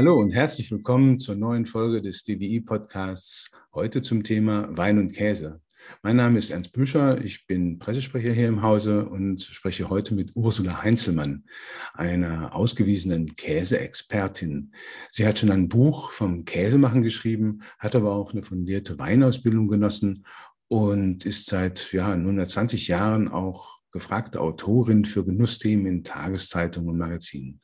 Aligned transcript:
Hallo 0.00 0.18
und 0.18 0.30
herzlich 0.30 0.70
willkommen 0.70 1.18
zur 1.18 1.34
neuen 1.34 1.66
Folge 1.66 2.00
des 2.00 2.24
DWI-Podcasts. 2.24 3.50
Heute 3.74 4.00
zum 4.00 4.22
Thema 4.22 4.66
Wein 4.74 4.96
und 4.96 5.12
Käse. 5.12 5.60
Mein 6.02 6.16
Name 6.16 6.38
ist 6.38 6.48
Ernst 6.48 6.72
Büscher, 6.72 7.22
ich 7.22 7.46
bin 7.46 7.78
Pressesprecher 7.78 8.32
hier 8.32 8.48
im 8.48 8.62
Hause 8.62 9.04
und 9.04 9.42
spreche 9.42 9.90
heute 9.90 10.14
mit 10.14 10.34
Ursula 10.34 10.82
Heinzelmann, 10.82 11.44
einer 11.92 12.54
ausgewiesenen 12.54 13.36
Käseexpertin. 13.36 14.72
Sie 15.10 15.26
hat 15.26 15.38
schon 15.38 15.50
ein 15.50 15.68
Buch 15.68 16.12
vom 16.12 16.46
Käsemachen 16.46 17.02
geschrieben, 17.02 17.60
hat 17.78 17.94
aber 17.94 18.12
auch 18.12 18.32
eine 18.32 18.42
fundierte 18.42 18.98
Weinausbildung 18.98 19.68
genossen 19.68 20.24
und 20.68 21.26
ist 21.26 21.44
seit 21.44 21.92
ja, 21.92 22.16
nunmehr 22.16 22.48
20 22.48 22.88
Jahren 22.88 23.28
auch 23.28 23.82
gefragte 23.92 24.40
Autorin 24.40 25.04
für 25.04 25.26
Genussthemen 25.26 25.84
in 25.84 26.04
Tageszeitungen 26.04 26.88
und 26.88 26.96
Magazinen. 26.96 27.60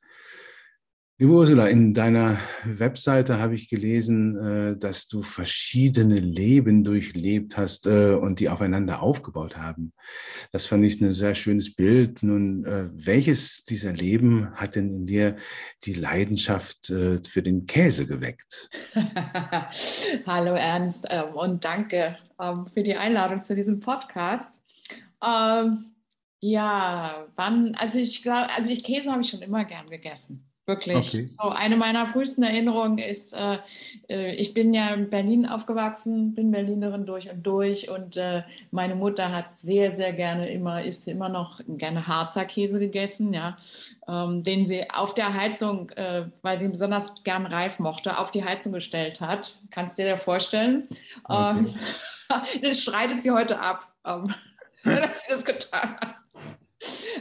Liebe 1.19 1.33
Ursula, 1.33 1.69
in 1.69 1.95
deiner 1.95 2.37
Webseite 2.65 3.41
habe 3.41 3.55
ich 3.55 3.71
gelesen, 3.71 4.37
äh, 4.37 4.77
dass 4.77 5.09
du 5.09 5.23
verschiedene 5.23 6.21
Leben 6.21 6.85
durchlebt 6.85 7.57
hast 7.57 7.87
äh, 7.87 8.13
und 8.13 8.39
die 8.39 8.51
aufeinander 8.51 9.01
aufgebaut 9.01 9.57
haben. 9.57 9.95
Das 10.53 10.67
fand 10.67 10.85
ich 10.85 11.01
ein 11.01 11.15
sehr 11.15 11.35
schönes 11.35 11.75
Bild. 11.75 12.23
Nun, 12.23 12.67
äh, 12.67 12.91
welches 12.93 13.65
dieser 13.65 13.95
Leben 13.95 14.55
hat 14.57 14.77
denn 14.77 14.93
in 14.93 15.07
dir 15.07 15.37
die 15.85 15.95
Leidenschaft 15.95 16.89
für 16.89 17.43
den 17.43 17.65
Käse 17.65 18.07
geweckt? 18.07 18.69
Hallo 20.27 20.55
Ernst 20.55 21.07
ähm, 21.09 21.35
und 21.35 21.65
danke 21.65 22.19
ähm, 22.39 22.67
für 22.67 22.83
die 22.83 22.95
Einladung 22.95 23.43
zu 23.43 23.55
diesem 23.55 23.81
Podcast. 23.81 24.61
Ähm, 25.27 25.95
ja, 26.41 27.27
wann, 27.37 27.75
also 27.77 27.99
ich 27.99 28.23
glaube, 28.23 28.51
also 28.55 28.71
ich 28.71 28.85
Käse 28.85 29.11
habe 29.11 29.23
ich 29.23 29.31
schon 29.31 29.41
immer 29.41 29.65
gern 29.65 29.89
gegessen. 29.89 30.47
Wirklich. 30.67 30.97
Okay. 30.97 31.31
So, 31.41 31.49
eine 31.51 31.77
meiner 31.77 32.09
frühesten 32.09 32.43
Erinnerungen 32.43 32.99
ist, 32.99 33.33
äh, 33.35 33.59
äh, 34.09 34.35
ich 34.35 34.53
bin 34.53 34.75
ja 34.75 34.89
in 34.95 35.09
Berlin 35.09 35.47
aufgewachsen, 35.47 36.35
bin 36.35 36.51
Berlinerin 36.51 37.07
durch 37.07 37.31
und 37.31 37.47
durch 37.47 37.89
und 37.89 38.17
äh, 38.17 38.43
meine 38.73 38.97
Mutter 38.97 39.31
hat 39.31 39.47
sehr, 39.61 39.95
sehr 39.95 40.13
gerne 40.13 40.49
immer, 40.49 40.83
isst 40.83 41.07
immer 41.07 41.29
noch 41.29 41.61
gerne 41.69 42.09
Harzer 42.09 42.45
Käse 42.45 42.81
gegessen, 42.81 43.33
ja, 43.33 43.57
ähm, 44.09 44.43
den 44.43 44.67
sie 44.67 44.91
auf 44.91 45.15
der 45.15 45.33
Heizung, 45.35 45.91
äh, 45.91 46.25
weil 46.43 46.59
sie 46.59 46.67
ihn 46.67 46.73
besonders 46.73 47.23
gern 47.23 47.47
reif 47.47 47.79
mochte, 47.79 48.19
auf 48.19 48.33
die 48.33 48.45
Heizung 48.45 48.73
gestellt 48.73 49.21
hat. 49.21 49.55
Kannst 49.71 49.97
du 49.99 50.03
dir 50.03 50.17
vorstellen? 50.17 50.89
Okay. 51.23 51.59
Ähm, 51.59 51.75
das 52.63 52.81
streitet 52.81 53.23
sie 53.23 53.31
heute 53.31 53.61
ab, 53.61 53.87
ähm, 54.05 54.35
dass 54.85 55.27
sie 55.27 55.33
das 55.33 55.45
getan 55.45 55.97
hat. 56.01 56.17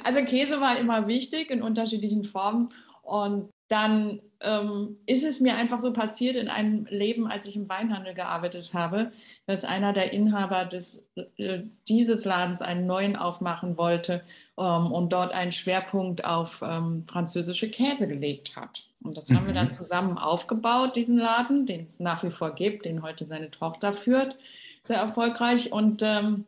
Also 0.03 0.23
Käse 0.25 0.59
war 0.61 0.77
immer 0.77 1.07
wichtig 1.07 1.49
in 1.49 1.61
unterschiedlichen 1.61 2.23
Formen 2.25 2.69
und 3.05 3.51
dann 3.67 4.21
ähm, 4.41 4.97
ist 5.05 5.23
es 5.23 5.39
mir 5.39 5.55
einfach 5.55 5.79
so 5.79 5.91
passiert 5.91 6.35
in 6.35 6.49
einem 6.49 6.85
Leben, 6.89 7.27
als 7.27 7.45
ich 7.45 7.55
im 7.55 7.67
Weinhandel 7.69 8.13
gearbeitet 8.13 8.73
habe, 8.73 9.11
dass 9.47 9.63
einer 9.63 9.93
der 9.93 10.13
Inhaber 10.13 10.65
des, 10.65 11.07
äh, 11.37 11.61
dieses 11.87 12.25
Ladens 12.25 12.61
einen 12.61 12.85
neuen 12.85 13.15
aufmachen 13.15 13.77
wollte 13.77 14.23
ähm, 14.57 14.91
und 14.91 15.13
dort 15.13 15.33
einen 15.33 15.51
Schwerpunkt 15.51 16.25
auf 16.25 16.61
ähm, 16.61 17.05
französische 17.07 17.69
Käse 17.69 18.07
gelegt 18.07 18.55
hat. 18.55 18.83
Und 19.03 19.17
das 19.17 19.29
mhm. 19.29 19.35
haben 19.37 19.47
wir 19.47 19.53
dann 19.53 19.67
mhm. 19.67 19.73
zusammen 19.73 20.17
aufgebaut, 20.17 20.95
diesen 20.95 21.17
Laden, 21.17 21.65
den 21.65 21.85
es 21.85 21.99
nach 21.99 22.23
wie 22.23 22.31
vor 22.31 22.53
gibt, 22.53 22.85
den 22.85 23.01
heute 23.01 23.25
seine 23.25 23.49
Tochter 23.49 23.93
führt, 23.93 24.37
sehr 24.83 24.97
erfolgreich. 24.97 25.71
Und 25.71 26.01
ähm, 26.03 26.45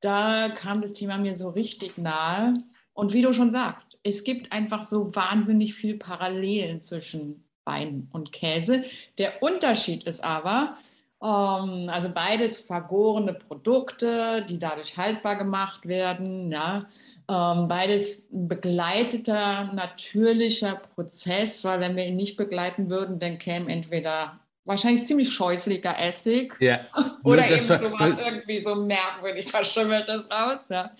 da 0.00 0.48
kam 0.48 0.82
das 0.82 0.92
Thema 0.92 1.18
mir 1.18 1.34
so 1.34 1.48
richtig 1.50 1.98
nahe, 1.98 2.62
und 2.98 3.12
wie 3.12 3.22
du 3.22 3.32
schon 3.32 3.52
sagst, 3.52 3.96
es 4.02 4.24
gibt 4.24 4.50
einfach 4.50 4.82
so 4.82 5.14
wahnsinnig 5.14 5.74
viel 5.74 5.98
Parallelen 5.98 6.82
zwischen 6.82 7.44
Wein 7.64 8.08
und 8.10 8.32
Käse. 8.32 8.82
Der 9.18 9.40
Unterschied 9.40 10.02
ist 10.02 10.24
aber, 10.24 10.74
ähm, 11.22 11.88
also 11.92 12.08
beides 12.12 12.58
vergorene 12.58 13.34
Produkte, 13.34 14.44
die 14.48 14.58
dadurch 14.58 14.96
haltbar 14.96 15.36
gemacht 15.36 15.86
werden, 15.86 16.50
ja. 16.50 16.88
Ähm, 17.28 17.68
beides 17.68 18.20
begleiteter, 18.32 19.72
natürlicher 19.74 20.82
Prozess, 20.96 21.62
weil 21.62 21.78
wenn 21.78 21.94
wir 21.94 22.04
ihn 22.04 22.16
nicht 22.16 22.36
begleiten 22.36 22.90
würden, 22.90 23.20
dann 23.20 23.38
käme 23.38 23.70
entweder 23.70 24.40
wahrscheinlich 24.68 25.06
ziemlich 25.06 25.32
scheußlicher 25.32 25.98
Essig. 25.98 26.54
Ja. 26.60 26.80
Oder 27.24 27.50
eben 27.50 27.58
sowas 27.58 28.16
irgendwie 28.18 28.60
so 28.60 28.74
merkwürdig 28.74 29.46
verschimmeltes 29.50 30.30
raus. 30.30 30.60
Ja. 30.68 30.92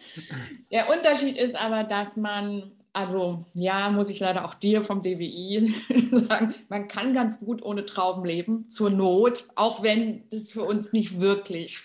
Der 0.73 0.89
Unterschied 0.89 1.37
ist 1.37 1.55
aber, 1.55 1.85
dass 1.85 2.17
man, 2.17 2.73
also 2.95 3.45
ja, 3.55 3.91
muss 3.91 4.09
ich 4.09 4.21
leider 4.21 4.47
auch 4.47 4.55
dir 4.55 4.83
vom 4.83 5.03
DWI 5.03 5.75
sagen, 6.11 6.55
man 6.69 6.89
kann 6.89 7.13
ganz 7.13 7.41
gut 7.41 7.63
ohne 7.63 7.85
Trauben 7.85 8.25
leben, 8.25 8.69
zur 8.69 8.91
Not, 8.91 9.45
auch 9.55 9.83
wenn 9.83 10.25
das 10.31 10.49
für 10.49 10.65
uns 10.65 10.93
nicht 10.93 11.21
wirklich 11.21 11.81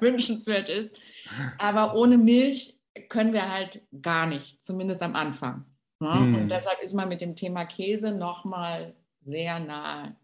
wünschenswert 0.00 0.68
ist. 0.68 0.98
Aber 1.58 1.94
ohne 1.94 2.18
Milch 2.18 2.78
können 3.08 3.32
wir 3.32 3.52
halt 3.52 3.82
gar 4.02 4.26
nicht, 4.26 4.64
zumindest 4.64 5.02
am 5.02 5.14
Anfang. 5.14 5.66
Ja? 6.00 6.18
Hm. 6.18 6.34
Und 6.34 6.48
deshalb 6.48 6.82
ist 6.82 6.94
man 6.94 7.08
mit 7.08 7.20
dem 7.20 7.36
Thema 7.36 7.66
Käse 7.66 8.12
nochmal 8.12 8.94
sehr 9.26 9.58
nahe 9.58 10.14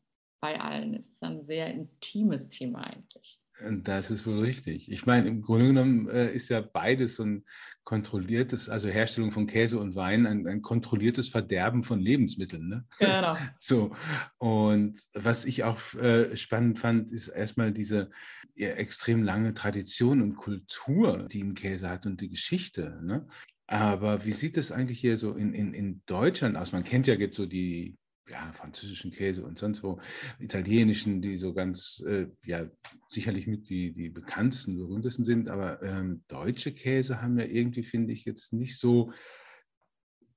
bei 0.41 0.61
allen. 0.61 0.95
Es 0.95 1.09
ist 1.09 1.23
ein 1.23 1.45
sehr 1.47 1.73
intimes 1.73 2.49
Thema 2.49 2.81
eigentlich. 2.85 3.41
Das 3.83 4.11
ist 4.11 4.27
wohl 4.27 4.41
richtig. 4.41 4.91
Ich 4.91 5.05
meine, 5.05 5.29
im 5.29 5.43
Grunde 5.43 5.67
genommen 5.67 6.09
äh, 6.09 6.33
ist 6.33 6.49
ja 6.49 6.63
beides 6.63 7.17
so 7.17 7.25
ein 7.25 7.45
kontrolliertes, 7.85 8.69
also 8.69 8.89
Herstellung 8.89 9.33
von 9.33 9.47
Käse 9.47 9.79
und 9.79 9.95
Wein, 9.95 10.27
ein, 10.27 10.47
ein 10.47 10.63
kontrolliertes 10.63 11.29
Verderben 11.29 11.83
von 11.83 12.01
Lebensmitteln. 12.01 12.69
Ne? 12.69 12.85
Genau. 12.99 13.37
So. 13.59 13.95
Und 14.39 14.99
was 15.13 15.45
ich 15.45 15.65
auch 15.65 15.95
äh, 15.95 16.35
spannend 16.37 16.79
fand, 16.79 17.11
ist 17.13 17.29
erstmal 17.29 17.73
diese 17.73 18.11
ja, 18.55 18.71
extrem 18.71 19.23
lange 19.23 19.53
Tradition 19.53 20.23
und 20.23 20.37
Kultur, 20.37 21.27
die 21.31 21.43
ein 21.43 21.55
Käse 21.55 21.91
hat 21.91 22.07
und 22.07 22.21
die 22.21 22.29
Geschichte. 22.29 22.99
Ne? 23.03 23.27
Aber 23.67 24.25
wie 24.25 24.33
sieht 24.33 24.57
es 24.57 24.73
eigentlich 24.73 25.01
hier 25.01 25.17
so 25.17 25.35
in, 25.35 25.53
in, 25.53 25.75
in 25.75 26.03
Deutschland 26.07 26.57
aus? 26.57 26.73
Man 26.73 26.85
kennt 26.85 27.07
ja 27.07 27.15
jetzt 27.15 27.37
so 27.37 27.47
die 27.47 27.97
ja, 28.31 28.53
französischen 28.53 29.11
Käse 29.11 29.45
und 29.45 29.59
sonst 29.59 29.83
wo, 29.83 30.01
italienischen, 30.39 31.21
die 31.21 31.37
so 31.37 31.53
ganz, 31.53 32.03
äh, 32.07 32.27
ja, 32.45 32.67
sicherlich 33.09 33.47
mit 33.47 33.69
die, 33.69 33.93
die 33.93 34.09
bekanntesten, 34.09 34.77
berühmtesten 34.77 35.25
sind, 35.25 35.49
aber 35.49 35.83
ähm, 35.83 36.23
deutsche 36.29 36.73
Käse 36.73 37.21
haben 37.21 37.39
ja 37.39 37.45
irgendwie, 37.45 37.83
finde 37.83 38.13
ich, 38.13 38.25
jetzt 38.25 38.53
nicht 38.53 38.79
so, 38.79 39.13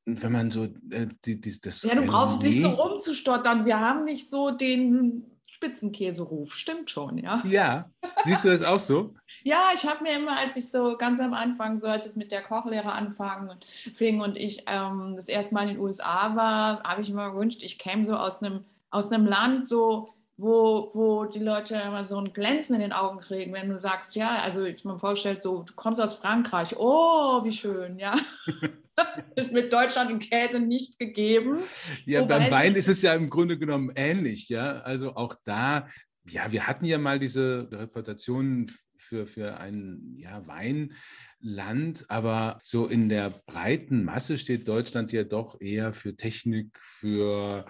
wenn 0.05 0.31
man 0.31 0.51
so 0.51 0.65
äh, 0.91 1.07
die, 1.23 1.39
die, 1.39 1.59
das. 1.61 1.83
Ja, 1.83 1.95
du 1.95 2.05
brauchst 2.05 2.43
nicht 2.43 2.61
so 2.61 2.69
rumzustottern. 2.69 3.65
Wir 3.65 3.79
haben 3.79 4.03
nicht 4.03 4.29
so 4.29 4.51
den 4.51 5.23
Spitzenkäseruf, 5.45 6.53
stimmt 6.53 6.89
schon, 6.89 7.17
ja. 7.19 7.41
Ja, 7.45 7.89
siehst 8.25 8.43
du 8.43 8.49
das 8.49 8.63
auch 8.63 8.79
so? 8.79 9.15
Ja, 9.43 9.71
ich 9.75 9.85
habe 9.85 10.03
mir 10.03 10.15
immer, 10.15 10.37
als 10.37 10.57
ich 10.57 10.69
so 10.69 10.95
ganz 10.97 11.21
am 11.21 11.33
Anfang, 11.33 11.79
so 11.79 11.87
als 11.87 12.05
es 12.05 12.15
mit 12.15 12.31
der 12.31 12.41
Kochlehre 12.41 12.91
anfing 12.91 13.49
und, 13.49 13.65
fing 13.65 14.21
und 14.21 14.37
ich 14.37 14.63
ähm, 14.67 15.15
das 15.15 15.27
erste 15.27 15.53
Mal 15.53 15.63
in 15.63 15.75
den 15.75 15.79
USA 15.79 16.35
war, 16.35 16.81
habe 16.83 17.01
ich 17.01 17.09
immer 17.09 17.31
gewünscht, 17.31 17.61
ich 17.61 17.77
käme 17.77 18.05
so 18.05 18.15
aus 18.15 18.41
einem 18.41 18.65
aus 18.93 19.11
einem 19.11 19.25
Land 19.25 19.67
so, 19.67 20.13
wo, 20.37 20.89
wo 20.93 21.25
die 21.25 21.39
Leute 21.39 21.75
immer 21.85 22.05
so 22.05 22.17
ein 22.17 22.31
Glänzen 22.31 22.75
in 22.75 22.81
den 22.81 22.93
Augen 22.93 23.19
kriegen, 23.19 23.53
wenn 23.53 23.69
du 23.69 23.79
sagst, 23.79 24.15
ja, 24.15 24.37
also 24.37 24.63
ich 24.63 24.85
mir 24.85 24.99
vorstellt, 24.99 25.41
so, 25.41 25.63
du 25.63 25.73
kommst 25.73 25.99
aus 25.99 26.15
Frankreich, 26.15 26.75
oh, 26.77 27.43
wie 27.43 27.51
schön, 27.51 27.97
ja. 27.97 28.15
ist 29.35 29.51
mit 29.51 29.73
Deutschland 29.73 30.11
und 30.11 30.19
Käse 30.19 30.59
nicht 30.59 30.99
gegeben. 30.99 31.63
Ja, 32.05 32.21
Wobei 32.21 32.39
beim 32.39 32.51
Wein 32.51 32.75
ist 32.75 32.87
es 32.87 33.01
ja 33.01 33.15
im 33.15 33.29
Grunde 33.29 33.57
genommen 33.57 33.91
ähnlich, 33.95 34.49
ja. 34.49 34.81
Also 34.81 35.15
auch 35.15 35.35
da, 35.43 35.87
ja, 36.29 36.51
wir 36.51 36.67
hatten 36.67 36.85
ja 36.85 36.99
mal 36.99 37.17
diese 37.17 37.68
Reputation 37.71 38.69
für, 39.03 39.27
für 39.27 39.57
ein 39.57 40.15
ja, 40.17 40.41
Weinland, 40.47 42.05
aber 42.09 42.59
so 42.63 42.88
in 42.88 43.09
der 43.09 43.29
breiten 43.45 44.03
Masse 44.03 44.38
steht 44.38 44.67
Deutschland 44.67 45.11
ja 45.11 45.23
doch 45.23 45.59
eher 45.61 45.94
für 45.94 46.15
Technik, 46.15 46.77
für 46.79 47.65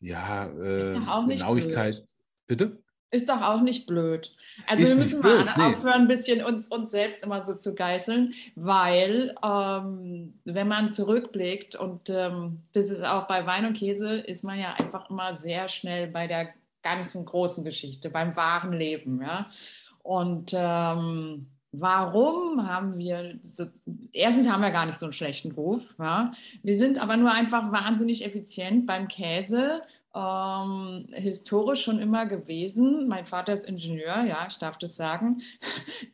ja, 0.00 0.46
äh, 0.46 0.92
Genauigkeit. 0.92 1.94
Blöd. 1.94 2.08
Bitte? 2.46 2.82
Ist 3.10 3.28
doch 3.28 3.42
auch 3.42 3.60
nicht 3.60 3.86
blöd. 3.86 4.34
Also 4.66 4.82
ist 4.82 4.88
wir 4.90 4.96
müssen 4.96 5.20
mal 5.20 5.44
blöd, 5.44 5.56
nee. 5.56 5.62
aufhören, 5.62 6.02
ein 6.02 6.08
bisschen 6.08 6.44
uns, 6.44 6.68
uns 6.68 6.90
selbst 6.90 7.22
immer 7.22 7.42
so 7.42 7.54
zu 7.54 7.74
geißeln, 7.74 8.34
weil 8.54 9.34
ähm, 9.44 10.34
wenn 10.44 10.68
man 10.68 10.90
zurückblickt 10.90 11.76
und 11.76 12.10
ähm, 12.10 12.62
das 12.72 12.90
ist 12.90 13.04
auch 13.04 13.26
bei 13.28 13.46
Wein 13.46 13.66
und 13.66 13.74
Käse, 13.74 14.16
ist 14.16 14.44
man 14.44 14.58
ja 14.58 14.74
einfach 14.74 15.10
immer 15.10 15.36
sehr 15.36 15.68
schnell 15.68 16.06
bei 16.08 16.26
der 16.26 16.48
ganzen 16.82 17.24
großen 17.24 17.64
Geschichte, 17.64 18.10
beim 18.10 18.34
wahren 18.36 18.72
Leben. 18.72 19.20
Ja? 19.22 19.46
Und 20.02 20.52
ähm, 20.54 21.46
warum 21.72 22.68
haben 22.68 22.98
wir, 22.98 23.38
so, 23.42 23.66
erstens 24.12 24.50
haben 24.50 24.62
wir 24.62 24.70
gar 24.70 24.86
nicht 24.86 24.98
so 24.98 25.06
einen 25.06 25.12
schlechten 25.12 25.52
Ruf. 25.52 25.82
Ja? 25.98 26.32
Wir 26.62 26.76
sind 26.76 26.98
aber 26.98 27.16
nur 27.16 27.32
einfach 27.32 27.72
wahnsinnig 27.72 28.24
effizient 28.24 28.86
beim 28.86 29.08
Käse. 29.08 29.82
Ähm, 30.14 31.06
historisch 31.12 31.82
schon 31.82 31.98
immer 31.98 32.26
gewesen. 32.26 33.08
Mein 33.08 33.26
Vater 33.26 33.54
ist 33.54 33.64
Ingenieur, 33.64 34.24
ja, 34.24 34.46
ich 34.50 34.58
darf 34.58 34.76
das 34.76 34.96
sagen. 34.96 35.40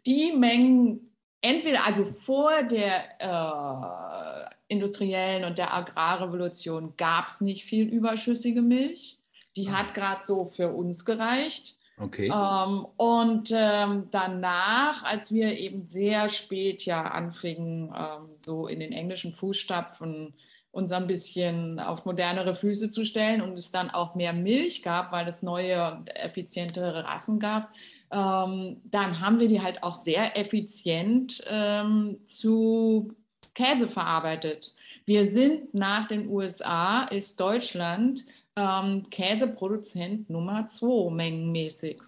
Die 0.07 0.33
Mengen, 0.33 1.13
entweder 1.41 1.85
also 1.85 2.05
vor 2.05 2.63
der 2.63 3.19
äh, 3.19 4.55
industriellen 4.69 5.45
und 5.45 5.59
der 5.59 5.75
Agrarrevolution 5.75 6.95
gab 6.97 7.29
es 7.29 7.41
nicht 7.41 7.65
viel 7.65 7.89
überschüssige 7.89 8.63
Milch. 8.63 9.19
Die 9.57 9.69
ah. 9.69 9.79
hat 9.79 9.95
gerade 9.95 10.25
so 10.25 10.45
für 10.45 10.69
uns 10.73 11.05
gereicht. 11.05 11.78
Okay. 12.01 12.27
Ähm, 12.33 12.87
und 12.97 13.53
ähm, 13.53 14.09
danach, 14.11 15.03
als 15.03 15.33
wir 15.33 15.59
eben 15.59 15.89
sehr 15.89 16.29
spät 16.29 16.85
ja 16.85 17.03
anfingen, 17.03 17.93
ähm, 17.97 18.29
so 18.37 18.67
in 18.69 18.81
den 18.81 18.93
englischen 18.93 19.33
Fußstapfen 19.33 20.35
uns 20.71 20.93
ein 20.93 21.07
bisschen 21.07 21.81
auf 21.81 22.05
modernere 22.05 22.55
Füße 22.55 22.91
zu 22.91 23.05
stellen 23.05 23.41
und 23.41 23.59
es 23.59 23.73
dann 23.73 23.91
auch 23.91 24.15
mehr 24.15 24.33
Milch 24.33 24.83
gab, 24.83 25.13
weil 25.13 25.27
es 25.27 25.43
neue, 25.43 26.05
effizientere 26.15 27.05
Rassen 27.05 27.41
gab, 27.41 27.71
ähm, 28.13 28.81
dann 28.85 29.21
haben 29.21 29.41
wir 29.41 29.49
die 29.49 29.63
halt 29.63 29.83
auch 29.83 29.95
sehr 29.95 30.39
effizient 30.39 31.43
ähm, 31.49 32.19
zu 32.27 33.13
Käse 33.55 33.89
verarbeitet. 33.89 34.75
Wir 35.05 35.27
sind 35.27 35.75
nach 35.75 36.07
den 36.07 36.29
USA, 36.29 37.05
ist 37.05 37.41
Deutschland 37.41 38.25
ähm, 38.59 39.09
Käseproduzent 39.11 40.29
Nummer 40.29 40.67
zwei 40.67 41.11
mengenmäßig. 41.11 42.03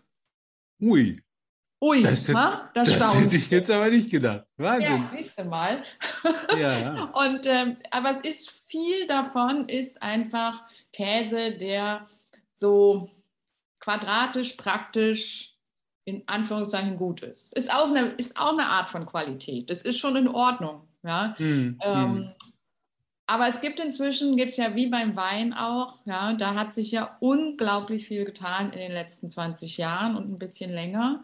Ui. 0.82 1.22
Ui, 1.82 2.02
das, 2.02 2.28
ha? 2.34 2.70
das, 2.74 2.90
das 2.90 3.14
hätte 3.14 3.36
ich 3.36 3.48
jetzt 3.48 3.70
aber 3.70 3.88
nicht 3.88 4.10
gedacht. 4.10 4.44
Wahnsinn. 4.58 5.02
Ja, 5.02 5.10
siehst 5.16 5.38
du 5.38 5.44
mal. 5.44 5.82
ja. 6.58 7.04
Und, 7.14 7.46
ähm, 7.46 7.78
aber 7.90 8.18
es 8.18 8.28
ist 8.28 8.50
viel 8.50 9.06
davon, 9.06 9.66
ist 9.66 10.02
einfach 10.02 10.62
Käse, 10.92 11.52
der 11.52 12.06
so 12.52 13.08
quadratisch, 13.80 14.54
praktisch, 14.54 15.56
in 16.04 16.22
Anführungszeichen 16.26 16.96
gut 16.96 17.22
ist. 17.22 17.56
Ist 17.56 17.74
auch 17.74 17.88
eine, 17.88 18.08
ist 18.12 18.38
auch 18.38 18.52
eine 18.52 18.66
Art 18.66 18.90
von 18.90 19.06
Qualität. 19.06 19.70
Das 19.70 19.82
ist 19.82 19.98
schon 19.98 20.16
in 20.16 20.28
Ordnung. 20.28 20.86
Ja? 21.02 21.34
Mm, 21.38 21.78
ähm, 21.82 22.12
mm. 22.12 22.34
Aber 23.30 23.46
es 23.46 23.60
gibt 23.60 23.78
inzwischen, 23.78 24.34
gibt 24.34 24.50
es 24.50 24.56
ja 24.56 24.74
wie 24.74 24.88
beim 24.88 25.14
Wein 25.14 25.52
auch, 25.52 26.00
ja, 26.04 26.32
da 26.32 26.56
hat 26.56 26.74
sich 26.74 26.90
ja 26.90 27.16
unglaublich 27.20 28.08
viel 28.08 28.24
getan 28.24 28.72
in 28.72 28.80
den 28.80 28.90
letzten 28.90 29.30
20 29.30 29.76
Jahren 29.76 30.16
und 30.16 30.32
ein 30.32 30.38
bisschen 30.40 30.72
länger. 30.72 31.22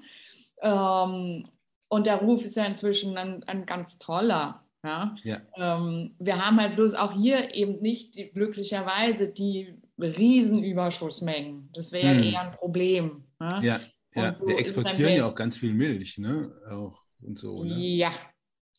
Ähm, 0.62 1.48
und 1.88 2.06
der 2.06 2.18
Ruf 2.18 2.44
ist 2.44 2.54
ja 2.54 2.64
inzwischen 2.64 3.18
ein, 3.18 3.42
ein 3.48 3.66
ganz 3.66 3.98
toller. 3.98 4.64
Ja? 4.84 5.16
ja. 5.24 5.40
Ähm, 5.56 6.14
wir 6.20 6.46
haben 6.46 6.60
halt 6.60 6.76
bloß 6.76 6.94
auch 6.94 7.12
hier 7.12 7.52
eben 7.56 7.82
nicht 7.82 8.14
die, 8.14 8.30
glücklicherweise 8.30 9.32
die 9.32 9.74
Riesenüberschussmengen. 9.98 11.70
Das 11.74 11.90
wäre 11.90 12.14
hm. 12.14 12.22
eher 12.22 12.40
ein 12.42 12.52
Problem. 12.52 13.24
Ja, 13.40 13.60
ja, 13.62 13.80
ja. 14.14 14.36
So 14.36 14.46
wir 14.46 14.58
exportieren 14.58 15.12
ja 15.12 15.26
auch 15.26 15.34
ganz 15.34 15.56
viel 15.58 15.74
Milch, 15.74 16.18
ne? 16.18 16.52
Auch 16.70 17.02
und 17.20 17.36
so. 17.36 17.64
Ne? 17.64 17.74
Ja, 17.74 18.12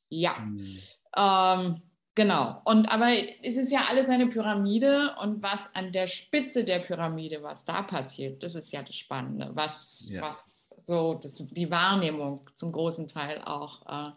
ja. 0.08 0.38
Hm. 0.38 0.78
Ähm, 1.18 1.82
Genau. 2.18 2.60
Und 2.66 2.92
aber 2.92 3.10
es 3.44 3.58
ist 3.58 3.72
ja 3.72 3.82
alles 3.92 4.10
eine 4.10 4.26
Pyramide 4.26 5.14
und 5.22 5.44
was 5.44 5.60
an 5.76 5.92
der 5.92 6.08
Spitze 6.08 6.64
der 6.64 6.80
Pyramide, 6.80 7.44
was 7.44 7.64
da 7.64 7.84
passiert, 7.84 8.42
das 8.42 8.56
ist 8.56 8.72
ja 8.72 8.82
das 8.82 8.96
Spannende, 8.96 9.52
was, 9.54 10.10
ja. 10.10 10.24
was 10.24 10.74
so 10.80 11.14
das, 11.14 11.36
die 11.52 11.70
Wahrnehmung 11.70 12.50
zum 12.56 12.72
großen 12.72 13.08
Teil 13.08 13.44
auch 13.46 14.16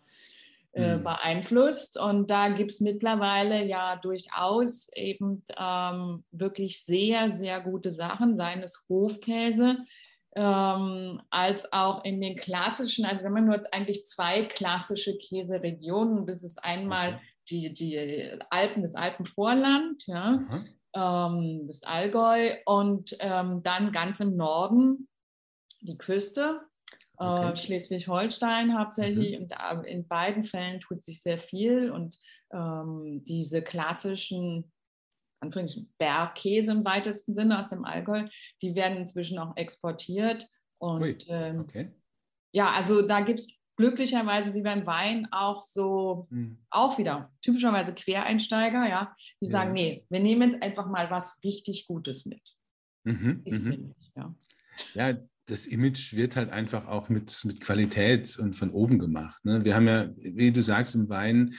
äh, 0.72 0.96
mhm. 0.96 1.04
beeinflusst. 1.04 2.00
Und 2.00 2.30
da 2.30 2.48
gibt 2.48 2.72
es 2.72 2.80
mittlerweile 2.80 3.66
ja 3.66 3.96
durchaus 3.96 4.88
eben 4.94 5.44
ähm, 5.58 6.24
wirklich 6.32 6.82
sehr, 6.86 7.32
sehr 7.32 7.60
gute 7.60 7.92
Sachen, 7.92 8.38
seien 8.38 8.62
es 8.62 8.82
Hofkäse, 8.88 9.76
ähm, 10.36 11.20
als 11.28 11.70
auch 11.74 12.02
in 12.06 12.18
den 12.22 12.36
klassischen, 12.36 13.04
also 13.04 13.24
wenn 13.24 13.32
man 13.34 13.44
nur 13.44 13.60
eigentlich 13.72 14.06
zwei 14.06 14.44
klassische 14.44 15.18
Käseregionen, 15.18 16.24
das 16.24 16.44
ist 16.44 16.64
einmal 16.64 17.16
okay 17.16 17.24
die, 17.50 17.72
die 17.74 18.38
Alpen, 18.50 18.82
das 18.82 18.94
Alpenvorland, 18.94 20.06
ja, 20.06 20.44
ähm, 20.94 21.66
das 21.66 21.82
Allgäu 21.82 22.54
und 22.66 23.16
ähm, 23.20 23.62
dann 23.62 23.92
ganz 23.92 24.20
im 24.20 24.36
Norden 24.36 25.08
die 25.80 25.98
Küste, 25.98 26.60
äh, 27.18 27.24
okay. 27.24 27.52
äh, 27.52 27.56
Schleswig-Holstein 27.56 28.78
hauptsächlich. 28.78 29.38
Mhm. 29.38 29.44
Und 29.44 29.52
äh, 29.52 29.92
in 29.92 30.06
beiden 30.06 30.44
Fällen 30.44 30.80
tut 30.80 31.02
sich 31.02 31.22
sehr 31.22 31.38
viel 31.38 31.90
und 31.90 32.18
ähm, 32.52 33.24
diese 33.24 33.62
klassischen 33.62 34.72
Bergkäse 35.98 36.72
im 36.72 36.84
weitesten 36.84 37.34
Sinne 37.34 37.58
aus 37.58 37.68
dem 37.68 37.84
Allgäu, 37.84 38.24
die 38.60 38.74
werden 38.74 38.98
inzwischen 38.98 39.38
auch 39.38 39.56
exportiert. 39.56 40.46
Und 40.78 41.26
ähm, 41.28 41.60
okay. 41.60 41.92
ja, 42.52 42.70
also 42.72 43.02
da 43.02 43.20
gibt 43.20 43.40
es 43.40 43.48
glücklicherweise 43.80 44.52
wie 44.52 44.60
beim 44.60 44.84
Wein 44.84 45.26
auch 45.30 45.62
so, 45.62 46.26
mhm. 46.30 46.58
auch 46.68 46.98
wieder 46.98 47.32
typischerweise 47.40 47.94
Quereinsteiger, 47.94 48.86
ja, 48.86 49.14
die 49.40 49.46
ja. 49.46 49.50
sagen, 49.50 49.72
nee, 49.72 50.04
wir 50.10 50.20
nehmen 50.20 50.50
jetzt 50.50 50.62
einfach 50.62 50.86
mal 50.86 51.10
was 51.10 51.38
richtig 51.42 51.86
Gutes 51.86 52.26
mit. 52.26 52.42
Mhm. 53.04 53.42
Mhm. 53.46 53.94
ja. 54.14 54.34
ja, 54.92 55.18
das 55.46 55.64
Image 55.64 56.14
wird 56.14 56.36
halt 56.36 56.50
einfach 56.50 56.86
auch 56.86 57.08
mit, 57.08 57.42
mit 57.44 57.60
Qualität 57.60 58.38
und 58.38 58.54
von 58.54 58.70
oben 58.70 58.98
gemacht. 58.98 59.42
Ne? 59.44 59.64
Wir 59.64 59.74
haben 59.74 59.88
ja, 59.88 60.10
wie 60.16 60.52
du 60.52 60.62
sagst, 60.62 60.94
im 60.94 61.08
Wein 61.08 61.54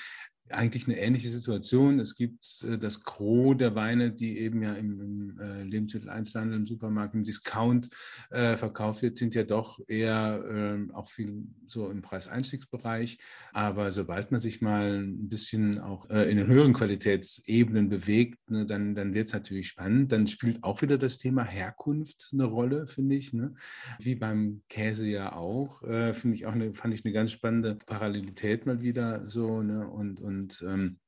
eigentlich 0.54 0.88
eine 0.88 0.98
ähnliche 0.98 1.30
Situation. 1.30 2.00
Es 2.00 2.16
gibt 2.16 2.64
äh, 2.64 2.78
das 2.78 3.02
Gros 3.04 3.58
der 3.58 3.76
Weine, 3.76 4.12
die 4.12 4.40
eben 4.40 4.62
ja 4.62 4.74
im, 4.74 5.02
im 5.02 5.40
äh, 5.40 5.64
Lebensmitteleinzelhandel, 5.64 6.60
im 6.60 6.68
Supermarkt, 6.68 7.16
im 7.16 7.24
Discount 7.24 7.90
äh, 8.30 8.58
verkauft 8.58 9.02
wird, 9.02 9.18
sind 9.18 9.36
ja 9.36 9.44
doch 9.44 9.80
eher 9.88 10.44
äh, 10.44 10.94
auch 10.94 11.08
viel 11.08 11.44
so 11.68 11.90
im 11.90 12.02
Preiseinstiegsbereich. 12.02 13.20
Aber 13.54 13.92
sobald 13.92 14.32
man 14.32 14.42
sich 14.42 14.62
mal 14.62 15.00
ein 15.04 15.30
bisschen 15.30 15.80
auch 15.80 16.10
äh, 16.10 16.30
in 16.30 16.38
den 16.38 16.48
höheren 16.48 16.74
Qualitätsebenen 16.74 17.90
bewegt, 17.90 18.50
ne, 18.50 18.66
dann, 18.66 18.96
dann 18.96 19.14
wird 19.14 19.28
es 19.28 19.34
natürlich 19.34 19.68
spannend. 19.68 20.12
Dann 20.12 20.28
spielt 20.28 20.64
auch 20.64 20.82
wieder 20.82 20.98
das 20.98 21.18
Thema 21.18 21.44
Herkunft 21.44 22.30
eine 22.34 22.46
Rolle, 22.46 22.88
finde 22.88 23.16
ich. 23.16 23.34
Ne? 23.34 23.54
Wie 24.00 24.16
beim 24.16 24.62
Käse 24.70 25.08
ja 25.08 25.34
auch. 25.34 25.84
Äh, 25.84 26.14
finde 26.14 26.36
ich 26.36 26.46
auch 26.46 26.54
eine, 26.54 26.74
fand 26.74 26.94
ich 26.94 27.06
eine 27.06 27.14
ganz 27.14 27.32
spannende 27.32 27.78
Parallelität 27.86 28.66
mal 28.66 28.82
wieder 28.82 29.28
so. 29.28 29.62
Ne? 29.62 29.88
Und, 29.88 30.22
und 30.22 30.41
und 30.42 30.64
ähm, 30.68 31.00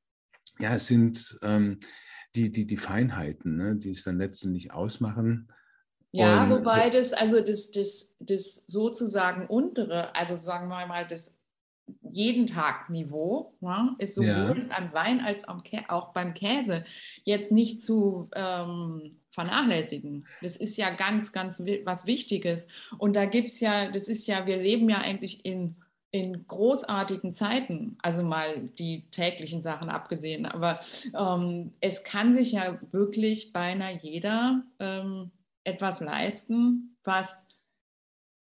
ja, 0.60 0.76
es 0.76 0.86
sind 0.86 1.38
ähm, 1.42 1.80
die, 2.36 2.50
die, 2.50 2.66
die 2.66 2.76
Feinheiten, 2.76 3.56
ne, 3.56 3.76
die 3.76 3.90
es 3.90 4.04
dann 4.04 4.18
letztendlich 4.18 4.72
ausmachen. 4.72 5.48
Ja, 6.12 6.44
und 6.44 6.50
wobei 6.50 6.90
das, 6.90 7.12
also 7.12 7.40
das, 7.40 7.72
das, 7.72 8.14
das 8.20 8.64
sozusagen 8.68 9.46
untere, 9.46 10.14
also 10.14 10.36
sagen 10.36 10.68
wir 10.68 10.86
mal, 10.86 11.06
das 11.06 11.40
jeden 12.02 12.46
Tag 12.46 12.88
Niveau 12.88 13.52
ja, 13.60 13.94
ist 13.98 14.14
sowohl 14.14 14.68
ja. 14.68 14.78
beim 14.78 14.92
Wein 14.94 15.20
als 15.20 15.46
auch 15.48 16.12
beim 16.12 16.32
Käse 16.32 16.84
jetzt 17.24 17.52
nicht 17.52 17.82
zu 17.82 18.30
ähm, 18.34 19.20
vernachlässigen. 19.30 20.26
Das 20.40 20.56
ist 20.56 20.76
ja 20.76 20.90
ganz, 20.90 21.32
ganz 21.32 21.60
was 21.84 22.06
Wichtiges. 22.06 22.68
Und 22.96 23.16
da 23.16 23.26
gibt 23.26 23.48
es 23.48 23.60
ja, 23.60 23.90
das 23.90 24.08
ist 24.08 24.26
ja, 24.26 24.46
wir 24.46 24.56
leben 24.56 24.88
ja 24.88 24.98
eigentlich 24.98 25.44
in 25.44 25.76
in 26.14 26.46
großartigen 26.46 27.34
Zeiten, 27.34 27.98
also 28.00 28.22
mal 28.22 28.68
die 28.78 29.10
täglichen 29.10 29.62
Sachen 29.62 29.88
abgesehen, 29.88 30.46
aber 30.46 30.78
ähm, 31.12 31.72
es 31.80 32.04
kann 32.04 32.36
sich 32.36 32.52
ja 32.52 32.78
wirklich 32.92 33.52
beinahe 33.52 33.98
jeder 34.00 34.62
ähm, 34.78 35.32
etwas 35.64 36.00
leisten, 36.00 36.96
was 37.02 37.48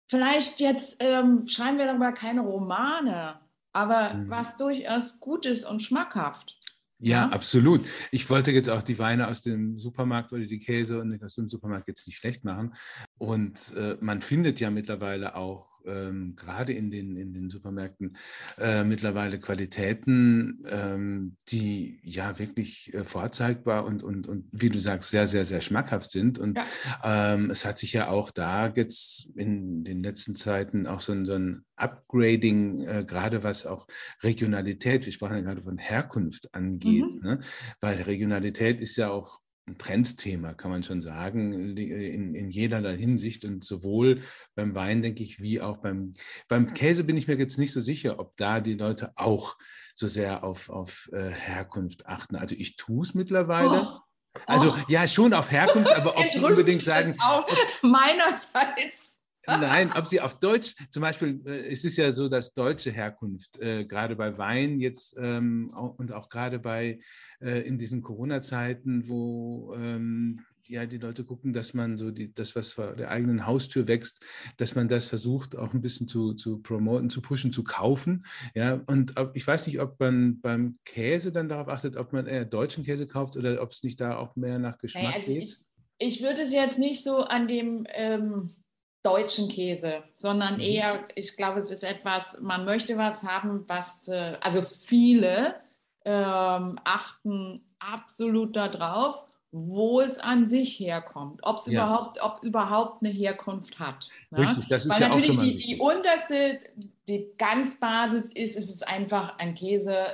vielleicht 0.07 0.59
jetzt 0.59 0.97
ähm, 0.99 1.47
schreiben 1.47 1.79
wir 1.79 1.87
darüber 1.87 2.11
keine 2.11 2.41
Romane, 2.41 3.39
aber 3.71 4.13
mhm. 4.13 4.29
was 4.29 4.55
durchaus 4.57 5.19
gut 5.19 5.47
ist 5.47 5.65
und 5.65 5.81
schmackhaft. 5.81 6.59
Ja, 6.99 7.25
ja, 7.25 7.29
absolut. 7.29 7.87
Ich 8.11 8.29
wollte 8.29 8.51
jetzt 8.51 8.69
auch 8.69 8.83
die 8.83 8.99
Weine 8.99 9.27
aus 9.27 9.41
dem 9.41 9.79
Supermarkt 9.79 10.31
oder 10.31 10.45
die 10.45 10.59
Käse 10.59 11.03
aus 11.25 11.35
dem 11.35 11.49
Supermarkt 11.49 11.87
jetzt 11.87 12.05
nicht 12.05 12.17
schlecht 12.17 12.43
machen. 12.43 12.75
Und 13.17 13.73
äh, 13.75 13.97
man 13.99 14.21
findet 14.21 14.59
ja 14.59 14.69
mittlerweile 14.69 15.35
auch 15.35 15.72
ähm, 15.85 16.35
gerade 16.35 16.73
in 16.73 16.91
den, 16.91 17.15
in 17.15 17.33
den 17.33 17.49
Supermärkten 17.49 18.17
äh, 18.57 18.83
mittlerweile 18.83 19.39
Qualitäten, 19.39 20.63
ähm, 20.69 21.37
die 21.49 21.99
ja 22.03 22.39
wirklich 22.39 22.93
äh, 22.93 23.03
vorzeigbar 23.03 23.85
und, 23.85 24.03
und, 24.03 24.27
und 24.27 24.47
wie 24.51 24.69
du 24.69 24.79
sagst, 24.79 25.11
sehr, 25.11 25.27
sehr, 25.27 25.45
sehr 25.45 25.61
schmackhaft 25.61 26.11
sind. 26.11 26.39
Und 26.39 26.57
ja. 26.57 27.33
ähm, 27.33 27.49
es 27.51 27.65
hat 27.65 27.77
sich 27.77 27.93
ja 27.93 28.09
auch 28.09 28.31
da 28.31 28.67
jetzt 28.67 29.29
in 29.35 29.83
den 29.83 30.03
letzten 30.03 30.35
Zeiten 30.35 30.87
auch 30.87 31.01
so 31.01 31.11
ein, 31.11 31.25
so 31.25 31.33
ein 31.33 31.65
Upgrading, 31.75 32.87
äh, 32.87 33.03
gerade 33.05 33.43
was 33.43 33.65
auch 33.65 33.87
Regionalität, 34.21 35.05
wir 35.05 35.13
sprachen 35.13 35.35
ja 35.35 35.41
gerade 35.41 35.61
von 35.61 35.77
Herkunft 35.77 36.53
angeht, 36.53 37.15
mhm. 37.15 37.21
ne? 37.21 37.39
weil 37.81 38.01
Regionalität 38.01 38.79
ist 38.79 38.95
ja 38.95 39.09
auch 39.09 39.42
ein 39.65 39.77
Trendthema, 39.77 40.53
kann 40.53 40.71
man 40.71 40.83
schon 40.83 41.01
sagen, 41.01 41.75
in, 41.77 42.35
in 42.35 42.49
jederlei 42.49 42.97
Hinsicht. 42.97 43.45
Und 43.45 43.63
sowohl 43.63 44.21
beim 44.55 44.75
Wein, 44.75 45.01
denke 45.01 45.23
ich, 45.23 45.41
wie 45.41 45.61
auch 45.61 45.77
beim, 45.77 46.15
beim 46.47 46.73
Käse 46.73 47.03
bin 47.03 47.17
ich 47.17 47.27
mir 47.27 47.37
jetzt 47.37 47.57
nicht 47.57 47.71
so 47.71 47.79
sicher, 47.79 48.19
ob 48.19 48.35
da 48.35 48.59
die 48.59 48.73
Leute 48.73 49.13
auch 49.15 49.57
so 49.95 50.07
sehr 50.07 50.43
auf, 50.43 50.69
auf 50.69 51.09
äh, 51.13 51.29
Herkunft 51.29 52.05
achten. 52.07 52.35
Also 52.35 52.55
ich 52.57 52.75
tue 52.75 53.03
es 53.03 53.13
mittlerweile. 53.13 53.87
Oh. 53.87 53.99
Also 54.47 54.73
oh. 54.73 54.85
ja, 54.87 55.07
schon 55.07 55.33
auf 55.33 55.51
Herkunft, 55.51 55.95
aber 55.95 56.17
ob 56.17 56.27
sie 56.31 56.39
unbedingt 56.39 56.83
sagen. 56.83 57.15
Auch 57.19 57.47
meinerseits. 57.81 59.19
Nein, 59.45 59.91
ob 59.95 60.07
sie 60.07 60.21
auf 60.21 60.39
Deutsch, 60.39 60.75
zum 60.89 61.01
Beispiel, 61.01 61.41
äh, 61.45 61.71
es 61.71 61.83
ist 61.83 61.97
ja 61.97 62.11
so, 62.11 62.29
dass 62.29 62.53
deutsche 62.53 62.91
Herkunft, 62.91 63.59
äh, 63.59 63.85
gerade 63.85 64.15
bei 64.15 64.37
Wein 64.37 64.79
jetzt 64.79 65.15
ähm, 65.17 65.71
auch, 65.73 65.97
und 65.99 66.11
auch 66.11 66.29
gerade 66.29 66.59
bei 66.59 66.99
äh, 67.41 67.61
in 67.67 67.77
diesen 67.77 68.01
Corona-Zeiten, 68.01 69.07
wo 69.09 69.73
ähm, 69.75 70.41
ja, 70.65 70.85
die 70.85 70.97
Leute 70.97 71.25
gucken, 71.25 71.51
dass 71.51 71.73
man 71.73 71.97
so 71.97 72.09
die, 72.09 72.33
das, 72.33 72.55
was 72.55 72.71
vor 72.71 72.95
der 72.95 73.11
eigenen 73.11 73.45
Haustür 73.45 73.89
wächst, 73.89 74.21
dass 74.55 74.75
man 74.75 74.87
das 74.87 75.07
versucht, 75.07 75.57
auch 75.57 75.73
ein 75.73 75.81
bisschen 75.81 76.07
zu, 76.07 76.33
zu 76.35 76.59
promoten, 76.59 77.09
zu 77.09 77.21
pushen, 77.21 77.51
zu 77.51 77.65
kaufen. 77.65 78.25
Ja, 78.55 78.81
und 78.87 79.13
ich 79.33 79.45
weiß 79.45 79.67
nicht, 79.67 79.81
ob 79.81 79.99
man 79.99 80.39
beim 80.39 80.79
Käse 80.85 81.33
dann 81.33 81.49
darauf 81.49 81.67
achtet, 81.67 81.97
ob 81.97 82.13
man 82.13 82.27
eher 82.27 82.45
deutschen 82.45 82.85
Käse 82.85 83.07
kauft 83.07 83.35
oder 83.35 83.61
ob 83.61 83.71
es 83.71 83.83
nicht 83.83 83.99
da 83.99 84.15
auch 84.15 84.37
mehr 84.37 84.57
nach 84.57 84.77
Geschmack 84.77 85.15
also 85.15 85.27
geht. 85.27 85.43
Ich, 85.43 85.57
ich 85.97 86.23
würde 86.23 86.43
es 86.43 86.53
jetzt 86.53 86.79
nicht 86.79 87.03
so 87.03 87.17
an 87.17 87.49
dem 87.49 87.85
ähm, 87.89 88.55
deutschen 89.03 89.49
Käse, 89.49 90.03
sondern 90.15 90.55
mhm. 90.55 90.61
eher, 90.61 91.07
ich 91.15 91.35
glaube, 91.35 91.59
es 91.59 91.69
ist 91.69 91.83
etwas, 91.83 92.37
man 92.41 92.65
möchte 92.65 92.97
was 92.97 93.23
haben, 93.23 93.65
was, 93.67 94.07
äh, 94.07 94.37
also 94.41 94.61
viele 94.61 95.55
ähm, 96.05 96.79
achten 96.83 97.63
absolut 97.79 98.55
darauf, 98.55 99.23
wo 99.51 100.01
es 100.01 100.17
an 100.17 100.49
sich 100.49 100.79
herkommt, 100.79 101.41
ob 101.43 101.59
es 101.59 101.67
ja. 101.67 101.85
überhaupt, 101.85 102.21
ob 102.21 102.43
überhaupt 102.43 103.03
eine 103.03 103.13
Herkunft 103.13 103.79
hat. 103.79 104.09
Ne? 104.31 104.39
Richtig, 104.39 104.67
das 104.67 104.85
ist 104.85 104.93
Weil 104.93 105.01
ja 105.01 105.07
natürlich 105.09 105.29
auch 105.29 105.33
schon 105.35 105.45
mal 105.45 105.51
die, 105.51 105.57
die 105.57 105.79
unterste, 105.79 106.59
die 107.07 107.27
Ganzbasis 107.37 108.33
ist, 108.33 108.57
es 108.57 108.69
ist 108.69 108.87
einfach 108.87 109.37
ein 109.37 109.53
Käse, 109.53 110.05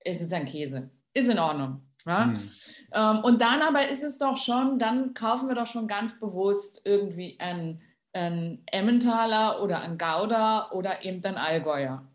es 0.00 0.22
ist 0.22 0.32
ein 0.32 0.46
Käse, 0.46 0.88
ist 1.12 1.28
in 1.28 1.38
Ordnung. 1.38 1.82
Ja? 2.06 2.26
Mhm. 2.26 2.50
Ähm, 2.94 3.18
und 3.24 3.42
dann 3.42 3.60
aber 3.60 3.88
ist 3.88 4.02
es 4.02 4.16
doch 4.16 4.38
schon, 4.38 4.78
dann 4.78 5.12
kaufen 5.12 5.48
wir 5.48 5.54
doch 5.54 5.66
schon 5.66 5.86
ganz 5.86 6.18
bewusst 6.18 6.80
irgendwie 6.84 7.36
ein, 7.40 7.82
ein 8.12 8.62
Emmentaler 8.66 9.62
oder 9.62 9.80
ein 9.80 9.98
Gouda 9.98 10.70
oder 10.72 11.04
eben 11.04 11.24
ein 11.24 11.36
Allgäuer. 11.36 12.06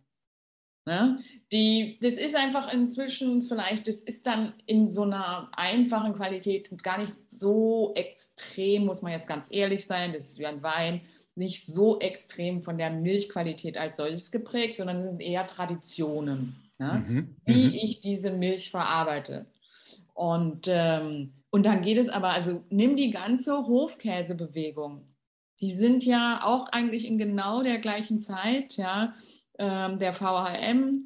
Ne? 0.85 1.19
Die, 1.51 1.97
das 2.01 2.15
ist 2.15 2.35
einfach 2.35 2.73
inzwischen 2.73 3.43
vielleicht, 3.43 3.87
das 3.87 3.97
ist 3.97 4.27
dann 4.27 4.53
in 4.65 4.91
so 4.91 5.03
einer 5.03 5.49
einfachen 5.53 6.13
Qualität 6.13 6.69
gar 6.83 6.97
nicht 6.97 7.13
so 7.29 7.93
extrem, 7.95 8.85
muss 8.85 9.01
man 9.01 9.13
jetzt 9.13 9.27
ganz 9.27 9.47
ehrlich 9.49 9.85
sein, 9.85 10.13
das 10.13 10.31
ist 10.31 10.39
wie 10.39 10.45
ein 10.45 10.61
Wein, 10.61 11.01
nicht 11.35 11.65
so 11.65 11.99
extrem 11.99 12.61
von 12.61 12.77
der 12.77 12.91
Milchqualität 12.91 13.77
als 13.77 13.97
solches 13.97 14.31
geprägt, 14.31 14.77
sondern 14.77 14.97
es 14.97 15.03
sind 15.03 15.21
eher 15.21 15.47
Traditionen, 15.47 16.55
ne? 16.79 17.05
mhm. 17.07 17.35
wie 17.45 17.67
mhm. 17.67 17.73
ich 17.73 18.01
diese 18.01 18.31
Milch 18.31 18.69
verarbeite. 18.69 19.45
Und, 20.13 20.67
ähm, 20.67 21.33
und 21.49 21.65
dann 21.65 21.81
geht 21.81 21.97
es 21.97 22.09
aber, 22.09 22.29
also 22.29 22.63
nimm 22.69 22.97
die 22.97 23.11
ganze 23.11 23.53
Hofkäsebewegung. 23.53 25.07
Die 25.63 25.73
sind 25.73 26.03
ja 26.03 26.41
auch 26.43 26.67
eigentlich 26.73 27.07
in 27.07 27.17
genau 27.17 27.63
der 27.63 27.79
gleichen 27.79 28.19
Zeit, 28.19 28.75
ja, 28.75 29.13
ähm, 29.57 29.97
der 29.97 30.13
VHM, 30.13 31.05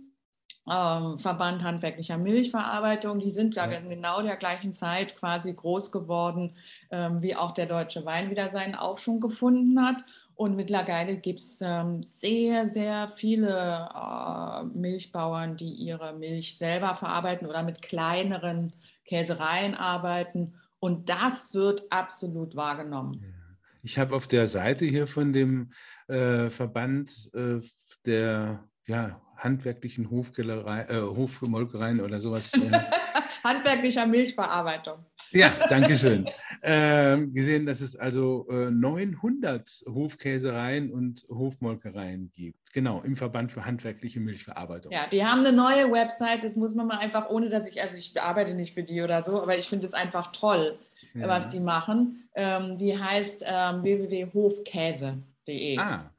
ähm, 0.67 1.19
Verband 1.19 1.61
Handwerklicher 1.61 2.17
Milchverarbeitung, 2.17 3.19
die 3.19 3.29
sind 3.29 3.55
da 3.55 3.69
ja. 3.69 3.77
in 3.77 3.87
genau 3.87 4.23
der 4.23 4.35
gleichen 4.35 4.73
Zeit 4.73 5.15
quasi 5.15 5.53
groß 5.53 5.91
geworden, 5.91 6.55
ähm, 6.89 7.21
wie 7.21 7.35
auch 7.35 7.51
der 7.51 7.67
deutsche 7.67 8.03
Wein 8.03 8.31
wieder 8.31 8.49
seinen 8.49 8.73
Aufschwung 8.73 9.21
gefunden 9.21 9.79
hat. 9.79 10.03
Und 10.33 10.55
mittlerweile 10.55 11.17
gibt 11.17 11.41
es 11.41 11.61
ähm, 11.61 12.01
sehr, 12.01 12.67
sehr 12.67 13.09
viele 13.09 13.89
äh, 13.93 14.63
Milchbauern, 14.75 15.55
die 15.55 15.69
ihre 15.71 16.13
Milch 16.13 16.57
selber 16.57 16.95
verarbeiten 16.95 17.45
oder 17.45 17.61
mit 17.61 17.83
kleineren 17.83 18.73
Käsereien 19.05 19.75
arbeiten. 19.75 20.55
Und 20.79 21.09
das 21.09 21.53
wird 21.53 21.83
absolut 21.91 22.55
wahrgenommen. 22.55 23.35
Ich 23.83 23.97
habe 23.97 24.15
auf 24.15 24.27
der 24.27 24.47
Seite 24.47 24.85
hier 24.85 25.07
von 25.07 25.33
dem 25.33 25.71
äh, 26.07 26.49
Verband 26.49 27.31
äh, 27.33 27.59
der 28.05 28.63
ja, 28.87 29.21
handwerklichen 29.37 30.09
Hofkellerei, 30.09 30.83
äh, 30.83 31.01
Hofmolkereien 31.01 32.01
oder 32.01 32.19
sowas. 32.19 32.51
Äh, 32.53 32.71
Handwerklicher 33.43 34.05
Milchverarbeitung. 34.05 35.05
Ja, 35.31 35.51
danke 35.69 35.97
schön. 35.97 36.27
ähm, 36.63 37.33
gesehen, 37.33 37.65
dass 37.65 37.81
es 37.81 37.95
also 37.95 38.47
äh, 38.49 38.71
900 38.71 39.85
Hofkäsereien 39.87 40.91
und 40.91 41.25
Hofmolkereien 41.29 42.31
gibt. 42.33 42.73
Genau, 42.73 43.01
im 43.01 43.15
Verband 43.15 43.51
für 43.51 43.65
handwerkliche 43.65 44.19
Milchverarbeitung. 44.19 44.91
Ja, 44.91 45.07
die 45.11 45.25
haben 45.25 45.45
eine 45.45 45.55
neue 45.55 45.91
Website, 45.91 46.43
das 46.43 46.55
muss 46.55 46.75
man 46.75 46.87
mal 46.87 46.97
einfach, 46.97 47.29
ohne 47.29 47.49
dass 47.49 47.67
ich, 47.67 47.81
also 47.81 47.97
ich 47.97 48.13
bearbeite 48.13 48.53
nicht 48.53 48.73
für 48.73 48.83
die 48.83 49.01
oder 49.01 49.23
so, 49.23 49.41
aber 49.41 49.57
ich 49.57 49.67
finde 49.67 49.85
es 49.85 49.93
einfach 49.93 50.31
toll, 50.31 50.77
ja. 51.13 51.27
was 51.27 51.49
die 51.49 51.59
machen. 51.59 52.29
Ähm, 52.35 52.77
die 52.77 52.97
heißt 52.97 53.43
ähm, 53.45 53.83
www.hofkäse.de. 53.83 55.77
Ah. 55.77 56.11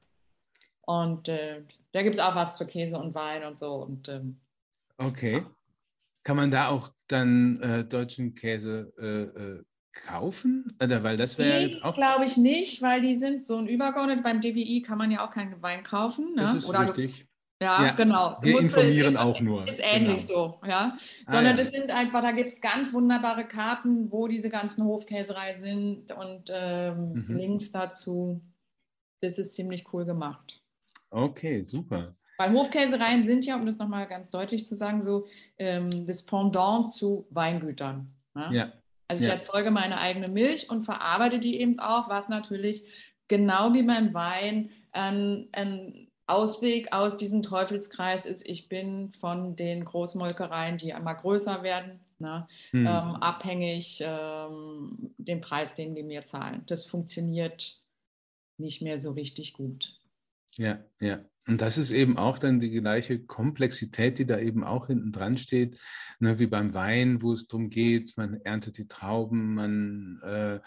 Und 0.82 1.28
äh, 1.28 1.62
da 1.92 2.02
gibt 2.02 2.14
es 2.16 2.20
auch 2.20 2.34
was 2.34 2.58
für 2.58 2.66
Käse 2.66 2.98
und 2.98 3.14
Wein 3.14 3.44
und 3.44 3.58
so. 3.58 3.74
Und, 3.74 4.08
ähm, 4.08 4.40
okay. 4.96 5.44
Kann 6.24 6.36
man 6.36 6.50
da 6.50 6.68
auch 6.68 6.90
dann 7.08 7.60
äh, 7.60 7.84
deutschen 7.84 8.34
Käse 8.34 8.92
äh, 8.98 9.22
äh 9.40 9.64
kaufen? 10.06 10.64
Oder 10.82 11.02
weil 11.02 11.16
das 11.16 11.38
wäre 11.38 11.60
jetzt 11.60 11.84
auch. 11.84 11.94
glaube 11.94 12.24
ich 12.24 12.36
nicht, 12.36 12.82
weil 12.82 13.02
die 13.02 13.16
sind 13.16 13.44
so 13.44 13.56
ein 13.56 13.66
übergeordnet. 13.66 14.22
Beim 14.22 14.40
DWI 14.40 14.82
kann 14.82 14.98
man 14.98 15.10
ja 15.10 15.26
auch 15.26 15.30
keinen 15.30 15.60
Wein 15.62 15.82
kaufen. 15.82 16.34
Ne? 16.34 16.42
Das 16.42 16.54
ist 16.54 16.66
Oder 16.66 16.82
richtig. 16.82 17.27
Ja, 17.60 17.86
ja, 17.86 17.92
genau. 17.92 18.36
Wir 18.40 18.52
musst, 18.52 18.64
informieren 18.64 19.14
ist, 19.14 19.18
auch 19.18 19.40
nur. 19.40 19.66
Ist 19.66 19.80
ähnlich 19.82 20.28
genau. 20.28 20.58
so, 20.62 20.68
ja. 20.68 20.94
Ah, 20.94 21.32
Sondern 21.32 21.54
ah, 21.54 21.58
ja. 21.58 21.64
das 21.64 21.72
sind 21.72 21.90
einfach, 21.90 22.22
da 22.22 22.30
gibt 22.30 22.50
es 22.50 22.60
ganz 22.60 22.92
wunderbare 22.94 23.44
Karten, 23.46 24.12
wo 24.12 24.28
diese 24.28 24.48
ganzen 24.48 24.84
Hofkäsereien 24.84 25.58
sind 25.58 26.12
und 26.12 26.52
ähm, 26.54 27.24
mhm. 27.26 27.36
Links 27.36 27.72
dazu. 27.72 28.40
Das 29.20 29.38
ist 29.38 29.54
ziemlich 29.54 29.92
cool 29.92 30.04
gemacht. 30.04 30.62
Okay, 31.10 31.64
super. 31.64 32.14
Weil 32.36 32.52
Hofkäsereien 32.52 33.26
sind 33.26 33.44
ja, 33.44 33.56
um 33.56 33.66
das 33.66 33.78
nochmal 33.78 34.06
ganz 34.06 34.30
deutlich 34.30 34.64
zu 34.64 34.76
sagen, 34.76 35.02
so 35.02 35.26
ähm, 35.58 36.06
das 36.06 36.24
Pendant 36.24 36.92
zu 36.92 37.26
Weingütern. 37.30 38.14
Ne? 38.34 38.50
Ja. 38.52 38.72
Also 39.08 39.24
ich 39.24 39.28
ja. 39.28 39.34
erzeuge 39.34 39.72
meine 39.72 39.98
eigene 39.98 40.28
Milch 40.28 40.70
und 40.70 40.84
verarbeite 40.84 41.40
die 41.40 41.60
eben 41.60 41.80
auch, 41.80 42.08
was 42.08 42.28
natürlich 42.28 42.84
genau 43.26 43.72
wie 43.72 43.82
beim 43.82 44.14
Wein 44.14 44.70
ein, 44.92 45.48
ein 45.52 46.07
Ausweg 46.28 46.92
aus 46.92 47.16
diesem 47.16 47.42
Teufelskreis 47.42 48.26
ist, 48.26 48.46
ich 48.46 48.68
bin 48.68 49.12
von 49.18 49.56
den 49.56 49.84
Großmolkereien, 49.84 50.78
die 50.78 50.90
immer 50.90 51.14
größer 51.14 51.62
werden, 51.62 52.00
ne, 52.18 52.46
hm. 52.70 52.80
ähm, 52.80 52.86
abhängig 52.86 54.02
ähm, 54.04 55.14
den 55.18 55.40
Preis, 55.40 55.74
den 55.74 55.94
die 55.94 56.02
mir 56.02 56.26
zahlen. 56.26 56.62
Das 56.66 56.84
funktioniert 56.84 57.80
nicht 58.58 58.82
mehr 58.82 58.98
so 58.98 59.12
richtig 59.12 59.54
gut. 59.54 59.98
Ja, 60.56 60.78
ja. 61.00 61.20
Und 61.46 61.62
das 61.62 61.78
ist 61.78 61.92
eben 61.92 62.18
auch 62.18 62.38
dann 62.38 62.60
die 62.60 62.70
gleiche 62.70 63.24
Komplexität, 63.24 64.18
die 64.18 64.26
da 64.26 64.38
eben 64.38 64.64
auch 64.64 64.88
hinten 64.88 65.12
dran 65.12 65.38
steht, 65.38 65.80
ne, 66.18 66.38
wie 66.38 66.46
beim 66.46 66.74
Wein, 66.74 67.22
wo 67.22 67.32
es 67.32 67.48
darum 67.48 67.70
geht, 67.70 68.18
man 68.18 68.40
erntet 68.42 68.76
die 68.76 68.86
Trauben, 68.86 69.54
man 69.54 70.20
äh, 70.22 70.60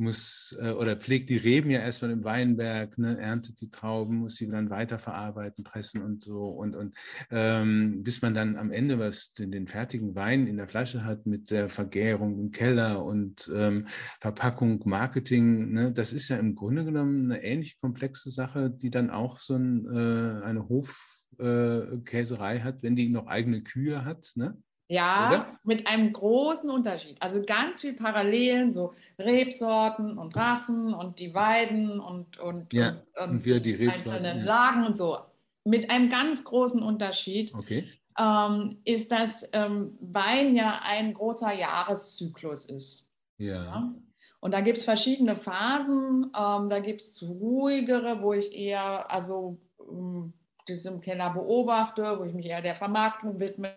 muss 0.00 0.56
äh, 0.60 0.70
oder 0.70 0.96
pflegt 0.96 1.30
die 1.30 1.36
Reben 1.36 1.70
ja 1.70 1.80
erstmal 1.80 2.10
im 2.10 2.24
Weinberg, 2.24 2.98
ne, 2.98 3.18
erntet 3.18 3.60
die 3.60 3.70
Trauben, 3.70 4.16
muss 4.16 4.36
sie 4.36 4.48
dann 4.48 4.70
weiterverarbeiten, 4.70 5.62
pressen 5.62 6.02
und 6.02 6.22
so. 6.22 6.48
Und, 6.48 6.74
und 6.74 6.96
ähm, 7.30 8.02
bis 8.02 8.22
man 8.22 8.34
dann 8.34 8.56
am 8.56 8.72
Ende 8.72 8.98
was 8.98 9.32
den, 9.32 9.52
den, 9.52 9.68
fertigen 9.68 10.14
Wein 10.14 10.46
in 10.46 10.56
der 10.56 10.66
Flasche 10.66 11.04
hat 11.04 11.26
mit 11.26 11.50
der 11.50 11.68
Vergärung 11.68 12.40
im 12.40 12.50
Keller 12.50 13.04
und 13.04 13.50
ähm, 13.54 13.86
Verpackung, 14.20 14.82
Marketing, 14.86 15.72
ne, 15.72 15.92
das 15.92 16.12
ist 16.12 16.28
ja 16.28 16.38
im 16.38 16.54
Grunde 16.54 16.84
genommen 16.84 17.30
eine 17.30 17.44
ähnlich 17.44 17.78
komplexe 17.80 18.30
Sache, 18.30 18.70
die 18.70 18.90
dann 18.90 19.10
auch 19.10 19.38
so 19.38 19.54
ein, 19.54 19.86
äh, 19.86 20.42
eine 20.44 20.68
Hofkäserei 20.68 22.56
äh, 22.56 22.60
hat, 22.60 22.82
wenn 22.82 22.96
die 22.96 23.08
noch 23.08 23.26
eigene 23.26 23.62
Kühe 23.62 24.04
hat. 24.04 24.32
Ne? 24.34 24.56
Ja, 24.90 25.28
Oder? 25.28 25.58
mit 25.62 25.86
einem 25.86 26.12
großen 26.12 26.68
Unterschied. 26.68 27.16
Also 27.22 27.40
ganz 27.42 27.82
viel 27.82 27.92
Parallelen, 27.92 28.72
so 28.72 28.92
Rebsorten 29.20 30.18
und 30.18 30.34
Rassen 30.34 30.92
und 30.92 31.20
die 31.20 31.32
Weiden 31.32 32.00
und, 32.00 32.40
und, 32.40 32.72
ja, 32.72 32.96
und, 33.22 33.30
und 33.30 33.44
wir 33.44 33.60
die 33.60 33.74
Rebsorten, 33.74 34.24
einzelnen. 34.24 34.44
Lagen 34.44 34.84
und 34.84 34.96
so. 34.96 35.18
Mit 35.64 35.90
einem 35.90 36.08
ganz 36.08 36.42
großen 36.42 36.82
Unterschied 36.82 37.54
okay. 37.54 37.84
ähm, 38.18 38.78
ist, 38.84 39.12
dass 39.12 39.48
ähm, 39.52 39.96
Wein 40.00 40.56
ja 40.56 40.80
ein 40.82 41.14
großer 41.14 41.52
Jahreszyklus 41.52 42.64
ist. 42.64 43.06
Ja. 43.38 43.64
ja? 43.64 43.94
Und 44.40 44.54
da 44.54 44.60
gibt 44.60 44.78
es 44.78 44.84
verschiedene 44.84 45.36
Phasen. 45.36 46.32
Ähm, 46.36 46.68
da 46.68 46.80
gibt 46.80 47.02
es 47.02 47.22
ruhigere, 47.22 48.22
wo 48.22 48.32
ich 48.32 48.52
eher, 48.56 49.08
also 49.08 49.56
ähm, 49.88 50.32
das 50.66 50.84
im 50.84 51.00
Keller 51.00 51.30
beobachte, 51.30 52.18
wo 52.18 52.24
ich 52.24 52.34
mich 52.34 52.46
eher 52.46 52.60
der 52.60 52.74
Vermarktung 52.74 53.38
widme 53.38 53.76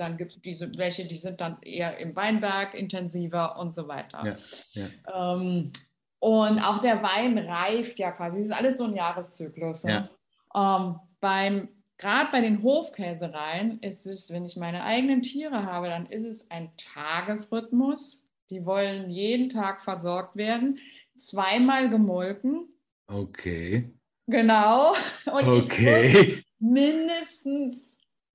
dann 0.00 0.16
gibt 0.16 0.32
es 0.32 0.40
diese 0.40 0.70
welche, 0.76 1.04
die 1.06 1.16
sind 1.16 1.40
dann 1.40 1.58
eher 1.62 1.98
im 1.98 2.14
Weinberg 2.16 2.74
intensiver 2.74 3.58
und 3.58 3.74
so 3.74 3.88
weiter. 3.88 4.36
Ja, 4.72 4.88
ja. 5.04 5.34
Ähm, 5.34 5.72
und 6.20 6.58
auch 6.60 6.80
der 6.80 7.02
Wein 7.02 7.38
reift 7.38 7.98
ja 7.98 8.10
quasi. 8.10 8.38
Das 8.38 8.46
ist 8.46 8.52
alles 8.52 8.78
so 8.78 8.84
ein 8.84 8.96
Jahreszyklus. 8.96 9.84
Ne? 9.84 10.10
Ähm, 10.54 10.96
beim 11.20 11.68
Gerade 11.98 12.30
bei 12.30 12.40
den 12.40 12.62
Hofkäsereien 12.62 13.80
ist 13.80 14.06
es, 14.06 14.30
wenn 14.30 14.46
ich 14.46 14.56
meine 14.56 14.84
eigenen 14.84 15.20
Tiere 15.20 15.64
habe, 15.64 15.88
dann 15.88 16.06
ist 16.06 16.24
es 16.24 16.48
ein 16.48 16.70
Tagesrhythmus. 16.76 18.24
Die 18.50 18.64
wollen 18.64 19.10
jeden 19.10 19.48
Tag 19.48 19.82
versorgt 19.82 20.36
werden, 20.36 20.78
zweimal 21.16 21.90
gemolken. 21.90 22.68
Okay. 23.08 23.92
Genau. 24.28 24.94
Und 25.26 25.48
okay. 25.48 26.44
mindestens 26.60 27.87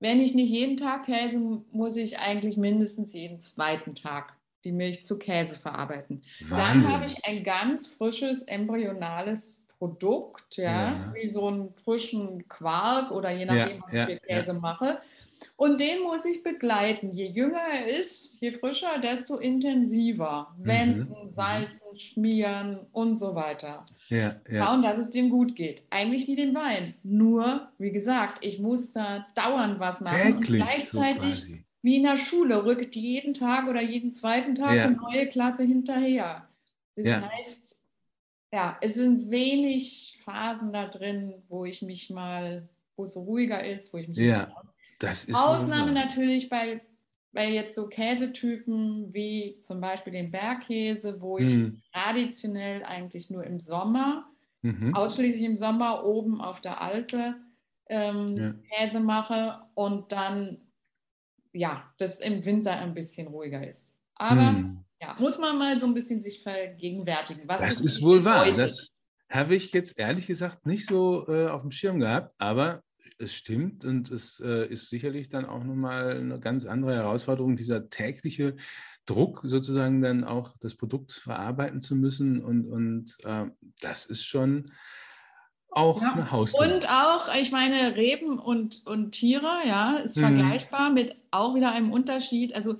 wenn 0.04 0.20
ich 0.20 0.34
nicht 0.34 0.50
jeden 0.50 0.76
Tag 0.76 1.06
käse, 1.06 1.40
muss 1.72 1.96
ich 1.96 2.18
eigentlich 2.18 2.58
mindestens 2.58 3.14
jeden 3.14 3.40
zweiten 3.40 3.94
Tag 3.94 4.34
die 4.62 4.70
Milch 4.70 5.02
zu 5.02 5.18
Käse 5.18 5.56
verarbeiten. 5.56 6.22
Wahnsinn. 6.42 6.82
Dann 6.82 6.92
habe 6.92 7.06
ich 7.06 7.24
ein 7.24 7.42
ganz 7.42 7.86
frisches 7.86 8.42
embryonales 8.42 9.64
Produkt, 9.78 10.58
ja, 10.58 10.92
Ja. 10.92 11.14
wie 11.14 11.26
so 11.26 11.48
einen 11.48 11.72
frischen 11.74 12.46
Quark 12.48 13.12
oder 13.12 13.30
je 13.30 13.46
nachdem, 13.46 13.82
was 13.82 13.94
ja, 13.94 14.06
ich 14.06 14.20
für 14.20 14.26
Käse 14.26 14.52
mache. 14.52 14.98
Und 15.56 15.80
den 15.80 16.02
muss 16.02 16.24
ich 16.24 16.42
begleiten. 16.42 17.12
Je 17.12 17.26
jünger 17.26 17.60
er 17.72 17.86
ist, 17.86 18.40
je 18.40 18.52
frischer, 18.52 18.98
desto 19.00 19.36
intensiver. 19.36 20.54
Wenden, 20.58 21.08
mhm. 21.08 21.34
salzen, 21.34 21.98
schmieren 21.98 22.80
und 22.92 23.18
so 23.18 23.34
weiter. 23.34 23.84
Ja, 24.08 24.36
ja. 24.50 24.64
Schauen, 24.64 24.82
dass 24.82 24.98
es 24.98 25.10
dem 25.10 25.30
gut 25.30 25.54
geht. 25.56 25.82
Eigentlich 25.90 26.26
wie 26.26 26.36
dem 26.36 26.54
Wein. 26.54 26.94
Nur, 27.02 27.68
wie 27.78 27.90
gesagt, 27.92 28.44
ich 28.44 28.58
muss 28.58 28.92
da 28.92 29.26
dauernd 29.34 29.80
was 29.80 30.00
machen. 30.00 30.40
Täglich 30.40 30.62
und 30.62 30.68
so 30.86 30.98
gleichzeitig, 30.98 31.20
quasi. 31.20 31.64
wie 31.82 31.96
in 31.96 32.02
der 32.02 32.18
Schule, 32.18 32.64
rückt 32.64 32.94
jeden 32.94 33.34
Tag 33.34 33.68
oder 33.68 33.82
jeden 33.82 34.12
zweiten 34.12 34.54
Tag 34.54 34.74
Ja. 34.74 34.84
eine 34.84 34.96
neue 34.96 35.26
Klasse 35.28 35.64
hinterher. 35.64 36.48
Das 36.96 37.06
Ja. 37.06 37.28
heißt, 37.30 37.80
ja, 38.52 38.78
es 38.80 38.94
sind 38.94 39.30
wenig 39.30 40.20
Phasen 40.24 40.72
da 40.72 40.86
drin, 40.86 41.34
wo 41.48 41.64
ich 41.64 41.82
mich 41.82 42.08
mal, 42.10 42.68
wo 42.96 43.02
es 43.02 43.14
so 43.14 43.22
ruhiger 43.22 43.64
ist, 43.64 43.92
wo 43.92 43.98
ich 43.98 44.06
mich 44.08 44.16
Ja, 44.18 44.52
Das 45.04 45.24
ist 45.24 45.36
Ausnahme 45.36 45.92
natürlich 45.92 46.48
bei, 46.48 46.80
bei 47.32 47.50
jetzt 47.50 47.74
so 47.74 47.88
Käsetypen 47.88 49.12
wie 49.12 49.58
zum 49.58 49.80
Beispiel 49.80 50.12
den 50.12 50.30
Bergkäse, 50.30 51.20
wo 51.20 51.38
ich 51.38 51.56
Mhm. 51.56 51.80
traditionell 51.92 52.84
eigentlich 52.84 53.30
nur 53.30 53.44
im 53.44 53.60
Sommer, 53.60 54.26
Mhm. 54.62 54.94
ausschließlich 54.94 55.44
im 55.44 55.56
Sommer 55.56 56.04
oben 56.04 56.40
auf 56.40 56.60
der 56.60 56.80
Alpe 56.80 57.36
ähm, 57.88 58.36
Ja. 58.36 58.54
Käse 58.70 59.00
mache 59.00 59.60
und 59.74 60.10
dann 60.12 60.58
ja, 61.52 61.92
das 61.98 62.20
im 62.20 62.44
Winter 62.44 62.72
ein 62.76 62.94
bisschen 62.94 63.28
ruhiger 63.28 63.66
ist. 63.66 63.96
Aber 64.16 64.52
Mhm. 64.52 64.84
ja, 65.00 65.16
muss 65.18 65.38
man 65.38 65.58
mal 65.58 65.78
so 65.78 65.86
ein 65.86 65.94
bisschen 65.94 66.20
sich 66.20 66.42
vergegenwärtigen. 66.42 67.48
Was 67.48 67.60
Das 67.60 67.80
ist 67.80 68.02
wohl 68.02 68.24
wahr. 68.24 68.50
Das 68.52 68.90
habe 69.30 69.54
ich 69.54 69.72
jetzt 69.72 69.98
ehrlich 69.98 70.26
gesagt 70.26 70.66
nicht 70.66 70.86
so 70.86 71.26
äh, 71.28 71.48
auf 71.48 71.62
dem 71.62 71.70
Schirm 71.70 72.00
gehabt, 72.00 72.34
aber 72.38 72.82
es 73.18 73.34
stimmt 73.34 73.84
und 73.84 74.10
es 74.10 74.40
äh, 74.40 74.66
ist 74.66 74.88
sicherlich 74.88 75.28
dann 75.28 75.44
auch 75.44 75.62
nochmal 75.62 76.16
eine 76.16 76.40
ganz 76.40 76.66
andere 76.66 76.94
Herausforderung, 76.94 77.56
dieser 77.56 77.88
tägliche 77.88 78.56
Druck 79.06 79.42
sozusagen 79.44 80.00
dann 80.02 80.24
auch 80.24 80.54
das 80.60 80.74
Produkt 80.74 81.12
verarbeiten 81.12 81.80
zu 81.80 81.94
müssen 81.96 82.42
und, 82.42 82.66
und 82.68 83.16
äh, 83.24 83.46
das 83.80 84.06
ist 84.06 84.24
schon 84.24 84.72
auch 85.70 86.02
Ja, 86.02 86.12
eine 86.12 86.30
Hausnummer. 86.30 86.74
Und 86.74 86.88
auch, 86.88 87.34
ich 87.34 87.50
meine, 87.50 87.96
Reben 87.96 88.38
und, 88.38 88.86
und 88.86 89.12
Tiere, 89.12 89.60
ja, 89.66 89.96
ist 89.98 90.16
Mhm. 90.16 90.22
vergleichbar 90.22 90.90
mit 90.90 91.16
auch 91.30 91.54
wieder 91.54 91.72
einem 91.72 91.90
Unterschied. 91.92 92.54
Also 92.54 92.76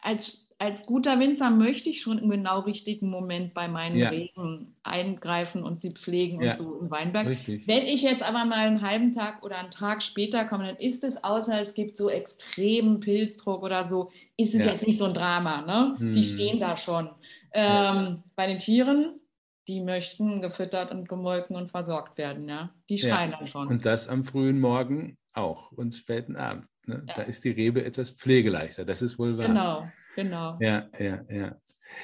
als, 0.00 0.50
als 0.58 0.86
guter 0.86 1.18
Winzer 1.20 1.50
möchte 1.50 1.90
ich 1.90 2.00
schon 2.00 2.18
im 2.18 2.30
genau 2.30 2.60
richtigen 2.60 3.10
Moment 3.10 3.54
bei 3.54 3.68
meinen 3.68 3.96
Ja. 3.96 4.10
Reben 4.10 4.74
eingreifen 4.82 5.62
und 5.62 5.82
sie 5.82 5.90
pflegen 5.90 6.40
Ja. 6.42 6.50
und 6.50 6.56
so 6.56 6.78
im 6.80 6.90
Weinberg. 6.90 7.26
Richtig. 7.28 7.66
Wenn 7.66 7.84
ich 7.86 8.02
jetzt 8.02 8.22
aber 8.22 8.44
mal 8.44 8.66
einen 8.66 8.82
halben 8.82 9.12
Tag 9.12 9.42
oder 9.44 9.58
einen 9.58 9.70
Tag 9.70 10.02
später 10.02 10.44
komme, 10.44 10.66
dann 10.66 10.76
ist 10.76 11.04
es, 11.04 11.22
außer 11.22 11.60
es 11.60 11.74
gibt 11.74 11.96
so 11.96 12.08
extremen 12.10 13.00
Pilzdruck 13.00 13.62
oder 13.62 13.86
so, 13.88 14.10
ist 14.36 14.54
es 14.54 14.64
Ja. 14.64 14.72
jetzt 14.72 14.86
nicht 14.86 14.98
so 14.98 15.06
ein 15.06 15.14
Drama. 15.14 15.62
Ne? 15.62 15.96
Die 16.14 16.22
Hm. 16.22 16.34
stehen 16.34 16.60
da 16.60 16.76
schon. 16.76 17.10
Ähm, 17.52 18.22
bei 18.36 18.46
den 18.46 18.58
Tieren, 18.58 19.20
die 19.66 19.80
möchten 19.80 20.40
gefüttert 20.40 20.92
und 20.92 21.08
gemolken 21.08 21.56
und 21.56 21.70
versorgt 21.70 22.18
werden. 22.18 22.48
Ja? 22.48 22.70
Die 22.88 22.98
schreien 22.98 23.32
dann 23.32 23.46
schon. 23.46 23.68
Und 23.68 23.84
das 23.84 24.08
am 24.08 24.24
frühen 24.24 24.60
Morgen 24.60 25.16
auch 25.38 25.72
und 25.72 25.94
späten 25.94 26.36
Abend. 26.36 26.66
Ne? 26.86 27.04
Ja. 27.06 27.14
Da 27.16 27.22
ist 27.22 27.44
die 27.44 27.50
Rebe 27.50 27.84
etwas 27.84 28.10
pflegeleichter, 28.10 28.84
das 28.84 29.02
ist 29.02 29.18
wohl 29.18 29.38
wahr. 29.38 29.46
genau, 29.46 29.88
genau. 30.14 30.58
Ja, 30.60 30.88
ja, 30.98 31.24
ja. 31.30 31.56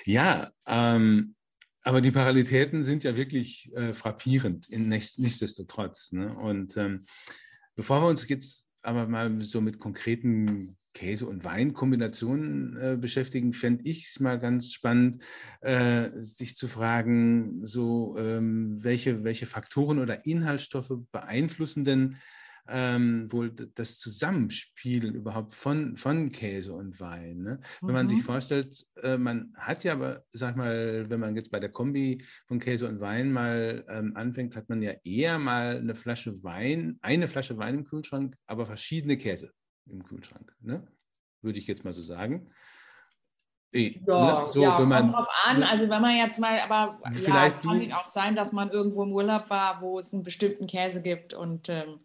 Ja, 0.04 0.50
ähm, 0.66 1.34
aber 1.82 2.00
die 2.00 2.10
Parallelitäten 2.10 2.82
sind 2.82 3.04
ja 3.04 3.16
wirklich 3.16 3.70
äh, 3.74 3.92
frappierend, 3.92 4.68
in 4.68 4.88
nichts, 4.88 5.18
nichtsdestotrotz. 5.18 6.12
Ne? 6.12 6.34
Und 6.34 6.76
ähm, 6.78 7.04
bevor 7.76 8.02
wir 8.02 8.08
uns 8.08 8.26
jetzt 8.28 8.66
aber 8.80 9.06
mal 9.06 9.40
so 9.40 9.60
mit 9.60 9.78
konkreten 9.78 10.76
Käse- 10.94 11.26
und 11.26 11.44
Weinkombinationen 11.44 12.76
äh, 12.76 12.96
beschäftigen, 12.96 13.52
fände 13.52 13.84
ich 13.84 14.06
es 14.06 14.20
mal 14.20 14.38
ganz 14.38 14.72
spannend, 14.72 15.22
äh, 15.60 16.08
sich 16.14 16.56
zu 16.56 16.68
fragen, 16.68 17.66
so 17.66 18.16
ähm, 18.16 18.82
welche, 18.82 19.24
welche 19.24 19.46
Faktoren 19.46 19.98
oder 19.98 20.24
Inhaltsstoffe 20.24 20.92
beeinflussen 21.12 21.84
denn 21.84 22.16
ähm, 22.68 23.30
wohl 23.30 23.50
das 23.50 23.98
Zusammenspiel 23.98 25.14
überhaupt 25.14 25.52
von, 25.52 25.96
von 25.96 26.30
Käse 26.30 26.72
und 26.72 26.98
Wein. 27.00 27.38
Ne? 27.42 27.60
Wenn 27.82 27.92
man 27.94 28.08
sich 28.08 28.18
Mhm. 28.20 28.22
vorstellt, 28.22 28.86
äh, 29.02 29.18
man 29.18 29.52
hat 29.58 29.84
ja 29.84 29.92
aber, 29.92 30.24
sag 30.28 30.56
mal, 30.56 31.04
wenn 31.10 31.20
man 31.20 31.36
jetzt 31.36 31.50
bei 31.50 31.60
der 31.60 31.70
Kombi 31.70 32.24
von 32.46 32.58
Käse 32.58 32.88
und 32.88 33.00
Wein 33.00 33.32
mal 33.32 33.84
ähm, 33.88 34.16
anfängt, 34.16 34.56
hat 34.56 34.68
man 34.68 34.80
ja 34.82 34.92
eher 35.04 35.38
mal 35.38 35.76
eine 35.76 35.94
Flasche 35.94 36.42
Wein, 36.42 36.98
eine 37.02 37.28
Flasche 37.28 37.58
Wein 37.58 37.74
im 37.74 37.84
Kühlschrank, 37.84 38.34
aber 38.46 38.64
verschiedene 38.66 39.16
Käse 39.18 39.52
im 39.86 40.02
Kühlschrank. 40.04 40.54
Ne? 40.60 40.86
Würde 41.42 41.58
ich 41.58 41.66
jetzt 41.66 41.84
mal 41.84 41.92
so 41.92 42.02
sagen. 42.02 42.50
Eh, 43.72 44.00
Ja, 44.06 44.42
ne? 44.44 44.48
so, 44.48 44.62
ja 44.62 44.78
wenn 44.78 44.88
man, 44.88 45.02
kommt 45.02 45.14
drauf 45.16 45.28
an. 45.44 45.62
Also 45.64 45.88
wenn 45.88 46.00
man 46.00 46.16
jetzt 46.16 46.38
mal, 46.38 46.58
aber 46.60 47.00
ja, 47.04 47.10
Vielleicht 47.12 47.58
es 47.58 47.66
kann 47.66 47.80
du- 47.80 47.96
auch 47.96 48.06
sein, 48.06 48.36
dass 48.36 48.52
man 48.52 48.70
irgendwo 48.70 49.02
im 49.02 49.12
Urlaub 49.12 49.50
war, 49.50 49.82
wo 49.82 49.98
es 49.98 50.14
einen 50.14 50.22
bestimmten 50.22 50.66
Käse 50.66 51.02
gibt 51.02 51.34
und 51.34 51.68
ähm, 51.68 51.98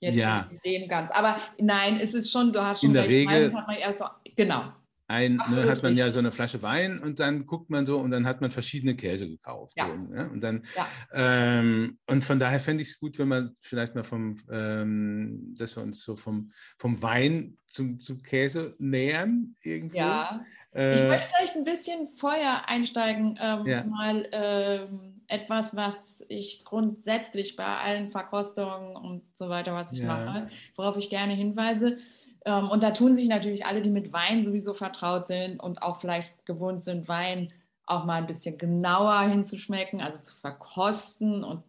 jetzt 0.00 0.16
Ja. 0.16 0.48
nicht 0.50 0.64
den 0.64 0.88
ganz. 0.88 1.10
Aber 1.12 1.36
nein, 1.58 1.98
es 2.00 2.14
ist 2.14 2.30
schon, 2.30 2.52
du 2.52 2.60
hast 2.62 2.80
schon 2.80 2.90
In 2.90 2.94
der 2.94 3.08
Regel- 3.08 3.52
hat 3.54 3.66
man 3.66 3.76
erst 3.76 4.00
so, 4.00 4.06
genau. 4.36 4.72
ein, 5.06 5.40
ne, 5.50 5.68
hat 5.68 5.82
man 5.82 5.96
ja 5.96 6.08
so 6.10 6.20
eine 6.20 6.30
Flasche 6.30 6.62
Wein 6.62 7.00
und 7.00 7.18
dann 7.18 7.44
guckt 7.44 7.68
man 7.68 7.84
so 7.84 7.98
und 7.98 8.12
dann 8.12 8.26
hat 8.26 8.40
man 8.40 8.52
verschiedene 8.52 8.94
Käse 8.94 9.28
gekauft. 9.28 9.74
Ja. 9.76 9.86
So, 9.88 9.96
ne? 9.96 10.30
Und 10.30 10.40
dann 10.40 10.62
Ja. 10.76 10.86
ähm, 11.12 11.98
und 12.06 12.24
von 12.24 12.38
daher 12.38 12.60
fände 12.60 12.82
ich 12.84 12.90
es 12.90 13.00
gut, 13.00 13.18
wenn 13.18 13.26
man 13.26 13.56
vielleicht 13.60 13.96
mal 13.96 14.04
vom, 14.04 14.36
ähm, 14.52 15.52
dass 15.58 15.76
wir 15.76 15.82
uns 15.82 16.02
so 16.04 16.14
vom, 16.14 16.52
vom 16.78 17.02
Wein 17.02 17.56
zum, 17.66 17.98
zum 17.98 18.22
Käse 18.22 18.74
nähern 18.78 19.54
irgendwo. 19.64 19.98
Ja. 19.98 20.44
Ich 20.72 20.78
Äh, 20.78 21.08
möchte 21.08 21.28
vielleicht 21.36 21.56
ein 21.56 21.64
bisschen 21.64 22.08
vorher 22.16 22.68
einsteigen, 22.68 23.36
ähm, 23.42 23.66
Ja. 23.66 23.82
mal 23.82 24.28
ähm, 24.30 25.19
etwas, 25.30 25.74
was 25.76 26.24
ich 26.28 26.64
grundsätzlich 26.64 27.56
bei 27.56 27.64
allen 27.64 28.10
Verkostungen 28.10 28.96
und 28.96 29.22
so 29.34 29.48
weiter, 29.48 29.72
was 29.74 29.92
ich 29.92 30.00
Ja. 30.00 30.06
mache, 30.06 30.48
worauf 30.76 30.96
ich 30.96 31.10
gerne 31.10 31.32
hinweise. 31.32 31.98
Ähm, 32.44 32.68
und 32.70 32.82
da 32.82 32.90
tun 32.90 33.14
sich 33.14 33.28
natürlich 33.28 33.66
alle, 33.66 33.82
die 33.82 33.90
mit 33.90 34.12
Wein 34.12 34.44
sowieso 34.44 34.74
vertraut 34.74 35.26
sind 35.26 35.62
und 35.62 35.82
auch 35.82 36.00
vielleicht 36.00 36.46
gewohnt 36.46 36.82
sind, 36.82 37.08
Wein 37.08 37.52
auch 37.86 38.04
mal 38.04 38.14
ein 38.14 38.26
bisschen 38.26 38.56
genauer 38.56 39.20
hinzuschmecken, 39.22 40.00
also 40.00 40.22
zu 40.22 40.34
verkosten 40.36 41.44
und 41.44 41.62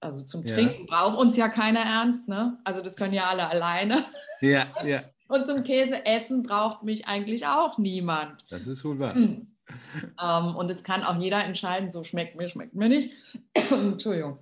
also 0.00 0.22
zum 0.24 0.44
Ja. 0.44 0.54
Trinken 0.54 0.86
braucht 0.86 1.16
uns 1.18 1.36
ja 1.36 1.48
keiner 1.48 1.80
ernst, 1.80 2.28
ne? 2.28 2.58
Also 2.64 2.80
das 2.80 2.94
können 2.96 3.14
ja 3.14 3.24
alle 3.26 3.48
alleine. 3.48 4.04
ja, 4.40 4.66
ja, 4.84 5.02
Und 5.28 5.46
zum 5.46 5.64
Käse 5.64 6.04
essen 6.04 6.42
braucht 6.42 6.82
mich 6.82 7.06
eigentlich 7.06 7.46
auch 7.46 7.78
niemand. 7.78 8.44
das 8.50 8.66
ist 8.66 8.84
wohl 8.84 8.98
wahr. 8.98 9.14
Mm. 9.14 9.46
Ähm, 10.22 10.54
und 10.56 10.70
es 10.70 10.84
kann 10.84 11.02
auch 11.04 11.18
jeder 11.18 11.44
entscheiden, 11.44 11.90
so 11.90 12.04
schmeckt 12.04 12.36
mir, 12.36 12.48
schmeckt 12.48 12.74
mir 12.74 12.88
nicht. 12.88 13.12
Entschuldigung. 13.70 14.38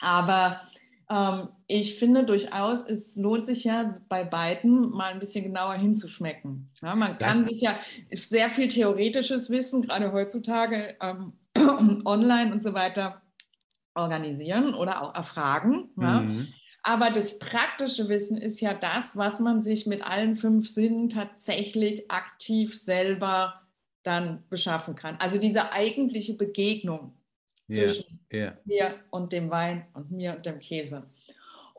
Aber 0.00 0.60
ähm, 1.08 1.48
ich 1.66 1.98
finde 1.98 2.24
durchaus, 2.24 2.84
es 2.84 3.16
lohnt 3.16 3.46
sich 3.46 3.64
ja 3.64 3.92
bei 4.08 4.24
beiden 4.24 4.90
mal 4.90 5.12
ein 5.12 5.18
bisschen 5.18 5.44
genauer 5.44 5.74
hinzuschmecken. 5.74 6.70
Ja, 6.82 6.94
man 6.94 7.16
Das- 7.18 7.32
kann 7.36 7.44
sich 7.46 7.60
ja 7.60 7.78
sehr 8.12 8.50
viel 8.50 8.68
theoretisches 8.68 9.50
Wissen, 9.50 9.82
gerade 9.82 10.12
heutzutage 10.12 10.96
ähm, 11.00 11.32
online 12.04 12.52
und 12.52 12.62
so 12.62 12.74
weiter, 12.74 13.22
organisieren 13.94 14.74
oder 14.74 15.02
auch 15.02 15.14
erfragen. 15.14 15.90
Ja? 16.00 16.20
Mhm. 16.20 16.48
Aber 16.82 17.10
das 17.10 17.38
praktische 17.38 18.08
Wissen 18.08 18.38
ist 18.38 18.60
ja 18.60 18.72
das, 18.72 19.16
was 19.16 19.38
man 19.38 19.62
sich 19.62 19.86
mit 19.86 20.02
allen 20.06 20.36
fünf 20.36 20.68
Sinnen 20.68 21.08
tatsächlich 21.10 22.10
aktiv 22.10 22.74
selber 22.78 23.59
dann 24.02 24.42
beschaffen 24.48 24.94
kann. 24.94 25.16
Also 25.18 25.38
diese 25.38 25.72
eigentliche 25.72 26.34
Begegnung 26.34 27.12
zwischen 27.68 28.20
ja, 28.32 28.56
mir 28.64 28.94
und 29.10 29.32
dem 29.32 29.50
Wein 29.50 29.86
und 29.94 30.10
mir 30.10 30.36
und 30.36 30.46
dem 30.46 30.58
Käse. 30.58 31.04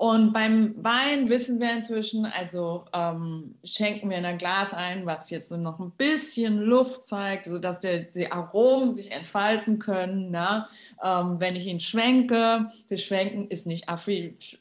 Und 0.01 0.33
beim 0.33 0.73
Wein 0.83 1.29
wissen 1.29 1.59
wir 1.59 1.73
inzwischen, 1.73 2.25
also 2.25 2.85
ähm, 2.91 3.53
schenken 3.63 4.09
wir 4.09 4.17
in 4.17 4.25
ein 4.25 4.39
Glas 4.39 4.73
ein, 4.73 5.05
was 5.05 5.29
jetzt 5.29 5.51
nur 5.51 5.59
noch 5.59 5.79
ein 5.79 5.91
bisschen 5.91 6.57
Luft 6.57 7.05
zeigt, 7.05 7.45
sodass 7.45 7.81
der, 7.81 8.05
die 8.05 8.31
Aromen 8.31 8.89
sich 8.89 9.11
entfalten 9.11 9.77
können. 9.77 10.31
Ne? 10.31 10.65
Ähm, 11.03 11.39
wenn 11.39 11.55
ich 11.55 11.67
ihn 11.67 11.79
schwenke, 11.79 12.71
das 12.89 13.03
Schwenken 13.03 13.47
ist 13.49 13.67
nicht 13.67 13.85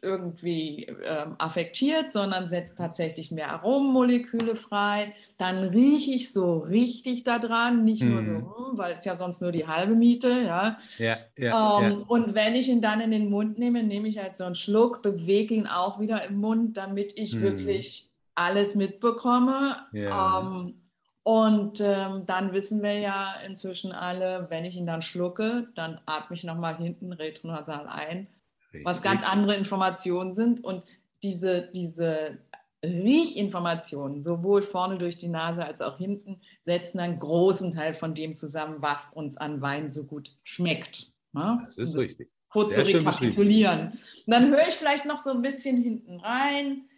irgendwie 0.02 0.84
ähm, 1.06 1.36
affektiert, 1.38 2.12
sondern 2.12 2.50
setzt 2.50 2.76
tatsächlich 2.76 3.30
mehr 3.30 3.50
Aromenmoleküle 3.50 4.56
frei. 4.56 5.14
Dann 5.40 5.64
rieche 5.64 6.10
ich 6.12 6.32
so 6.32 6.58
richtig 6.58 7.24
daran, 7.24 7.84
nicht 7.84 8.06
nur 8.06 8.22
Mhm. 8.22 8.26
so, 8.42 8.70
hm, 8.72 8.78
weil 8.78 8.92
es 8.92 9.04
ja 9.06 9.16
sonst 9.16 9.40
nur 9.40 9.52
die 9.52 9.66
halbe 9.66 9.94
Miete, 9.94 10.28
ja. 10.42 10.76
ja, 10.98 11.16
ja, 11.36 11.56
Ähm, 11.80 12.02
Und 12.08 12.34
wenn 12.34 12.54
ich 12.54 12.68
ihn 12.68 12.80
dann 12.82 13.00
in 13.00 13.10
den 13.10 13.30
Mund 13.30 13.58
nehme, 13.58 13.82
nehme 13.82 14.08
ich 14.08 14.18
halt 14.18 14.36
so 14.36 14.44
einen 14.44 14.54
Schluck, 14.54 15.02
bewege 15.02 15.54
ihn 15.54 15.66
auch 15.66 15.98
wieder 16.00 16.24
im 16.24 16.36
Mund, 16.36 16.76
damit 16.76 17.18
ich 17.18 17.34
Mhm. 17.34 17.42
wirklich 17.44 18.10
alles 18.34 18.74
mitbekomme. 18.74 19.76
Ja. 19.92 20.40
Ähm, 20.40 20.74
Und 21.22 21.80
ähm, 21.80 22.24
dann 22.26 22.52
wissen 22.54 22.82
wir 22.82 22.98
ja 22.98 23.34
inzwischen 23.46 23.92
alle, 23.92 24.46
wenn 24.50 24.64
ich 24.64 24.76
ihn 24.76 24.86
dann 24.86 25.02
schlucke, 25.02 25.68
dann 25.74 26.00
atme 26.06 26.34
ich 26.36 26.44
nochmal 26.44 26.76
hinten 26.78 27.12
retronasal 27.12 27.86
ein, 27.88 28.26
Richtig. 28.72 28.84
was 28.86 29.02
ganz 29.02 29.22
andere 29.30 29.54
Informationen 29.56 30.34
sind. 30.34 30.64
Und 30.64 30.82
diese, 31.22 31.68
diese 31.74 32.38
Riechinformationen, 32.82 34.24
sowohl 34.24 34.62
vorne 34.62 34.98
durch 34.98 35.18
die 35.18 35.28
Nase 35.28 35.64
als 35.64 35.80
auch 35.80 35.98
hinten, 35.98 36.40
setzen 36.62 36.98
einen 37.00 37.18
großen 37.18 37.72
Teil 37.72 37.94
von 37.94 38.14
dem 38.14 38.34
zusammen, 38.34 38.76
was 38.80 39.12
uns 39.12 39.36
an 39.36 39.60
Wein 39.60 39.90
so 39.90 40.06
gut 40.06 40.36
schmeckt. 40.44 41.12
Ja? 41.34 41.60
Das 41.64 41.76
ist 41.76 41.94
das 41.94 42.02
richtig. 42.02 42.30
Kurz 42.48 42.74
Sehr 42.74 42.84
zu 42.84 42.98
rekapitulieren. 42.98 43.92
dann 44.26 44.50
höre 44.50 44.66
ich 44.66 44.74
vielleicht 44.74 45.04
noch 45.04 45.18
so 45.18 45.30
ein 45.30 45.42
bisschen 45.42 45.80
hinten 45.82 46.18
rein, 46.20 46.88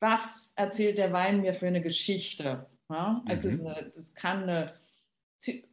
was 0.00 0.52
erzählt 0.56 0.98
der 0.98 1.12
Wein 1.12 1.40
mir 1.42 1.54
für 1.54 1.68
eine 1.68 1.82
Geschichte. 1.82 2.66
Ja? 2.88 3.22
Es, 3.28 3.44
mhm. 3.44 3.66
eine, 3.66 3.92
es 3.96 4.14
kann 4.14 4.44
eine 4.44 4.72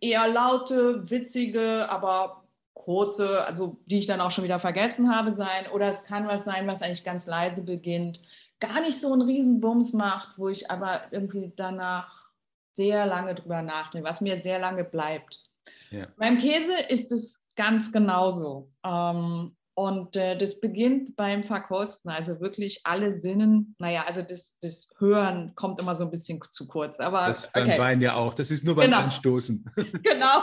eher 0.01 0.27
laute, 0.27 1.09
witzige, 1.09 1.89
aber 1.89 2.43
kurze, 2.73 3.45
also 3.45 3.77
die 3.85 3.99
ich 3.99 4.07
dann 4.07 4.21
auch 4.21 4.31
schon 4.31 4.43
wieder 4.43 4.59
vergessen 4.59 5.13
habe, 5.13 5.33
sein. 5.33 5.67
Oder 5.73 5.89
es 5.89 6.03
kann 6.03 6.27
was 6.27 6.45
sein, 6.45 6.67
was 6.67 6.81
eigentlich 6.81 7.03
ganz 7.03 7.25
leise 7.25 7.63
beginnt, 7.63 8.21
gar 8.59 8.81
nicht 8.81 8.99
so 8.99 9.11
einen 9.13 9.21
Riesenbums 9.21 9.93
macht, 9.93 10.37
wo 10.37 10.49
ich 10.49 10.69
aber 10.69 11.01
irgendwie 11.11 11.53
danach 11.55 12.29
sehr 12.73 13.05
lange 13.05 13.35
drüber 13.35 13.61
nachdenke, 13.61 14.07
was 14.07 14.21
mir 14.21 14.39
sehr 14.39 14.59
lange 14.59 14.83
bleibt. 14.83 15.43
Ja. 15.91 16.07
Beim 16.17 16.37
Käse 16.37 16.73
ist 16.89 17.11
es 17.11 17.39
ganz 17.55 17.91
genauso. 17.91 18.71
Ähm, 18.85 19.55
und 19.79 20.15
äh, 20.17 20.37
das 20.37 20.59
beginnt 20.59 21.15
beim 21.15 21.45
Verkosten, 21.45 22.11
also 22.11 22.41
wirklich 22.41 22.81
alle 22.83 23.13
Sinnen. 23.13 23.75
Naja, 23.79 24.03
also 24.05 24.21
das, 24.21 24.57
das 24.61 24.89
Hören 24.97 25.53
kommt 25.55 25.79
immer 25.79 25.95
so 25.95 26.03
ein 26.03 26.11
bisschen 26.11 26.41
zu 26.51 26.67
kurz. 26.67 26.99
Aber, 26.99 27.27
das 27.27 27.49
beim 27.53 27.67
okay. 27.67 27.79
Wein 27.79 28.01
ja 28.01 28.15
auch, 28.15 28.33
das 28.33 28.51
ist 28.51 28.65
nur 28.65 28.75
beim 28.75 28.91
genau. 28.91 29.03
Anstoßen. 29.03 29.63
Genau. 30.03 30.41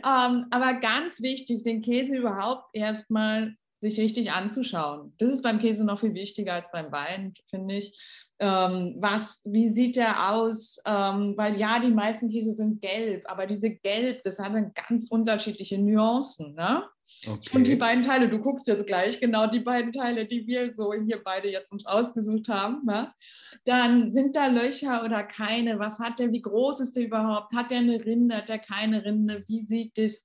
ähm, 0.02 0.46
aber 0.50 0.74
ganz 0.80 1.20
wichtig, 1.20 1.62
den 1.62 1.82
Käse 1.82 2.16
überhaupt 2.16 2.74
erstmal 2.74 3.54
sich 3.84 4.00
richtig 4.00 4.32
anzuschauen. 4.32 5.12
Das 5.18 5.28
ist 5.28 5.42
beim 5.42 5.58
Käse 5.58 5.84
noch 5.84 6.00
viel 6.00 6.14
wichtiger 6.14 6.54
als 6.54 6.70
beim 6.72 6.90
Wein, 6.90 7.34
finde 7.50 7.76
ich. 7.76 7.98
Ähm, 8.38 8.96
was, 8.98 9.42
wie 9.44 9.68
sieht 9.68 9.96
der 9.96 10.32
aus? 10.32 10.78
Ähm, 10.86 11.34
weil 11.36 11.58
ja, 11.60 11.78
die 11.78 11.90
meisten 11.90 12.30
Käse 12.30 12.52
sind 12.56 12.80
gelb, 12.80 13.30
aber 13.30 13.46
diese 13.46 13.70
Gelb, 13.70 14.22
das 14.22 14.38
hat 14.38 14.54
dann 14.54 14.72
ganz 14.88 15.08
unterschiedliche 15.10 15.78
Nuancen. 15.78 16.54
Ne? 16.54 16.84
Okay. 17.26 17.50
Und 17.56 17.66
die 17.66 17.76
beiden 17.76 18.02
Teile, 18.02 18.28
du 18.30 18.38
guckst 18.38 18.66
jetzt 18.66 18.86
gleich, 18.86 19.20
genau 19.20 19.46
die 19.46 19.60
beiden 19.60 19.92
Teile, 19.92 20.24
die 20.24 20.46
wir 20.46 20.72
so 20.72 20.92
hier 20.94 21.22
beide 21.22 21.50
jetzt 21.50 21.70
uns 21.70 21.84
ausgesucht 21.84 22.48
haben, 22.48 22.86
ne? 22.86 23.12
dann 23.66 24.12
sind 24.14 24.34
da 24.34 24.46
Löcher 24.46 25.04
oder 25.04 25.22
keine? 25.24 25.78
Was 25.78 25.98
hat 25.98 26.18
der? 26.18 26.32
Wie 26.32 26.42
groß 26.42 26.80
ist 26.80 26.96
der 26.96 27.04
überhaupt? 27.04 27.54
Hat 27.54 27.70
der 27.70 27.78
eine 27.78 28.02
Rinde? 28.04 28.36
Hat 28.36 28.48
der 28.48 28.58
keine 28.58 29.04
Rinde? 29.04 29.44
Wie 29.46 29.66
sieht 29.66 29.98
das? 29.98 30.24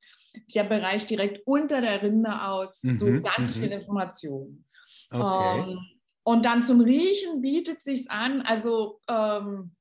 Der 0.54 0.64
Bereich 0.64 1.06
direkt 1.06 1.46
unter 1.46 1.82
der 1.82 2.02
Rinde 2.02 2.44
aus, 2.44 2.84
mhm, 2.84 2.98
so 2.98 3.06
ganz 3.22 3.56
mhm. 3.56 3.60
viel 3.60 3.72
Information. 3.72 4.66
Okay. 5.12 5.60
Ähm, 5.60 5.80
und 6.24 6.46
dann 6.46 6.62
zum 6.62 6.82
Riechen 6.82 7.42
bietet 7.42 7.82
sich 7.82 8.12
an, 8.12 8.42
also 8.42 9.00
ähm, 9.10 9.72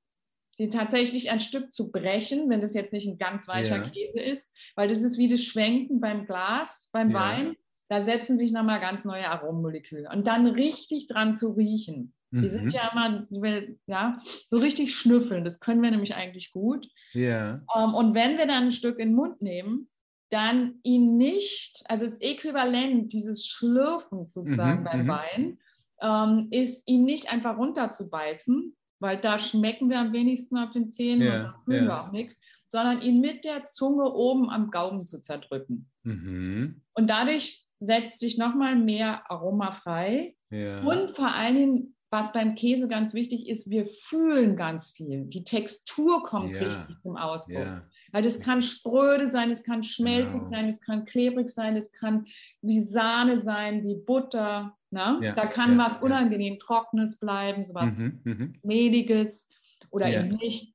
die 0.59 0.71
tatsächlich 0.71 1.31
ein 1.31 1.41
Stück 1.41 1.73
zu 1.73 1.91
brechen, 1.91 2.49
wenn 2.51 2.61
das 2.61 2.75
jetzt 2.75 2.93
nicht 2.93 3.07
ein 3.07 3.19
ganz 3.19 3.47
weicher 3.47 3.77
ja. 3.77 3.89
Käse 3.89 4.21
ist, 4.21 4.57
weil 4.75 4.89
das 4.89 5.03
ist 5.03 5.19
wie 5.19 5.29
das 5.29 5.43
Schwenken 5.43 6.01
beim 6.01 6.27
Glas, 6.27 6.91
beim 6.93 7.11
ja. 7.11 7.19
Wein. 7.19 7.57
Da 7.91 8.03
setzen 8.03 8.37
sich 8.37 8.53
nochmal 8.53 8.81
ganz 8.81 9.05
neue 9.05 9.29
Arommoleküle. 9.31 10.11
Und 10.13 10.27
dann 10.27 10.47
richtig 10.47 11.07
dran 11.07 11.37
zu 11.37 11.51
riechen. 11.53 12.13
Mhm. 12.31 12.43
Die 12.43 12.49
sind 12.49 12.65
mhm. 12.67 12.71
ja 12.71 12.91
immer, 12.93 13.63
ja, 13.87 14.21
so 14.51 14.59
richtig 14.59 14.95
schnüffeln. 14.95 15.45
Das 15.45 15.61
können 15.61 15.83
wir 15.83 15.91
nämlich 15.91 16.15
eigentlich 16.15 16.51
gut. 16.51 16.87
Ja. 17.13 17.63
Ähm, 17.75 17.95
und 17.95 18.15
wenn 18.15 18.37
wir 18.37 18.47
dann 18.47 18.65
ein 18.65 18.73
Stück 18.73 18.99
in 18.99 19.11
den 19.11 19.17
Mund 19.17 19.41
nehmen, 19.41 19.89
dann 20.31 20.81
ihn 20.83 21.17
nicht, 21.17 21.83
also 21.87 22.05
das 22.05 22.21
Äquivalent 22.21 23.13
dieses 23.13 23.47
Schlürfen 23.47 24.27
sozusagen 24.27 24.81
mhm, 24.81 24.85
beim 24.85 25.03
mhm. 25.05 25.09
Wein, 25.09 25.59
ähm, 26.01 26.49
ist 26.51 26.83
ihn 26.87 27.05
nicht 27.05 27.33
einfach 27.33 27.57
runterzubeißen, 27.57 28.77
weil 29.01 29.19
da 29.19 29.39
schmecken 29.39 29.89
wir 29.91 29.99
am 29.99 30.13
wenigsten 30.13 30.57
auf 30.59 30.71
den 30.71 30.91
Zähnen 30.91 31.23
ja, 31.23 31.35
und 31.35 31.43
da 31.45 31.55
fühlen 31.65 31.85
ja. 31.85 31.91
wir 31.91 32.03
auch 32.03 32.13
nichts, 32.13 32.39
sondern 32.69 33.01
ihn 33.03 33.21
mit 33.21 33.45
der 33.45 33.67
Zunge 33.67 34.13
oben 34.13 34.51
am 34.51 34.71
Gaumen 34.71 35.05
zu 35.05 35.21
zerdrücken. 35.21 35.91
Mhm. 36.03 36.83
Und 36.95 37.09
dadurch 37.09 37.65
setzt 37.81 38.19
sich 38.19 38.39
nochmal 38.39 38.77
mehr 38.77 39.31
Aroma 39.31 39.73
frei 39.73 40.37
ja. 40.51 40.83
und 40.83 41.13
vor 41.17 41.35
allen 41.35 41.55
Dingen 41.55 41.95
was 42.11 42.33
beim 42.33 42.55
Käse 42.55 42.89
ganz 42.89 43.13
wichtig 43.13 43.49
ist, 43.49 43.69
wir 43.69 43.87
fühlen 43.87 44.57
ganz 44.57 44.91
viel. 44.91 45.27
Die 45.27 45.45
Textur 45.45 46.23
kommt 46.23 46.57
richtig 46.57 46.97
zum 47.03 47.17
Ausdruck. 47.17 47.83
Ja. 48.09 48.15
Weil 48.15 48.23
das 48.23 48.41
kann 48.41 48.63
spröde 48.63 49.29
sein, 49.29 49.51
es 49.51 49.63
kann 49.65 49.83
schmelzig 49.83 50.41
genau. 50.41 50.51
sein, 50.51 50.69
es 50.71 50.81
kann 50.81 51.05
klebrig 51.05 51.49
sein, 51.49 51.77
es 51.77 51.93
kann 51.93 52.27
wie 52.63 52.81
Sahne 52.81 53.43
sein, 53.43 53.85
wie 53.85 53.97
Butter. 53.97 54.77
Ne? 54.91 55.21
Ja. 55.23 55.35
Da 55.35 55.47
kann 55.47 55.77
was 55.79 56.03
unangenehm 56.03 56.59
Trockenes 56.59 57.19
bleiben, 57.19 57.65
sowas 57.65 57.99
mhm, 57.99 58.21
mhm. 58.25 58.55
Mehliges 58.63 59.49
oder 59.91 60.09
eben 60.09 60.37
nicht. 60.37 60.75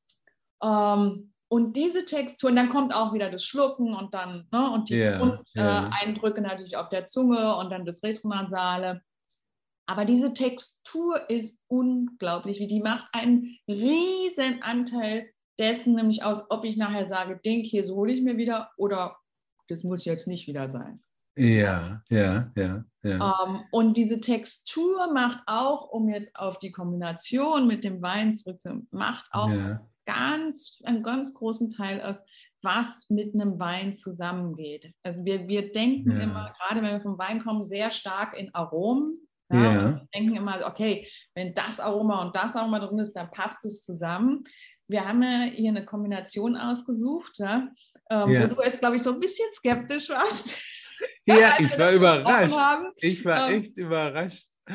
Ähm, 0.63 1.33
und 1.53 1.77
diese 1.77 2.05
Textur, 2.05 2.49
und 2.49 2.55
dann 2.55 2.69
kommt 2.69 2.95
auch 2.95 3.13
wieder 3.13 3.29
das 3.29 3.43
Schlucken 3.43 3.93
und 3.93 4.13
dann, 4.15 4.47
ne, 4.51 4.71
und 4.71 4.89
die 4.89 4.99
Grundeindrücke 4.99 6.39
äh, 6.39 6.43
natürlich 6.43 6.77
auf 6.77 6.89
der 6.89 7.03
Zunge 7.03 7.57
und 7.57 7.71
dann 7.71 7.85
das 7.85 8.01
Retronasale. 8.01 9.03
Aber 9.85 10.05
diese 10.05 10.33
Textur 10.33 11.29
ist 11.29 11.59
unglaublich, 11.67 12.59
wie 12.59 12.65
die 12.65 12.81
macht 12.81 13.07
einen 13.13 13.57
riesen 13.67 14.63
Anteil 14.63 15.29
dessen 15.59 15.95
nämlich 15.95 16.23
aus, 16.23 16.49
ob 16.49 16.63
ich 16.63 16.77
nachher 16.77 17.05
sage, 17.05 17.39
den 17.43 17.63
Käse 17.63 17.93
hole 17.93 18.13
ich 18.13 18.21
mir 18.21 18.37
wieder 18.37 18.71
oder 18.77 19.17
das 19.67 19.83
muss 19.83 20.05
jetzt 20.05 20.27
nicht 20.27 20.47
wieder 20.47 20.69
sein. 20.69 21.01
Ja, 21.35 22.03
ja, 22.09 22.51
ja. 22.55 22.85
ja. 23.01 23.43
Ähm, 23.45 23.63
und 23.71 23.97
diese 23.97 24.21
Textur 24.21 25.11
macht 25.11 25.41
auch, 25.47 25.89
um 25.89 26.09
jetzt 26.09 26.35
auf 26.35 26.59
die 26.59 26.71
Kombination 26.71 27.65
mit 27.65 27.83
dem 27.83 28.01
Wein 28.01 28.33
zurückzukommen, 28.35 28.87
macht 28.91 29.25
auch 29.31 29.49
ja. 29.49 29.81
ganz, 30.05 30.79
einen 30.83 31.01
ganz 31.01 31.33
großen 31.33 31.71
Teil 31.71 32.01
aus, 32.01 32.21
was 32.61 33.09
mit 33.09 33.33
einem 33.33 33.59
Wein 33.59 33.95
zusammengeht. 33.95 34.93
Also 35.03 35.25
wir, 35.25 35.47
wir 35.47 35.71
denken 35.71 36.11
ja. 36.11 36.19
immer, 36.19 36.53
gerade 36.57 36.81
wenn 36.81 36.93
wir 36.93 37.01
vom 37.01 37.17
Wein 37.17 37.43
kommen, 37.43 37.65
sehr 37.65 37.91
stark 37.91 38.37
in 38.37 38.53
Aromen. 38.53 39.17
Ja, 39.51 39.59
ja. 39.59 39.73
Wir 39.73 40.07
denken 40.15 40.35
immer, 40.35 40.59
okay, 40.65 41.07
wenn 41.35 41.53
das 41.53 41.79
Aroma 41.79 42.21
und 42.21 42.35
das 42.35 42.55
Aroma 42.55 42.79
drin 42.79 42.99
ist, 42.99 43.13
dann 43.13 43.31
passt 43.31 43.65
es 43.65 43.83
zusammen. 43.83 44.45
Wir 44.87 45.07
haben 45.07 45.23
ja 45.23 45.43
hier 45.43 45.69
eine 45.69 45.85
Kombination 45.85 46.55
ausgesucht, 46.55 47.39
ja, 47.39 47.67
ähm, 48.09 48.29
ja. 48.29 48.43
wo 48.43 48.55
du 48.55 48.61
jetzt, 48.61 48.79
glaube 48.79 48.95
ich, 48.95 49.03
so 49.03 49.13
ein 49.13 49.19
bisschen 49.19 49.51
skeptisch 49.53 50.09
warst. 50.09 50.51
Ja, 51.25 51.55
ich 51.59 51.77
war 51.77 51.91
überrascht. 51.91 52.93
Ich 52.97 53.25
war 53.25 53.49
ähm, 53.49 53.59
echt 53.61 53.77
überrascht. 53.77 54.47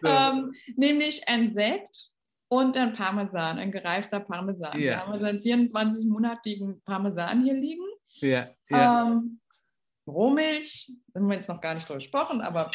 so. 0.00 0.08
ähm, 0.08 0.52
nämlich 0.76 1.28
ein 1.28 1.52
Sekt 1.52 2.10
und 2.48 2.76
ein 2.76 2.94
Parmesan, 2.94 3.58
ein 3.58 3.72
gereifter 3.72 4.20
Parmesan. 4.20 4.78
Ja. 4.78 4.78
Wir 4.78 5.00
haben 5.00 5.12
also 5.12 5.24
einen 5.24 5.38
24-monatigen 5.40 6.82
Parmesan 6.84 7.42
hier 7.42 7.54
liegen. 7.54 7.84
Ja, 8.20 8.48
ja. 8.68 9.06
Ähm, 9.06 9.40
Rohmilch, 10.06 10.92
da 11.08 11.20
haben 11.20 11.28
wir 11.28 11.36
jetzt 11.36 11.48
noch 11.48 11.60
gar 11.60 11.74
nicht 11.74 11.88
drüber 11.88 11.98
gesprochen, 11.98 12.40
aber 12.40 12.70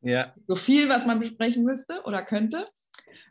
ja. 0.00 0.32
So 0.46 0.56
viel, 0.56 0.88
was 0.88 1.06
man 1.06 1.20
besprechen 1.20 1.64
müsste 1.64 2.02
oder 2.04 2.22
könnte. 2.22 2.68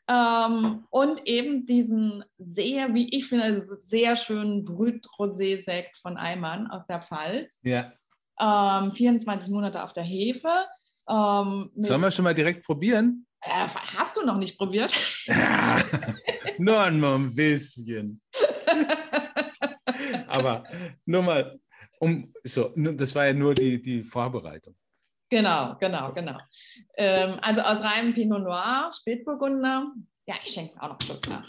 Ähm, 0.10 0.86
und 0.90 1.28
eben 1.28 1.66
diesen 1.66 2.24
sehr, 2.38 2.94
wie 2.94 3.14
ich 3.16 3.28
finde, 3.28 3.46
also 3.46 3.76
sehr 3.78 4.16
schönen 4.16 4.64
Brüt-Rosé-Sekt 4.64 5.98
von 5.98 6.18
Eimann 6.18 6.68
aus 6.68 6.86
der 6.86 7.02
Pfalz. 7.02 7.60
Ja. 7.64 7.92
Ähm, 8.40 8.94
24 8.94 9.50
Monate 9.50 9.84
auf 9.84 9.94
der 9.94 10.04
Hefe. 10.04 10.66
Ähm, 11.10 11.72
Sollen 11.76 12.02
wir 12.02 12.12
schon 12.12 12.24
mal 12.24 12.36
direkt 12.36 12.66
probieren? 12.66 13.26
Äh, 13.42 13.68
hast 13.98 14.16
du 14.18 14.26
noch 14.26 14.38
nicht 14.38 14.58
probiert? 14.58 14.94
Ja, 15.26 15.82
nur 16.58 16.82
ein 16.82 17.36
bisschen. 17.36 18.22
Aber 20.28 20.64
nur 21.06 21.24
mal, 21.24 21.60
um, 22.00 22.34
so, 22.44 22.72
das 22.76 23.14
war 23.16 23.26
ja 23.26 23.34
nur 23.34 23.54
die, 23.54 23.82
die 23.82 24.04
Vorbereitung. 24.04 24.76
Genau, 25.30 25.76
genau, 25.80 26.14
genau. 26.14 26.38
Ähm, 26.96 27.38
also 27.42 27.62
aus 27.62 27.82
reinem 27.82 28.14
Pinot 28.14 28.44
Noir, 28.44 28.92
Spätburgunder. 28.98 29.92
Ja, 30.26 30.36
ich 30.44 30.52
schenke 30.52 30.82
auch 30.82 30.90
noch 30.90 30.98
Glück 31.00 31.28
nach. 31.30 31.48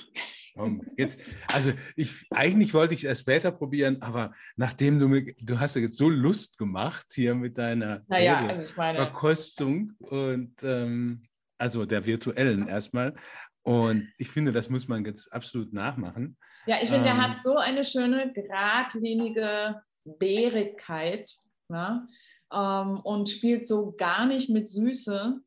Jetzt, 0.97 1.21
also 1.47 1.73
ich, 1.95 2.27
eigentlich 2.31 2.75
wollte 2.75 2.95
ich 2.95 3.01
es 3.01 3.05
erst 3.05 3.21
später 3.23 3.53
probieren, 3.53 4.03
aber 4.03 4.35
nachdem 4.57 4.99
du 4.99 5.09
mir, 5.09 5.33
du 5.41 5.61
hast 5.61 5.77
ja 5.77 5.83
jetzt 5.83 5.97
so 5.97 6.09
Lust 6.09 6.59
gemacht 6.59 7.07
hier 7.13 7.35
mit 7.35 7.59
deiner 7.59 8.03
naja, 8.09 8.45
also 8.47 8.73
Verkostung 8.73 9.93
und 10.01 10.55
ähm, 10.63 11.23
also 11.59 11.87
der 11.87 12.05
virtuellen 12.07 12.67
erstmal. 12.67 13.15
Und 13.63 14.13
ich 14.17 14.31
finde, 14.31 14.53
das 14.53 14.71
muss 14.71 14.89
man 14.89 15.05
jetzt 15.05 15.33
absolut 15.33 15.73
nachmachen. 15.73 16.37
Ja, 16.67 16.77
ich 16.83 16.89
finde, 16.89 17.09
ähm, 17.09 17.17
der 17.17 17.23
hat 17.23 17.37
so 17.45 17.57
eine 17.57 17.85
schöne, 17.85 18.33
geradlinige 18.33 19.81
Beerigkeit. 20.05 21.31
Ne? 21.69 22.07
Ähm, 22.53 23.01
und 23.01 23.29
spielt 23.29 23.67
so 23.67 23.93
gar 23.93 24.27
nicht 24.27 24.49
mit 24.51 24.69
Süße. 24.69 25.41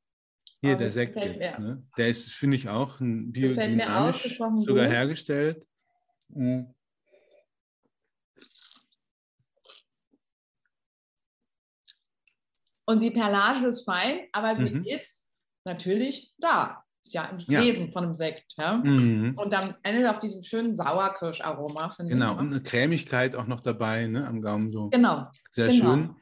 Hier, 0.63 0.75
der 0.77 0.91
Sekt 0.91 1.15
jetzt, 1.23 1.57
mir. 1.59 1.65
ne? 1.65 1.83
Der 1.97 2.09
ist, 2.09 2.31
finde 2.33 2.55
ich, 2.57 2.69
auch 2.69 2.99
ein 2.99 3.31
biodynamisch 3.31 4.37
sogar 4.37 4.85
gut. 4.85 4.93
hergestellt. 4.93 5.65
Mhm. 6.29 6.73
Und 12.85 12.99
die 13.01 13.11
Perlage 13.11 13.67
ist 13.67 13.85
fein, 13.85 14.27
aber 14.33 14.55
sie 14.57 14.69
Mhm. 14.71 14.83
ist 14.85 15.27
natürlich 15.65 16.33
da. 16.39 16.83
Ist 17.03 17.13
ja 17.13 17.31
das 17.35 17.47
Ja. 17.47 17.61
Wesen 17.61 17.91
von 17.91 18.03
einem 18.03 18.15
Sekt. 18.15 18.53
Ja? 18.57 18.77
Mhm. 18.77 19.35
Und 19.37 19.53
dann 19.53 19.75
endet 19.83 20.07
auf 20.07 20.19
diesem 20.19 20.43
schönen 20.43 20.75
Sauerkirscharoma, 20.75 21.89
finde 21.89 22.13
Genau, 22.13 22.33
ich. 22.33 22.39
und 22.39 22.49
ne? 22.49 22.55
eine 22.55 22.63
Cremigkeit 22.63 23.35
auch 23.35 23.47
noch 23.47 23.61
dabei, 23.61 24.07
ne? 24.07 24.27
Am 24.27 24.41
Gaumen 24.41 24.71
so. 24.71 24.89
Genau. 24.89 25.27
Sehr 25.49 25.69
genau. 25.69 25.93
schön. 25.93 26.15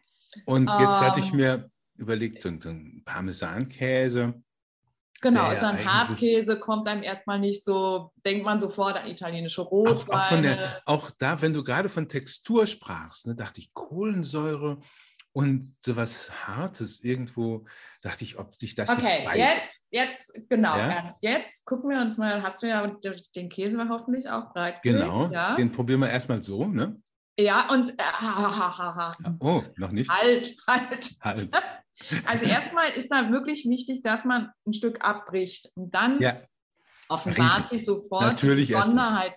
Und 0.45 0.69
jetzt 0.79 1.01
hatte 1.01 1.19
ich 1.19 1.31
Ähm. 1.31 1.37
mir 1.37 1.71
überlegt, 1.95 2.41
so, 2.41 2.49
so 2.59 2.69
ein 2.69 3.01
Parmesankäse. 3.05 4.41
Genau, 5.21 5.51
ist 5.51 5.63
ein 5.63 5.85
Hartkäse, 5.85 6.59
kommt 6.59 6.87
einem 6.87 7.03
erstmal 7.03 7.39
nicht 7.39 7.63
so, 7.63 8.13
denkt 8.25 8.45
man 8.45 8.59
sofort 8.59 8.97
an 8.97 9.07
italienische 9.07 9.61
Auch, 9.63 9.69
Rotweine. 9.71 10.17
auch, 10.21 10.25
von 10.25 10.43
der, 10.43 10.81
auch 10.85 11.11
da, 11.11 11.41
wenn 11.41 11.53
du 11.53 11.63
gerade 11.63 11.89
von 11.89 12.07
Textur 12.07 12.65
sprachst, 12.65 13.27
ne, 13.27 13.35
dachte 13.35 13.59
ich 13.59 13.73
Kohlensäure 13.73 14.79
und 15.33 15.63
sowas 15.83 16.31
Hartes 16.47 17.03
irgendwo, 17.03 17.65
dachte 18.01 18.23
ich, 18.23 18.39
ob 18.39 18.57
sich 18.59 18.75
das 18.75 18.89
okay, 18.89 19.01
nicht 19.19 19.25
beißt. 19.25 19.37
jetzt, 19.37 19.87
jetzt, 19.91 20.49
genau, 20.49 20.77
Ja? 20.77 20.87
Ernst, 20.87 21.21
jetzt 21.21 21.65
gucken 21.65 21.89
wir 21.89 21.99
uns 21.99 22.17
mal, 22.17 22.41
hast 22.41 22.63
du 22.63 22.67
ja 22.67 22.87
den 23.35 23.49
Käse 23.49 23.89
hoffentlich 23.89 24.29
auch 24.29 24.53
breit 24.53 24.81
Genau, 24.83 25.29
Ja, 25.31 25.55
den 25.57 25.71
probieren 25.71 25.99
wir 25.99 26.09
erstmal 26.09 26.41
so, 26.41 26.65
ne? 26.65 27.01
Ja 27.41 27.71
und 27.71 27.91
äh, 27.91 28.03
ha, 28.03 28.35
ha, 28.35 28.57
ha, 28.57 28.77
ha, 28.77 28.95
ha. 28.95 29.33
Oh, 29.39 29.63
noch 29.77 29.91
nicht. 29.91 30.09
halt, 30.09 30.55
halt. 30.67 31.11
Halt. 31.23 31.49
Also 32.25 32.45
erstmal 32.45 32.91
ist 32.91 33.11
da 33.11 33.29
wirklich 33.29 33.65
wichtig, 33.67 34.01
dass 34.01 34.23
man 34.23 34.49
ein 34.65 34.71
Stück 34.71 35.03
abbricht 35.05 35.69
und 35.75 35.93
dann 35.93 36.21
Ja, 36.21 36.37
offenbart 37.09 37.67
sich 37.67 37.83
sofort 37.85 38.21
Natürlich 38.23 38.67
die. 38.67 38.73
Besonderheit 38.73 39.35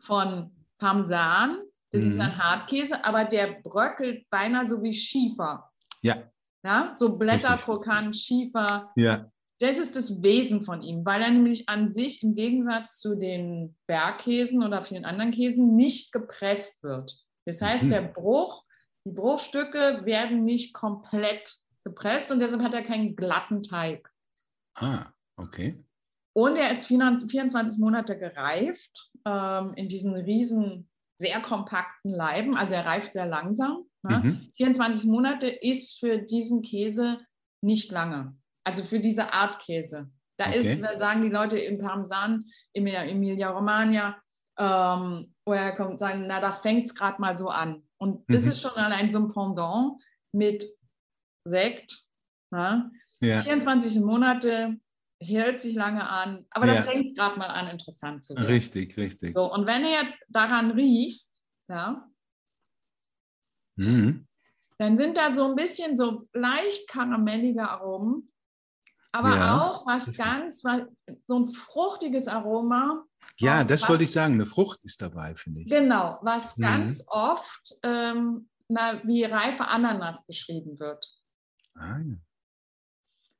von 0.00 0.50
Parmesan. 0.78 1.58
Das 1.92 2.02
ist 2.02 2.16
Mhm. 2.16 2.22
ein 2.22 2.38
Hartkäse, 2.38 3.04
aber 3.04 3.24
der 3.26 3.60
bröckelt 3.62 4.28
beinahe 4.28 4.68
so 4.68 4.82
wie 4.82 4.92
Schiefer. 4.92 5.70
ja, 6.02 6.16
Ja, 6.64 6.92
so 6.96 7.16
Blätterkrokant, 7.16 8.16
Schiefer. 8.16 8.90
ja. 8.96 9.30
Das 9.60 9.78
ist 9.78 9.94
das 9.94 10.20
Wesen 10.22 10.64
von 10.64 10.82
ihm, 10.82 11.04
weil 11.04 11.22
er 11.22 11.30
nämlich 11.30 11.68
an 11.68 11.90
sich 11.90 12.22
im 12.24 12.34
Gegensatz 12.34 12.98
zu 12.98 13.14
den 13.14 13.76
Bergkäsen 13.86 14.64
oder 14.64 14.82
vielen 14.82 15.04
anderen 15.04 15.30
Käsen 15.30 15.76
nicht 15.76 16.10
gepresst 16.12 16.82
wird. 16.82 17.16
Das 17.50 17.62
heißt, 17.62 17.84
Mhm. 17.84 17.88
der 17.90 18.02
Bruch, 18.02 18.64
die 19.04 19.12
Bruchstücke 19.12 20.02
werden 20.04 20.44
nicht 20.44 20.72
komplett 20.74 21.56
gepresst 21.84 22.30
und 22.30 22.40
deshalb 22.40 22.62
hat 22.62 22.74
er 22.74 22.82
keinen 22.82 23.16
glatten 23.16 23.62
Teig. 23.62 24.08
Ah, 24.74 25.06
okay. 25.36 25.82
Und 26.32 26.56
er 26.56 26.70
ist 26.70 26.86
24 26.86 27.78
Monate 27.78 28.16
gereift 28.18 29.10
ähm, 29.26 29.72
in 29.74 29.88
diesen 29.88 30.14
riesen, 30.14 30.88
sehr 31.18 31.40
kompakten 31.40 32.10
Leiben. 32.10 32.56
Also 32.56 32.74
er 32.74 32.86
reift 32.86 33.12
sehr 33.14 33.26
langsam. 33.26 33.84
Ne? 34.02 34.18
Mhm. 34.24 34.52
24 34.56 35.04
Monate 35.04 35.46
ist 35.48 35.98
für 35.98 36.18
diesen 36.18 36.62
Käse 36.62 37.18
nicht 37.62 37.90
lange. 37.90 38.36
Also 38.64 38.84
für 38.84 39.00
diese 39.00 39.32
Art 39.32 39.58
Käse. 39.60 40.10
Da 40.38 40.46
Okay. 40.48 40.58
ist, 40.60 40.98
sagen 40.98 41.22
die 41.22 41.28
Leute 41.28 41.58
im 41.58 41.78
Parmesan, 41.78 42.46
in 42.72 42.86
der 42.86 43.08
Emilia 43.10 43.50
Romagna, 43.50 44.16
ähm, 44.58 45.34
woher 45.50 45.72
kommt, 45.72 45.98
sagen, 45.98 46.26
na, 46.26 46.40
da 46.40 46.52
fängt 46.52 46.86
es 46.86 46.94
gerade 46.94 47.20
mal 47.20 47.36
so 47.36 47.48
an. 47.48 47.82
Und 47.98 48.24
das 48.32 48.44
Mhm. 48.44 48.50
ist 48.50 48.60
schon 48.62 48.72
allein 48.76 49.10
so 49.10 49.18
ein 49.18 49.32
Pendant 49.32 50.00
mit 50.32 50.64
Sekt. 51.44 52.06
Ne? 52.50 52.90
Ja, 53.20 53.42
24 53.42 54.00
Monate 54.00 54.80
hält 55.20 55.60
sich 55.60 55.74
lange 55.74 56.08
an, 56.08 56.46
aber 56.50 56.66
Ja. 56.66 56.74
dann 56.74 56.84
fängt 56.84 57.10
es 57.10 57.14
gerade 57.14 57.38
mal 57.38 57.48
an, 57.48 57.68
interessant 57.68 58.24
zu 58.24 58.34
werden. 58.36 58.46
richtig, 58.46 58.96
richtig. 58.96 59.36
So, 59.36 59.52
und 59.52 59.66
wenn 59.66 59.82
du 59.82 59.90
jetzt 59.90 60.18
daran 60.28 60.70
riechst, 60.70 61.42
ja, 61.68 62.08
Mhm. 63.76 64.26
dann 64.78 64.96
sind 64.98 65.16
da 65.16 65.32
so 65.32 65.44
ein 65.44 65.56
bisschen 65.56 65.96
so 65.96 66.22
leicht 66.32 66.88
karamellige 66.88 67.68
Aromen, 67.68 68.29
aber 69.12 69.36
Ja, 69.36 69.60
auch 69.62 69.86
was 69.86 70.12
ganz, 70.16 70.62
was, 70.64 70.82
so 71.26 71.38
ein 71.40 71.50
fruchtiges 71.52 72.28
Aroma. 72.28 73.04
Ja, 73.38 73.64
das 73.64 73.82
was- 73.82 73.88
wollte 73.90 74.04
ich 74.04 74.12
sagen. 74.12 74.34
Eine 74.34 74.46
Frucht 74.46 74.80
ist 74.82 75.00
dabei, 75.02 75.34
finde 75.34 75.60
ich. 75.62 75.68
Genau, 75.68 76.18
was 76.22 76.56
Mhm. 76.56 76.62
ganz 76.62 77.04
oft 77.08 77.74
ähm, 77.82 78.48
na, 78.68 79.00
wie 79.04 79.24
reife 79.24 79.66
Ananas 79.66 80.26
beschrieben 80.26 80.78
wird. 80.78 81.04
Ah, 81.74 81.98
ja. 81.98 82.16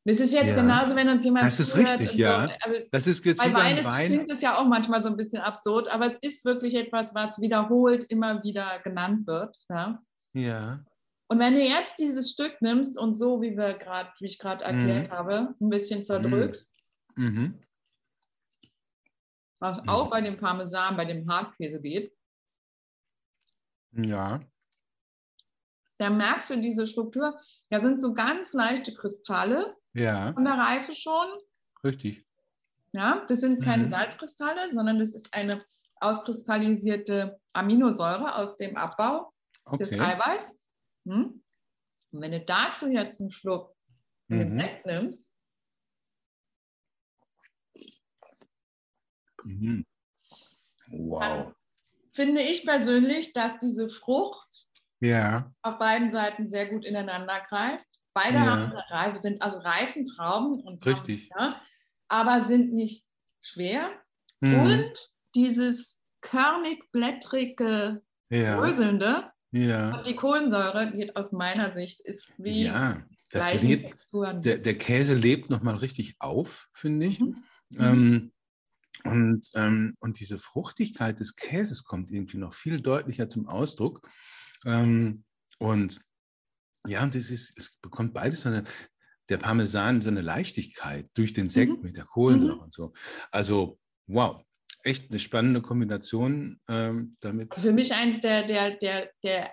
Das 0.04 0.16
ist 0.18 0.32
jetzt 0.32 0.48
Ja. 0.48 0.54
genauso, 0.56 0.96
wenn 0.96 1.08
uns 1.10 1.22
jemand 1.24 1.44
Das 1.44 1.60
ist 1.60 1.76
richtig, 1.76 2.14
ja. 2.14 2.48
So, 2.48 2.54
aber 2.64 2.74
Das 2.90 3.06
ist 3.06 3.24
jetzt 3.24 3.38
Bei 3.38 3.50
wie 3.50 3.54
Wein 3.54 3.84
Wein. 3.84 4.06
klingt 4.06 4.30
es 4.32 4.40
ja 4.40 4.56
auch 4.58 4.66
manchmal 4.66 5.02
so 5.02 5.08
ein 5.10 5.16
bisschen 5.16 5.40
absurd, 5.42 5.88
aber 5.88 6.06
es 6.06 6.16
ist 6.22 6.44
wirklich 6.44 6.74
etwas, 6.74 7.14
was 7.14 7.38
wiederholt 7.40 8.04
immer 8.04 8.42
wieder 8.42 8.80
genannt 8.82 9.26
wird. 9.26 9.56
Ja? 9.68 10.02
Ja, 10.32 10.80
Und 11.30 11.38
wenn 11.38 11.54
du 11.54 11.60
jetzt 11.62 12.00
dieses 12.00 12.32
Stück 12.32 12.60
nimmst 12.60 12.98
und 12.98 13.14
so, 13.14 13.40
wie 13.40 13.56
wir 13.56 13.74
gerade, 13.74 14.10
wie 14.18 14.26
ich 14.26 14.38
gerade 14.40 14.64
erklärt 14.64 15.06
Mhm. 15.06 15.12
habe, 15.12 15.54
ein 15.60 15.70
bisschen 15.70 16.02
zerdrückst, 16.02 16.74
mhm. 17.14 17.60
was 19.60 19.80
Mhm. 19.80 19.88
auch 19.88 20.10
bei 20.10 20.22
dem 20.22 20.36
Parmesan, 20.38 20.96
bei 20.96 21.04
dem 21.04 21.30
Hartkäse 21.30 21.80
geht, 21.80 22.12
ja, 23.92 24.40
dann 25.98 26.16
merkst 26.16 26.50
du 26.50 26.60
diese 26.60 26.86
Struktur. 26.86 27.38
Da 27.68 27.80
sind 27.80 28.00
so 28.00 28.12
ganz 28.14 28.52
leichte 28.52 28.92
Kristalle 28.94 29.76
ja, 29.92 30.32
von 30.32 30.44
der 30.44 30.54
Reife 30.54 30.94
schon. 30.96 31.26
richtig. 31.84 32.26
Ja, 32.92 33.24
das 33.28 33.38
sind 33.40 33.62
keine 33.62 33.84
Mhm. 33.86 33.90
Salzkristalle, 33.90 34.68
sondern 34.72 34.98
das 34.98 35.14
ist 35.14 35.32
eine 35.32 35.62
auskristallisierte 36.00 37.38
Aminosäure 37.52 38.34
aus 38.34 38.56
dem 38.56 38.76
Abbau 38.76 39.32
des 39.78 39.92
Okay. 39.92 40.00
Eiweiß. 40.00 40.56
Hm? 41.06 41.42
Und 42.12 42.20
wenn 42.20 42.32
du 42.32 42.40
dazu 42.44 42.88
jetzt 42.88 43.20
einen 43.20 43.30
Schluck 43.30 43.74
Mhm. 44.28 44.50
Sekt 44.50 44.86
nimmst, 44.86 45.28
Mhm. 49.44 49.86
Wow. 50.88 51.54
finde 52.12 52.42
ich 52.42 52.64
persönlich, 52.64 53.32
dass 53.32 53.58
diese 53.58 53.88
Frucht 53.88 54.66
Ja, 55.00 55.50
auf 55.62 55.78
beiden 55.78 56.10
Seiten 56.12 56.48
sehr 56.48 56.66
gut 56.68 56.84
ineinander 56.84 57.40
greift. 57.48 57.86
Beide 58.12 58.34
Ja. 58.36 58.44
haben 58.46 58.64
eine 58.72 58.84
Reife, 58.90 59.22
sind 59.22 59.40
also 59.40 59.60
reifen 59.60 60.04
Trauben 60.04 60.60
und 60.62 60.84
haben- 60.84 60.92
Richtig. 60.92 61.30
ja, 61.34 61.62
aber 62.08 62.42
sind 62.44 62.74
nicht 62.74 63.06
schwer. 63.40 63.90
Mhm. 64.40 64.60
Und 64.60 65.10
dieses 65.34 65.98
körnig-blättrige, 66.20 68.02
ja, 68.28 68.56
Bröselnde 68.58 69.32
ja, 69.52 69.98
und 69.98 70.06
die 70.06 70.16
Kohlensäure 70.16 70.92
geht 70.92 71.16
aus 71.16 71.32
meiner 71.32 71.76
Sicht 71.76 72.00
ist 72.00 72.28
wie 72.38 72.64
ja. 72.64 73.04
Das 73.32 73.52
lebt, 73.62 74.06
der, 74.44 74.58
der 74.58 74.76
Käse 74.76 75.14
lebt 75.14 75.50
nochmal 75.50 75.76
richtig 75.76 76.16
auf, 76.18 76.68
finde 76.72 77.06
ich. 77.06 77.20
Mhm. 77.20 77.44
Ähm, 77.78 78.32
und, 79.04 79.48
ähm, 79.54 79.96
und 80.00 80.18
diese 80.18 80.38
Fruchtigkeit 80.38 81.20
des 81.20 81.36
Käses 81.36 81.84
kommt 81.84 82.10
irgendwie 82.10 82.38
noch 82.38 82.52
viel 82.54 82.80
deutlicher 82.80 83.28
zum 83.28 83.48
Ausdruck. 83.48 84.08
Ähm, 84.66 85.24
und 85.58 86.00
ja, 86.86 87.02
und 87.02 87.14
das 87.14 87.30
ist, 87.30 87.56
es 87.56 87.76
bekommt 87.80 88.14
beides 88.14 88.42
so 88.42 88.48
eine, 88.48 88.64
der 89.28 89.38
Parmesan 89.38 90.02
so 90.02 90.08
eine 90.08 90.22
Leichtigkeit 90.22 91.08
durch 91.14 91.32
den 91.32 91.48
Sekt 91.48 91.72
Mhm. 91.78 91.82
mit 91.82 91.96
der 91.96 92.04
Kohlensäure 92.06 92.56
Mhm. 92.56 92.62
und 92.62 92.72
so. 92.74 92.92
Also, 93.30 93.78
wow, 94.06 94.42
echt 94.84 95.10
eine 95.10 95.18
spannende 95.18 95.62
Kombination 95.62 96.60
ähm, 96.68 97.16
damit. 97.20 97.54
Für 97.54 97.72
mich 97.72 97.94
eines 97.94 98.20
der, 98.20 98.46
der, 98.46 98.72
der, 98.76 99.10
der 99.22 99.50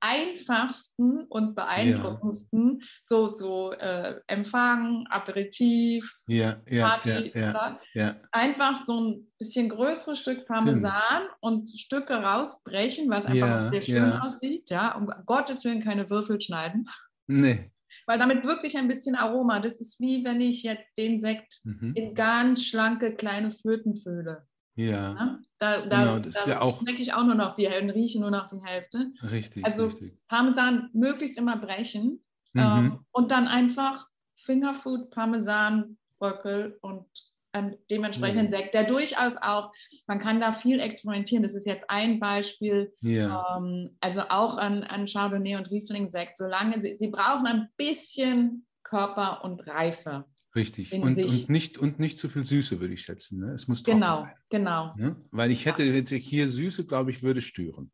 einfachsten 0.00 1.24
und 1.28 1.54
beeindruckendsten, 1.54 2.82
so, 3.04 3.34
so 3.34 3.72
äh, 3.72 4.18
Empfang, 4.26 5.06
Aperitif, 5.10 6.10
Ja, 6.26 6.60
ja, 6.68 6.88
Party, 6.88 7.30
ja, 7.34 7.40
ja, 7.40 7.80
ja, 7.94 8.16
einfach 8.32 8.76
so 8.76 8.98
ein 9.00 9.32
bisschen 9.38 9.68
größeres 9.68 10.18
Stück 10.18 10.46
Parmesan 10.46 11.24
und 11.40 11.68
Stücke 11.68 12.14
rausbrechen, 12.14 13.10
was 13.10 13.26
einfach 13.26 13.36
Ja, 13.36 13.70
sehr 13.70 13.82
schön 13.82 13.96
ja. 13.96 14.20
aussieht. 14.22 14.70
Ja, 14.70 14.96
um 14.96 15.12
Gottes 15.26 15.64
Willen 15.64 15.82
keine 15.82 16.08
Würfel 16.08 16.40
schneiden, 16.40 16.88
nee. 17.26 17.70
weil 18.06 18.18
damit 18.18 18.44
wirklich 18.44 18.76
ein 18.78 18.88
bisschen 18.88 19.14
Aroma. 19.16 19.60
Das 19.60 19.80
ist 19.80 20.00
wie 20.00 20.24
wenn 20.24 20.40
ich 20.40 20.62
jetzt 20.62 20.88
den 20.96 21.20
Sekt 21.20 21.60
Mhm. 21.64 21.92
in 21.94 22.14
ganz 22.14 22.64
schlanke 22.64 23.14
kleine 23.14 23.50
Flöten 23.50 23.96
fülle. 23.96 24.46
Ja, 24.76 24.86
Ja? 25.14 25.38
Da, 25.58 25.80
da, 25.86 26.04
Genau, 26.04 26.18
das 26.18 26.36
ist 26.36 26.46
da 26.46 26.50
ja 26.50 26.60
auch- 26.62 26.80
schmecke 26.80 27.02
ich 27.02 27.12
auch 27.12 27.24
nur 27.24 27.34
noch 27.34 27.54
die 27.54 27.68
Hälfte, 27.68 27.94
rieche 27.94 28.18
nur 28.18 28.30
noch 28.30 28.48
die 28.48 28.60
Hälfte. 28.64 29.12
richtig, 29.30 29.64
Also 29.64 29.84
richtig. 29.86 30.16
Parmesan 30.28 30.88
möglichst 30.94 31.36
immer 31.36 31.56
brechen 31.58 32.24
Mhm. 32.54 32.60
ähm, 32.60 33.04
und 33.12 33.30
dann 33.30 33.46
einfach 33.46 34.08
Fingerfood, 34.36 35.10
Parmesan, 35.10 35.98
Bröckel 36.18 36.78
und 36.80 37.04
einen 37.52 37.76
dementsprechenden 37.90 38.46
Mhm. 38.46 38.50
Sekt, 38.52 38.74
der 38.74 38.84
durchaus 38.84 39.36
auch, 39.36 39.72
man 40.06 40.18
kann 40.20 40.40
da 40.40 40.52
viel 40.52 40.78
experimentieren. 40.80 41.42
Das 41.42 41.54
ist 41.54 41.66
jetzt 41.66 41.90
ein 41.90 42.20
Beispiel, 42.20 42.92
Ja, 43.00 43.56
ähm, 43.58 43.96
also 44.00 44.22
auch 44.30 44.56
an, 44.56 44.82
an 44.84 45.06
Chardonnay 45.06 45.56
und 45.56 45.70
Riesling-Sekt, 45.70 46.38
solange 46.38 46.80
sie, 46.80 46.96
sie 46.96 47.08
brauchen 47.08 47.46
ein 47.46 47.68
bisschen 47.76 48.66
Körper 48.84 49.44
und 49.44 49.66
Reife. 49.66 50.24
Richtig. 50.54 50.92
Und, 50.92 51.02
und, 51.16 51.48
nicht, 51.48 51.78
und 51.78 52.00
nicht 52.00 52.18
zu 52.18 52.28
viel 52.28 52.44
Süße, 52.44 52.80
würde 52.80 52.94
ich 52.94 53.02
schätzen. 53.02 53.38
Ne? 53.40 53.52
Es 53.52 53.68
muss 53.68 53.84
Genau, 53.84 54.16
sein. 54.16 54.34
genau. 54.48 54.94
Ne? 54.96 55.16
Weil 55.30 55.50
ich 55.52 55.64
hätte 55.64 55.84
jetzt 55.84 56.10
hier 56.10 56.48
Süße, 56.48 56.86
glaube 56.86 57.10
ich, 57.12 57.22
würde 57.22 57.40
stören. 57.40 57.90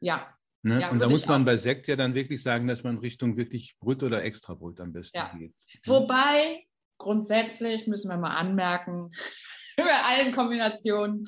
Ja, 0.00 0.34
Ne? 0.66 0.80
Ja, 0.80 0.90
und 0.90 0.98
da 0.98 1.10
muss 1.10 1.26
man 1.26 1.42
auch. 1.42 1.46
bei 1.46 1.58
Sekt 1.58 1.88
ja 1.88 1.96
dann 1.96 2.14
wirklich 2.14 2.42
sagen, 2.42 2.66
dass 2.66 2.82
man 2.84 2.96
Richtung 2.96 3.36
wirklich 3.36 3.76
Brüt 3.80 4.02
oder 4.02 4.24
Extrabrüt 4.24 4.80
am 4.80 4.94
besten 4.94 5.18
Ja. 5.18 5.30
geht. 5.36 5.52
Ne? 5.52 5.80
wobei 5.92 6.64
grundsätzlich 6.96 7.86
müssen 7.86 8.08
wir 8.08 8.16
mal 8.16 8.34
anmerken, 8.34 9.10
über 9.78 10.06
allen 10.06 10.34
Kombinationen, 10.34 11.24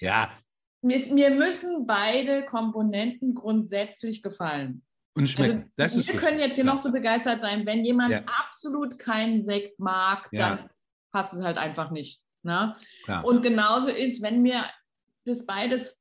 Ja, 0.00 0.36
mir, 0.82 0.98
mir 1.12 1.30
müssen 1.30 1.86
beide 1.86 2.44
Komponenten 2.46 3.34
grundsätzlich 3.36 4.22
gefallen. 4.24 4.82
Und 5.16 5.26
schmeckt. 5.28 5.54
Also, 5.54 5.64
das 5.76 5.96
ist 5.96 6.08
wir 6.08 6.14
richtig. 6.14 6.28
können 6.28 6.40
jetzt 6.40 6.54
hier 6.54 6.64
Klar. 6.64 6.76
noch 6.76 6.82
so 6.82 6.92
begeistert 6.92 7.40
sein, 7.40 7.66
wenn 7.66 7.84
jemand 7.84 8.10
Ja. 8.10 8.22
absolut 8.46 8.98
keinen 8.98 9.44
Sekt 9.44 9.78
mag, 9.78 10.28
Ja. 10.32 10.56
dann 10.56 10.70
passt 11.12 11.34
es 11.34 11.42
halt 11.42 11.58
einfach 11.58 11.90
nicht. 11.90 12.20
Ne? 12.42 12.74
Und 13.24 13.42
genauso 13.42 13.90
ist, 13.90 14.22
wenn 14.22 14.40
mir 14.42 14.62
das 15.26 15.44
beides 15.46 16.00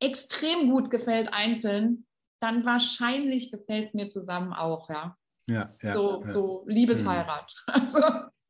extrem 0.00 0.70
gut 0.70 0.90
gefällt 0.90 1.32
einzeln, 1.32 2.06
dann 2.40 2.64
wahrscheinlich 2.66 3.50
gefällt 3.52 3.88
es 3.88 3.94
mir 3.94 4.10
zusammen 4.10 4.52
auch, 4.52 4.90
ja. 4.90 5.16
ja, 5.46 5.72
ja, 5.80 5.94
so, 5.94 6.20
ja. 6.24 6.32
so 6.32 6.64
Liebesheirat. 6.66 7.54
Also 7.66 8.00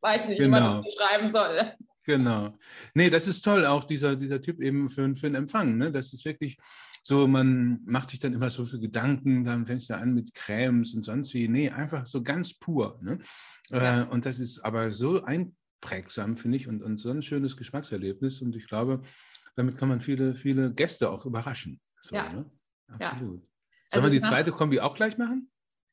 weiß 0.00 0.28
nicht, 0.28 0.40
wie 0.40 0.48
man 0.48 0.62
Genau. 0.64 0.82
das 0.82 0.94
beschreiben 0.94 1.30
soll. 1.30 1.74
Genau. 2.04 2.58
Nee, 2.94 3.10
das 3.10 3.28
ist 3.28 3.42
toll, 3.42 3.64
auch 3.64 3.84
dieser, 3.84 4.16
dieser 4.16 4.40
Typ 4.40 4.60
eben 4.60 4.88
für, 4.88 5.14
für 5.14 5.26
den 5.26 5.36
Empfang. 5.36 5.76
Ne? 5.76 5.92
Das 5.92 6.12
ist 6.12 6.24
wirklich 6.24 6.58
so, 7.02 7.26
man 7.28 7.80
macht 7.84 8.10
sich 8.10 8.20
dann 8.20 8.32
immer 8.32 8.50
so 8.50 8.64
viele 8.64 8.80
Gedanken, 8.82 9.44
dann 9.44 9.66
fängst 9.66 9.90
du 9.90 9.96
an 9.96 10.14
mit 10.14 10.34
Cremes 10.34 10.94
und 10.94 11.04
sonst 11.04 11.32
wie. 11.34 11.48
Nee, 11.48 11.70
einfach 11.70 12.06
so 12.06 12.22
ganz 12.22 12.54
pur. 12.54 12.98
Ne? 13.02 13.18
Ja. 13.70 14.02
Äh, 14.02 14.06
und 14.06 14.26
das 14.26 14.40
ist 14.40 14.60
aber 14.64 14.90
so 14.90 15.22
einprägsam, 15.22 16.36
finde 16.36 16.56
ich, 16.56 16.66
und, 16.68 16.82
und 16.82 16.96
so 16.96 17.10
ein 17.10 17.22
schönes 17.22 17.56
Geschmackserlebnis. 17.56 18.40
Und 18.42 18.56
ich 18.56 18.66
glaube, 18.66 19.02
damit 19.54 19.76
kann 19.76 19.88
man 19.88 20.00
viele, 20.00 20.34
viele 20.34 20.72
Gäste 20.72 21.10
auch 21.10 21.24
überraschen. 21.24 21.80
So, 22.00 22.16
Ja. 22.16 22.32
ne? 22.32 22.50
Ja. 23.00 23.12
Absolut. 23.12 23.42
Sollen 23.90 24.04
Also 24.04 24.12
wir 24.12 24.20
die 24.20 24.26
zweite 24.26 24.50
Kombi 24.52 24.80
auch 24.80 24.94
gleich 24.94 25.18
machen? 25.18 25.51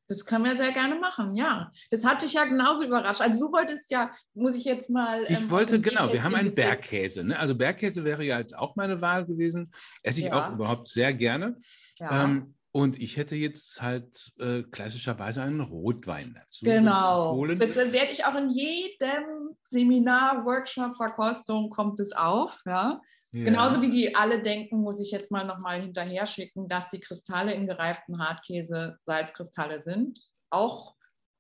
Das 0.10 0.26
können 0.26 0.44
wir 0.44 0.58
sehr 0.58 0.72
gerne 0.72 0.96
machen, 0.96 1.36
ja. 1.36 1.72
Das 1.92 2.04
hat 2.04 2.24
dich 2.24 2.34
ja 2.34 2.44
genauso 2.44 2.84
überrascht. 2.84 3.22
Also 3.22 3.46
du 3.46 3.52
wolltest 3.54 3.92
ja, 3.92 4.12
muss 4.34 4.56
ich 4.56 4.64
jetzt 4.64 4.90
mal. 4.90 5.24
Ich 5.26 5.40
ähm, 5.40 5.50
wollte, 5.52 5.76
auf 5.76 5.82
den 5.82 5.84
genau, 5.84 6.12
wir 6.12 6.24
haben 6.24 6.34
in 6.34 6.40
einen 6.40 6.56
Bergkäse. 6.56 7.24
Ne? 7.24 7.38
Also 7.38 7.54
Bergkäse 7.54 8.04
wäre 8.04 8.24
ja 8.24 8.40
jetzt 8.40 8.58
auch 8.58 8.76
meine 8.76 9.02
Wahl 9.02 9.26
gewesen. 9.28 9.72
Esse 10.02 10.22
ich 10.22 10.26
Ja. 10.26 10.34
auch 10.50 10.52
überhaupt 10.52 10.88
sehr 10.88 11.14
gerne. 11.14 11.58
Ja. 12.00 12.24
Ähm, 12.24 12.56
und 12.72 13.00
ich 13.00 13.18
hätte 13.18 13.36
jetzt 13.36 13.82
halt 13.82 14.32
äh, 14.40 14.64
klassischerweise 14.64 15.42
einen 15.44 15.62
Rotwein 15.62 16.36
dazu 16.36 16.66
Genau. 16.66 17.34
holen. 17.36 17.60
Das 17.60 17.76
werde 17.76 18.12
ich 18.12 18.26
auch 18.26 18.36
in 18.36 18.50
jedem 18.50 19.56
Seminar, 19.70 20.44
Workshop, 20.44 20.96
Verkostung 20.96 21.70
kommt 21.70 22.00
es 22.00 22.14
auf. 22.14 22.60
Ja? 22.66 23.00
Ja. 23.32 23.46
Genauso 23.46 23.82
wie 23.82 23.90
die 23.90 24.16
alle 24.16 24.42
denken, 24.42 24.82
muss 24.82 25.00
ich 25.00 25.12
jetzt 25.12 25.32
mal 25.32 25.46
nochmal 25.46 25.82
hinterher 25.82 26.26
schicken, 26.26 26.68
dass 26.68 26.90
die 26.90 27.00
Kristalle 27.00 27.54
im 27.54 27.68
gereiften 27.68 28.20
Hartkäse 28.20 28.98
Salzkristalle 29.06 29.84
sind. 29.84 30.20
Auch, 30.50 30.96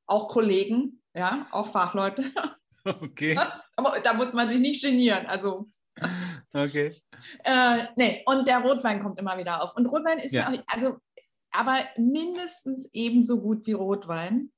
auch 0.05 0.27
Kollegen, 0.27 1.01
ja, 1.15 1.47
auch 1.51 1.67
Fachleute. 1.67 2.23
Okay, 2.85 3.37
Aber 3.75 3.99
da 3.99 4.13
muss 4.13 4.31
man 4.31 4.49
sich 4.49 4.57
nicht 4.57 4.81
genieren. 4.81 5.25
Also 5.25 5.69
okay. 6.53 6.95
Äh, 7.43 7.87
nee, 7.97 8.23
und 8.25 8.47
der 8.47 8.59
Rotwein 8.59 9.01
kommt 9.01 9.19
immer 9.19 9.37
wieder 9.37 9.61
auf. 9.61 9.75
Und 9.75 9.85
Rotwein 9.85 10.17
ist 10.17 10.31
Ja. 10.31 10.49
ja, 10.51 10.63
also, 10.65 10.97
aber 11.51 11.83
mindestens 11.97 12.89
ebenso 12.93 13.41
gut 13.41 13.67
wie 13.67 13.73
Rotwein. 13.73 14.49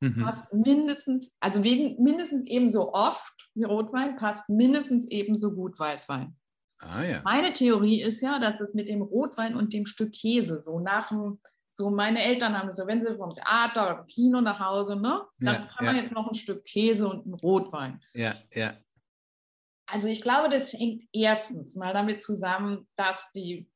Mhm. 0.00 0.22
Passt 0.22 0.52
mindestens, 0.52 1.32
also 1.40 1.64
wegen, 1.64 2.02
mindestens 2.02 2.44
ebenso 2.46 2.92
oft 2.92 3.34
wie 3.54 3.64
Rotwein, 3.64 4.16
passt 4.16 4.50
mindestens 4.50 5.06
ebenso 5.08 5.52
gut 5.52 5.78
Weißwein. 5.78 6.36
Ah 6.80 7.02
ja. 7.04 7.20
Meine 7.24 7.52
Theorie 7.52 8.02
ist 8.02 8.20
ja, 8.22 8.38
dass 8.38 8.60
es 8.60 8.74
mit 8.74 8.88
dem 8.88 9.02
Rotwein 9.02 9.54
und 9.54 9.72
dem 9.72 9.86
Stück 9.86 10.12
Käse 10.12 10.62
so 10.62 10.80
nach 10.80 11.08
dem, 11.08 11.38
so 11.74 11.90
meine 11.90 12.22
Eltern 12.22 12.58
haben 12.58 12.68
es 12.68 12.76
so, 12.76 12.86
wenn 12.86 13.02
sie 13.02 13.14
vom 13.16 13.34
Theater 13.34 13.86
oder 13.86 13.96
vom 13.98 14.06
Kino 14.06 14.40
nach 14.40 14.60
Hause, 14.60 14.96
ne, 14.96 15.22
dann 15.38 15.54
Ja, 15.54 15.68
kann 15.76 15.86
man 15.86 15.96
ja. 15.96 16.02
jetzt 16.02 16.12
noch 16.12 16.26
ein 16.28 16.34
Stück 16.34 16.64
Käse 16.64 17.06
und 17.08 17.24
einen 17.26 17.34
Rotwein. 17.34 18.02
Ja, 18.14 18.34
ja. 18.52 18.74
Also 19.86 20.06
ich 20.08 20.22
glaube, 20.22 20.48
das 20.48 20.72
hängt 20.72 21.02
erstens 21.12 21.74
mal 21.74 21.92
damit 21.92 22.22
zusammen, 22.22 22.86
dass 22.96 23.30
die, 23.32 23.68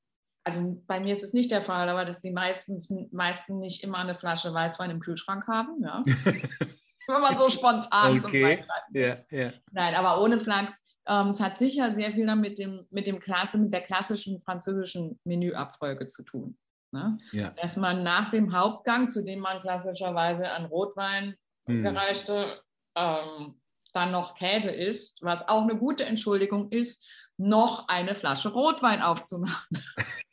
also 0.44 0.80
bei 0.86 1.00
mir 1.00 1.12
ist 1.12 1.24
es 1.24 1.32
nicht 1.32 1.50
der 1.50 1.62
Fall, 1.62 1.88
aber 1.88 2.04
dass 2.04 2.20
die 2.20 2.30
meistens, 2.30 2.90
meisten 3.10 3.58
nicht 3.58 3.82
immer 3.82 3.98
eine 3.98 4.14
Flasche 4.14 4.54
Weißwein 4.54 4.90
im 4.90 5.00
Kühlschrank 5.00 5.46
haben, 5.48 5.82
ja. 5.82 6.02
Wenn 7.06 7.20
man 7.20 7.36
so 7.36 7.50
spontan 7.50 8.18
zum 8.20 8.30
Okay. 8.30 8.64
Beispiel. 8.90 9.02
Ja, 9.02 9.38
ja. 9.38 9.52
Nein, 9.72 9.94
aber 9.94 10.22
ohne 10.22 10.40
Flachs. 10.40 10.82
Ähm, 11.06 11.28
es 11.28 11.40
hat 11.40 11.58
sicher 11.58 11.94
sehr 11.94 12.12
viel 12.12 12.26
damit 12.26 12.58
dem, 12.58 12.86
mit 12.90 13.06
dem 13.06 13.20
Klasse, 13.20 13.58
mit 13.58 13.72
der 13.72 13.82
klassischen 13.82 14.40
französischen 14.40 15.18
Menüabfolge 15.24 16.06
zu 16.06 16.22
tun. 16.22 16.56
Ne? 16.92 17.18
ja. 17.32 17.50
Dass 17.60 17.76
man 17.76 18.02
nach 18.04 18.30
dem 18.30 18.56
Hauptgang, 18.56 19.10
zu 19.10 19.24
dem 19.24 19.40
man 19.40 19.60
klassischerweise 19.60 20.50
an 20.52 20.66
Rotwein 20.66 21.34
Hm. 21.66 21.82
gereichte, 21.82 22.60
ähm, 22.94 23.54
dann 23.92 24.10
noch 24.12 24.34
Käse 24.34 24.70
isst, 24.70 25.22
was 25.22 25.48
auch 25.48 25.62
eine 25.62 25.76
gute 25.76 26.04
Entschuldigung 26.04 26.70
ist, 26.70 27.08
noch 27.36 27.88
eine 27.88 28.14
Flasche 28.14 28.50
Rotwein 28.50 29.02
aufzumachen. 29.02 29.68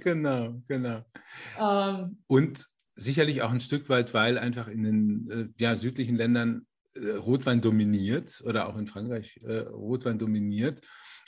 Genau, 0.00 0.60
genau. 0.68 1.02
Ähm, 1.58 2.22
Und 2.26 2.66
sicherlich 2.94 3.40
auch 3.40 3.52
ein 3.52 3.60
Stück 3.60 3.88
weit, 3.88 4.12
weil 4.12 4.36
einfach 4.36 4.68
in 4.68 4.82
den 4.82 5.30
äh, 5.30 5.62
ja, 5.62 5.76
südlichen 5.76 6.16
Ländern 6.16 6.66
äh, 6.94 7.10
Rotwein 7.16 7.60
dominiert 7.60 8.42
oder 8.44 8.68
auch 8.68 8.76
in 8.76 8.86
Frankreich 8.86 9.38
äh, 9.42 9.58
Rotwein 9.68 10.18
dominiert 10.18 10.80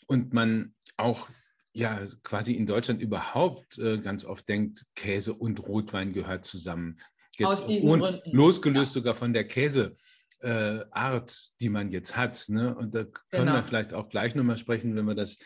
und 0.07 0.33
man 0.33 0.75
auch 0.97 1.29
ja 1.73 1.99
quasi 2.23 2.53
in 2.53 2.67
Deutschland 2.67 3.01
überhaupt 3.01 3.79
äh, 3.79 3.99
ganz 3.99 4.25
oft 4.25 4.49
denkt, 4.49 4.85
Käse 4.95 5.35
und 5.35 5.61
Rotwein 5.67 6.13
gehört 6.13 6.45
zusammen. 6.45 6.99
Aus 7.43 7.67
diesen 7.67 7.89
ohne- 7.89 8.03
Gründen. 8.03 8.31
losgelöst 8.37 8.93
sogar 8.93 9.15
von 9.15 9.33
der 9.33 9.45
Käse. 9.47 9.97
Äh, 10.41 10.85
Art, 10.91 11.35
die 11.61 11.71
man 11.71 11.89
jetzt 11.89 12.17
hat. 12.17 12.45
Ne? 12.49 12.75
Und 12.77 12.95
da 12.95 13.05
können 13.05 13.47
Genau. 13.47 13.55
wir 13.55 13.65
vielleicht 13.65 13.95
auch 13.95 14.11
gleich 14.11 14.35
nochmal 14.35 14.59
sprechen, 14.59 14.95
wenn 14.95 15.07
wir 15.07 15.15
das, 15.15 15.39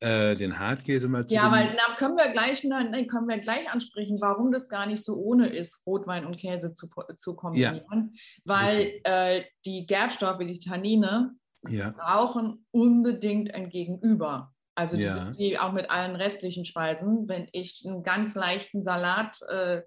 äh, 0.00 0.34
den 0.34 0.58
Hartkäse 0.58 1.08
mal 1.08 1.26
zu 1.26 1.34
ja, 1.34 1.50
weil 1.52 1.74
na, 1.76 1.94
können 1.96 2.16
wir 2.16 2.30
gleich, 2.32 2.64
nein, 2.64 3.06
können 3.06 3.28
wir 3.28 3.38
gleich 3.38 3.70
ansprechen, 3.70 4.18
warum 4.20 4.50
das 4.52 4.68
gar 4.68 4.86
nicht 4.86 5.04
so 5.04 5.16
ohne 5.16 5.48
ist, 5.48 5.86
Rotwein 5.86 6.24
und 6.24 6.38
Käse 6.38 6.72
zu, 6.72 6.88
zu 7.16 7.34
kombinieren. 7.36 8.14
Weil 8.44 9.00
äh, 9.04 9.42
die 9.66 9.86
Gerbstoffe, 9.86 10.38
die 10.38 10.58
Tannine, 10.58 11.32
ja, 11.68 11.90
brauchen 11.90 12.66
unbedingt 12.70 13.54
ein 13.54 13.68
Gegenüber. 13.68 14.54
Also 14.74 14.96
das 14.96 15.04
Ja. 15.04 15.16
ist 15.28 15.38
wie 15.38 15.58
auch 15.58 15.72
mit 15.72 15.90
allen 15.90 16.16
restlichen 16.16 16.64
Speisen. 16.64 17.28
Wenn 17.28 17.48
ich 17.52 17.84
einen 17.86 18.02
ganz 18.02 18.34
leichten 18.34 18.82
Salat, 18.82 19.38
äh, 19.50 19.82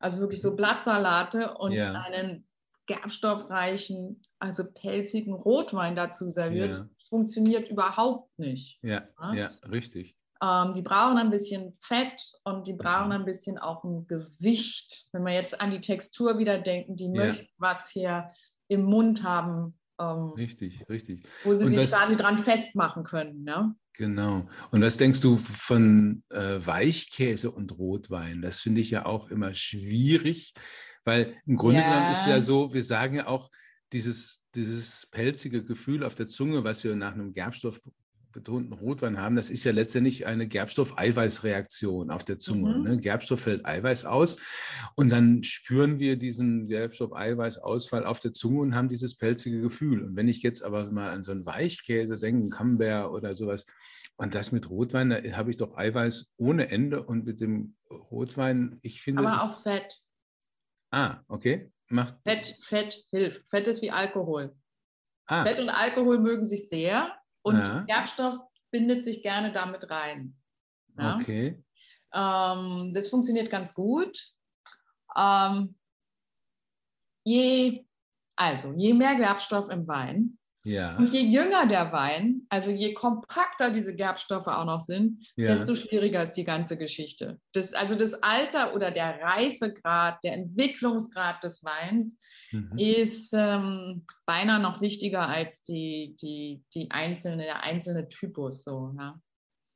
also 0.00 0.20
wirklich 0.20 0.40
so 0.42 0.56
Blattsalate 0.56 1.54
und 1.54 1.70
Ja. 1.70 1.92
einen 1.92 2.48
gerbstoffreichen, 2.86 4.22
also 4.40 4.64
pelzigen 4.64 5.32
Rotwein 5.34 5.94
dazu 5.94 6.26
serviert, 6.28 6.70
Ja. 6.78 6.88
Funktioniert 7.22 7.68
überhaupt 7.68 8.30
nicht. 8.38 8.78
ja, 8.82 9.02
Ja. 9.20 9.34
ja, 9.34 9.50
richtig. 9.70 10.16
Ähm, 10.42 10.72
die 10.74 10.80
brauchen 10.82 11.18
ein 11.18 11.30
bisschen 11.30 11.74
Fett 11.82 12.18
und 12.44 12.66
die 12.66 12.72
brauchen 12.72 13.08
Mhm. 13.08 13.12
ein 13.12 13.24
bisschen 13.26 13.58
auch 13.58 13.84
ein 13.84 14.06
Gewicht. 14.08 15.04
Wenn 15.12 15.22
wir 15.24 15.34
jetzt 15.34 15.60
an 15.60 15.70
die 15.70 15.80
Textur 15.82 16.38
wieder 16.38 16.58
denken, 16.58 16.96
die 16.96 17.04
Ja. 17.04 17.26
möchten 17.26 17.48
was 17.58 17.90
hier 17.90 18.32
im 18.68 18.82
Mund 18.84 19.22
haben, 19.22 19.78
ähm, 20.00 20.30
Richtig, 20.36 20.88
richtig. 20.88 21.22
wo 21.44 21.52
sie 21.52 21.64
Und 21.64 21.70
sich 21.70 21.78
das- 21.82 21.92
quasi 21.92 22.16
dran 22.16 22.42
festmachen 22.44 23.04
können. 23.04 23.44
Ne? 23.44 23.74
Genau. 23.92 24.48
Und 24.70 24.80
was 24.82 24.96
denkst 24.96 25.20
du 25.20 25.36
von 25.36 26.24
äh, 26.30 26.66
Weichkäse 26.66 27.50
und 27.50 27.78
Rotwein? 27.78 28.40
Das 28.40 28.60
finde 28.60 28.80
ich 28.80 28.90
ja 28.90 29.04
auch 29.04 29.28
immer 29.28 29.52
schwierig, 29.52 30.54
weil 31.04 31.36
im 31.46 31.56
Grunde 31.58 31.80
Ja. 31.82 31.88
genommen 31.92 32.12
ist 32.12 32.26
ja 32.26 32.40
so, 32.40 32.72
wir 32.72 32.82
sagen 32.82 33.16
ja 33.16 33.26
auch, 33.26 33.50
dieses, 33.92 34.42
dieses 34.54 35.06
pelzige 35.10 35.64
Gefühl 35.64 36.04
auf 36.04 36.14
der 36.14 36.28
Zunge, 36.28 36.64
was 36.64 36.84
wir 36.84 36.96
nach 36.96 37.12
einem 37.12 37.32
Gerbstoff 37.32 37.80
betonten 38.32 38.72
Rotwein 38.72 39.18
haben, 39.18 39.36
das 39.36 39.50
ist 39.50 39.64
ja 39.64 39.72
letztendlich 39.72 40.26
eine 40.26 40.48
Gerbstoff-Eiweiß-Reaktion 40.48 42.10
auf 42.10 42.24
der 42.24 42.38
Zunge. 42.38 42.78
Mhm. 42.78 42.82
Ne? 42.82 42.96
Gerbstoff 42.98 43.40
fällt 43.40 43.66
Eiweiß 43.66 44.06
aus 44.06 44.38
und 44.96 45.12
dann 45.12 45.44
spüren 45.44 45.98
wir 45.98 46.16
diesen 46.16 46.66
Gerbstoff-Eiweiß-Ausfall 46.66 48.06
auf 48.06 48.20
der 48.20 48.32
Zunge 48.32 48.60
und 48.60 48.74
haben 48.74 48.88
dieses 48.88 49.16
pelzige 49.16 49.60
Gefühl. 49.60 50.02
Und 50.02 50.16
wenn 50.16 50.28
ich 50.28 50.42
jetzt 50.42 50.62
aber 50.62 50.90
mal 50.90 51.10
an 51.10 51.22
so 51.22 51.32
einen 51.32 51.46
Weichkäse 51.46 52.18
denke, 52.18 52.42
einen 52.42 52.50
Camembert 52.50 53.10
oder 53.10 53.34
sowas, 53.34 53.66
und 54.16 54.34
das 54.34 54.52
mit 54.52 54.70
Rotwein, 54.70 55.10
da 55.10 55.20
habe 55.36 55.50
ich 55.50 55.56
doch 55.56 55.76
Eiweiß 55.76 56.34
ohne 56.36 56.70
Ende 56.70 57.02
und 57.02 57.24
mit 57.24 57.40
dem 57.40 57.74
Rotwein, 57.90 58.78
ich 58.82 59.02
finde. 59.02 59.26
Aber 59.26 59.42
auch 59.42 59.62
Fett. 59.62 60.00
Ah, 60.90 61.22
okay. 61.28 61.72
Macht. 61.92 62.16
Fett, 62.24 62.56
Fett 62.68 63.04
hilft. 63.10 63.48
Fett 63.50 63.66
ist 63.66 63.82
wie 63.82 63.90
Alkohol. 63.90 64.56
Ah, 65.26 65.44
Fett 65.44 65.60
und 65.60 65.68
Alkohol 65.68 66.18
mögen 66.18 66.46
sich 66.46 66.68
sehr 66.68 67.14
und 67.42 67.56
Ja. 67.58 67.80
Gerbstoff 67.86 68.38
bindet 68.70 69.04
sich 69.04 69.22
gerne 69.22 69.52
damit 69.52 69.90
rein. 69.90 70.36
Ja? 70.98 71.16
okay. 71.16 71.62
Ähm, 72.14 72.92
das 72.94 73.08
funktioniert 73.08 73.50
ganz 73.50 73.74
gut. 73.74 74.32
Ähm, 75.16 75.74
je, 77.24 77.84
Also, 78.36 78.72
je 78.72 78.94
mehr 78.94 79.14
Gerbstoff 79.14 79.68
im 79.68 79.86
Wein 79.86 80.38
Ja. 80.64 80.96
und 80.96 81.12
je 81.12 81.20
jünger 81.20 81.66
der 81.66 81.92
Wein, 81.92 82.46
also 82.48 82.70
je 82.70 82.94
kompakter 82.94 83.70
diese 83.70 83.94
Gerbstoffe 83.94 84.46
auch 84.46 84.64
noch 84.64 84.80
sind, 84.80 85.26
Ja. 85.36 85.54
desto 85.54 85.74
schwieriger 85.74 86.22
ist 86.22 86.34
die 86.34 86.44
ganze 86.44 86.76
Geschichte. 86.78 87.40
Das, 87.52 87.74
also 87.74 87.94
das 87.96 88.14
Alter 88.22 88.74
oder 88.74 88.90
der 88.90 89.20
Reifegrad, 89.20 90.18
der 90.22 90.34
Entwicklungsgrad 90.34 91.42
des 91.42 91.64
Weins 91.64 92.18
Mhm. 92.52 92.78
ist 92.78 93.32
ähm, 93.36 94.04
beinahe 94.26 94.60
noch 94.60 94.80
wichtiger 94.82 95.26
als 95.26 95.62
die, 95.62 96.16
die, 96.20 96.62
die 96.74 96.90
einzelne, 96.90 97.44
der 97.44 97.62
einzelne 97.64 98.08
Typus 98.08 98.62
so, 98.62 98.94
ja, 98.98 99.18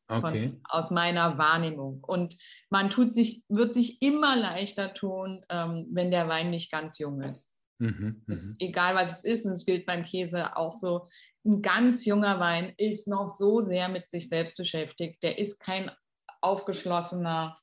von, 0.08 0.24
Okay. 0.24 0.60
aus 0.68 0.90
meiner 0.90 1.36
Wahrnehmung. 1.38 2.04
Und 2.06 2.36
man 2.70 2.90
tut 2.90 3.12
sich, 3.12 3.42
wird 3.48 3.72
sich 3.72 4.00
immer 4.02 4.36
leichter 4.36 4.94
tun, 4.94 5.44
ähm, 5.48 5.88
wenn 5.90 6.10
der 6.12 6.28
Wein 6.28 6.50
nicht 6.50 6.70
ganz 6.70 6.98
jung 6.98 7.22
ist. 7.22 7.50
Mhm. 7.78 8.22
Ist 8.26 8.46
Mhm. 8.52 8.56
egal 8.60 8.94
was 8.94 9.18
es 9.18 9.24
ist, 9.24 9.46
und 9.46 9.52
es 9.52 9.66
gilt 9.66 9.84
beim 9.86 10.02
Käse 10.04 10.56
auch 10.56 10.72
so. 10.72 11.06
Ein 11.44 11.62
ganz 11.62 12.04
junger 12.04 12.40
Wein 12.40 12.72
ist 12.76 13.06
noch 13.06 13.28
so 13.28 13.60
sehr 13.60 13.88
mit 13.88 14.10
sich 14.10 14.28
selbst 14.28 14.56
beschäftigt. 14.56 15.22
Der 15.22 15.38
ist 15.38 15.60
kein 15.60 15.90
aufgeschlossener 16.40 17.58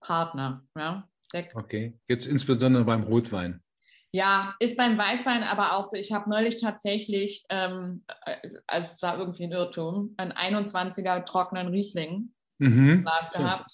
Partner. 0.00 0.64
Ja, 0.76 1.08
der, 1.32 1.48
Okay. 1.54 1.98
Jetzt 2.08 2.26
insbesondere 2.26 2.84
beim 2.84 3.02
Rotwein. 3.04 3.62
ja 4.12 4.54
ist 4.60 4.76
beim 4.76 4.96
Weißwein 4.98 5.42
aber 5.42 5.76
auch 5.76 5.84
so. 5.86 5.96
Ich 5.96 6.12
habe 6.12 6.28
neulich 6.30 6.56
tatsächlich, 6.60 7.44
ähm, 7.48 8.04
äh, 8.26 8.48
also 8.66 8.90
es 8.92 9.02
war 9.02 9.18
irgendwie 9.18 9.44
ein 9.44 9.52
Irrtum, 9.52 10.14
einen 10.18 10.32
21er 10.32 11.24
trockenen 11.24 11.68
Riesling 11.68 12.32
Mhm. 12.58 13.02
Glas 13.02 13.30
Schön. 13.32 13.42
gehabt. 13.42 13.72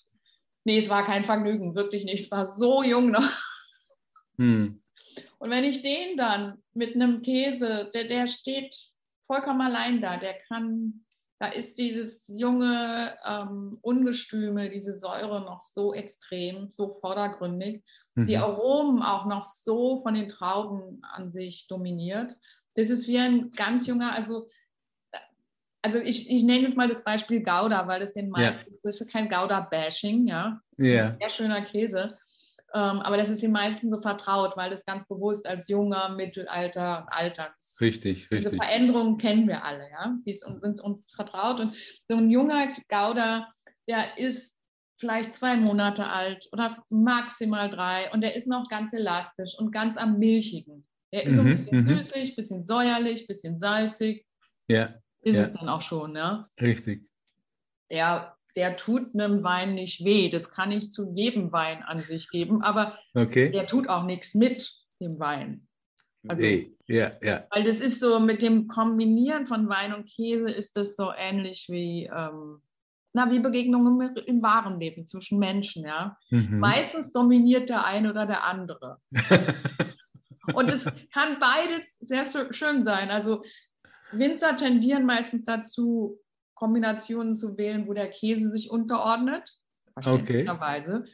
Nee, 0.65 0.79
es 0.79 0.89
war 0.89 1.05
kein 1.05 1.25
Vergnügen, 1.25 1.75
wirklich 1.75 2.05
nicht. 2.05 2.25
Es 2.25 2.31
war 2.31 2.47
so 2.47 2.83
jung 2.83 3.11
noch. 3.11 3.29
Mhm. 4.37 4.81
Und 5.39 5.51
wenn 5.51 5.65
ich 5.65 5.83
den 5.83 6.17
dann 6.17 6.63
mit 6.75 6.95
einem 6.95 7.23
Käse, 7.23 7.91
der, 7.95 8.05
der 8.05 8.27
steht 8.27 8.75
vollkommen 9.27 9.61
allein 9.61 10.01
da, 10.01 10.17
der 10.17 10.35
kann, 10.49 11.05
da 11.39 11.49
ist 11.49 11.79
dieses 11.79 12.27
junge 12.29 13.17
ähm, 13.25 13.79
Ungestüme, 13.83 14.71
diese 14.71 14.99
Säure 14.99 15.41
noch 15.43 15.61
so 15.61 15.95
extrem, 15.95 16.71
so 16.71 16.91
vordergründig, 16.91 17.85
die 18.17 18.37
Mhm. 18.37 18.43
Aromen 18.43 19.03
auch 19.03 19.27
noch 19.27 19.45
so 19.45 19.99
von 19.99 20.15
den 20.15 20.29
Trauben 20.29 21.01
an 21.03 21.31
sich 21.31 21.69
dominiert. 21.69 22.35
Das 22.75 22.91
ist 22.91 23.07
wie 23.07 23.19
ein 23.19 23.53
ganz 23.53 23.87
junger, 23.87 24.13
also, 24.13 24.49
also 25.83 25.99
ich, 25.99 26.29
ich 26.29 26.43
nenne 26.43 26.63
jetzt 26.63 26.77
mal 26.77 26.89
das 26.89 27.05
Beispiel 27.05 27.45
Gouda, 27.45 27.87
weil 27.87 28.01
das 28.01 28.13
den 28.13 28.31
meisten, 28.31 28.69
das 28.83 29.01
ist 29.01 29.09
kein 29.09 29.29
Gouda-Bashing, 29.29 30.27
ja, 30.27 30.61
Ja. 30.79 31.17
sehr 31.21 31.31
schöner 31.31 31.63
Käse. 31.63 32.19
Ähm, 32.75 33.01
aber 33.01 33.17
das 33.17 33.31
ist 33.31 33.43
den 33.43 33.53
meisten 33.53 33.91
so 33.91 33.99
vertraut, 34.01 34.57
weil 34.57 34.71
das 34.71 34.85
ganz 34.85 35.07
bewusst 35.09 35.47
als 35.47 35.69
junger, 35.69 36.11
Mittelalter, 36.11 37.07
Alter. 37.11 37.55
Richtig, 37.81 38.29
Diese 38.29 38.51
richtig. 38.51 38.57
Veränderungen 38.63 39.19
kennen 39.19 39.49
wir 39.49 39.65
alle, 39.65 39.89
ja. 39.91 40.15
Die 40.27 40.35
sind 40.35 40.81
uns 40.81 41.11
vertraut. 41.15 41.61
Und 41.61 41.77
so 42.09 42.17
ein 42.17 42.31
junger 42.31 42.73
Gouda, 42.89 43.51
der 43.89 44.19
ist 44.19 44.55
vielleicht 45.01 45.37
zwei 45.37 45.57
Monate 45.57 46.07
alt 46.07 46.49
oder 46.53 46.85
maximal 46.91 47.71
drei 47.71 48.11
und 48.13 48.21
der 48.21 48.35
ist 48.35 48.49
noch 48.49 48.69
ganz 48.69 48.93
elastisch 48.93 49.57
und 49.59 49.71
ganz 49.71 49.97
am 49.97 50.19
Milchigen. 50.19 50.87
Der 51.13 51.25
ist 51.25 51.37
so 51.37 51.43
ein 51.43 51.47
Mhm, 51.49 51.57
bisschen 51.57 51.79
mhm. 51.79 51.85
süßlich, 51.85 52.37
bisschen 52.37 52.65
säuerlich, 52.67 53.27
bisschen 53.27 53.59
salzig. 53.59 54.27
Ja, 54.69 54.95
Ist 55.23 55.39
es 55.39 55.53
dann 55.53 55.69
auch 55.69 55.81
schon, 55.83 56.17
ja 56.17 56.49
richtig. 56.61 57.09
der, 57.91 58.37
der 58.57 58.77
tut 58.77 59.15
einem 59.15 59.43
Wein 59.43 59.75
nicht 59.75 60.05
weh. 60.05 60.29
Das 60.29 60.51
kann 60.51 60.73
ich 60.73 60.91
zu 60.91 61.13
jedem 61.15 61.53
Wein 61.53 61.83
an 61.83 61.99
sich 61.99 62.31
geben, 62.31 62.63
aber 62.63 62.99
Okay. 63.15 63.51
der 63.51 63.67
tut 63.67 63.89
auch 63.89 64.05
nichts 64.05 64.35
mit 64.35 64.73
dem 65.01 65.19
Wein. 65.19 65.67
Also- 66.27 66.43
Ey, 66.45 66.77
ja, 66.87 67.13
ja. 67.23 67.47
Weil 67.51 67.63
das 67.65 67.77
ist 67.79 68.01
so 68.01 68.19
mit 68.21 68.43
dem 68.43 68.67
Kombinieren 68.67 69.47
von 69.47 69.69
Wein 69.69 69.95
und 69.95 70.07
Käse 70.09 70.51
ist 70.51 70.77
das 70.77 70.97
so 70.97 71.13
ähnlich 71.17 71.67
wie, 71.69 72.11
ähm, 72.13 72.61
na, 73.13 73.31
wie 73.31 73.39
Begegnungen 73.39 74.17
im, 74.27 74.43
wahren 74.43 74.81
Leben 74.81 75.07
zwischen 75.07 75.39
Menschen, 75.39 75.85
ja. 75.85 76.17
Mhm. 76.31 76.59
Meistens 76.59 77.13
dominiert 77.13 77.69
der 77.69 77.87
eine 77.87 78.11
oder 78.11 78.27
der 78.27 78.45
andere. 78.45 78.99
Und 80.55 80.69
es 80.69 80.85
kann 81.13 81.39
beides 81.39 81.99
sehr 81.99 82.25
schön 82.53 82.83
sein. 82.83 83.11
Also 83.11 83.43
Winzer 84.13 84.57
tendieren 84.57 85.05
meistens 85.05 85.45
dazu, 85.45 86.19
Kombinationen 86.59 87.35
zu 87.35 87.57
wählen, 87.57 87.87
wo 87.87 87.93
der 87.93 88.09
Käse 88.09 88.51
sich 88.51 88.71
unterordnet. 88.71 89.49
Verständlicherweise. 89.95 91.05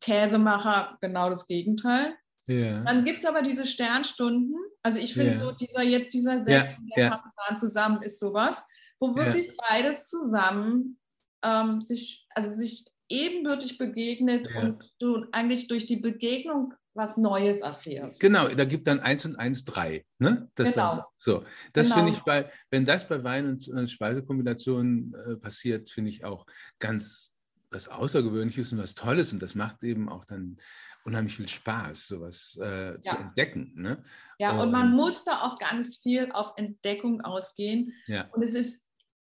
Käsemacher 0.00 0.96
genau 1.00 1.28
das 1.28 1.46
Gegenteil. 1.46 2.14
ja. 2.46 2.82
Dann 2.84 3.04
gibt 3.04 3.18
es 3.18 3.26
aber 3.26 3.42
diese 3.42 3.66
Sternstunden. 3.66 4.56
Also 4.82 4.98
ich 4.98 5.12
finde 5.12 5.32
Ja. 5.32 5.40
so 5.40 5.52
dieser 5.52 5.82
jetzt 5.82 6.14
dieser 6.14 6.42
Sekt 6.44 6.78
und 6.78 6.90
der. 6.96 7.10
Parmesan 7.10 7.56
zusammen 7.56 8.02
ist 8.02 8.18
sowas, 8.20 8.66
wo 9.00 9.14
wirklich 9.14 9.54
beides 9.68 10.08
zusammen 10.08 10.98
ähm, 11.44 11.82
sich, 11.82 12.26
also 12.34 12.50
sich 12.50 12.86
ebenbürtig 13.10 13.76
begegnet 13.78 14.48
und 14.56 14.82
du 14.98 15.26
eigentlich 15.32 15.68
durch 15.68 15.86
die 15.86 15.96
Begegnung 15.96 16.74
was 16.98 17.16
Neues 17.16 17.62
erfährst. 17.62 18.20
Genau, 18.20 18.48
da 18.48 18.64
gibt 18.66 18.86
dann 18.86 19.00
1 19.00 19.24
und 19.24 19.36
1 19.36 19.64
3. 19.64 20.04
Ne? 20.18 20.50
Das 20.54 20.74
Genau. 20.74 20.96
dann- 20.96 21.04
so. 21.16 21.44
Das 21.72 21.86
Genau. 21.88 21.96
finde 22.00 22.12
ich 22.12 22.20
bei, 22.24 22.50
wenn 22.70 22.84
das 22.84 23.08
bei 23.08 23.24
Wein 23.24 23.46
und 23.48 23.66
äh, 23.68 23.88
Speisekombinationen 23.88 25.14
äh, 25.14 25.36
passiert, 25.36 25.88
finde 25.88 26.10
ich 26.10 26.24
auch 26.24 26.44
ganz 26.78 27.32
was 27.70 27.88
Außergewöhnliches 27.88 28.72
und 28.72 28.78
was 28.78 28.94
Tolles. 28.94 29.32
Und 29.32 29.42
das 29.42 29.54
macht 29.54 29.84
eben 29.84 30.08
auch 30.08 30.24
dann 30.24 30.56
unheimlich 31.04 31.36
viel 31.36 31.48
Spaß, 31.48 32.08
sowas 32.08 32.56
äh, 32.60 32.98
zu 33.00 33.14
Ja. 33.14 33.20
entdecken. 33.20 33.72
Ne? 33.76 34.02
Ja, 34.38 34.52
und 34.60 34.70
man 34.72 34.88
Und- 34.90 34.96
muss 34.96 35.24
da 35.24 35.42
auch 35.42 35.58
ganz 35.58 35.96
viel 35.98 36.30
auf 36.32 36.52
Entdeckung 36.56 37.20
ausgehen. 37.20 37.92
Ja. 38.06 38.26
Und 38.32 38.42
es 38.42 38.54
ist, 38.54 38.82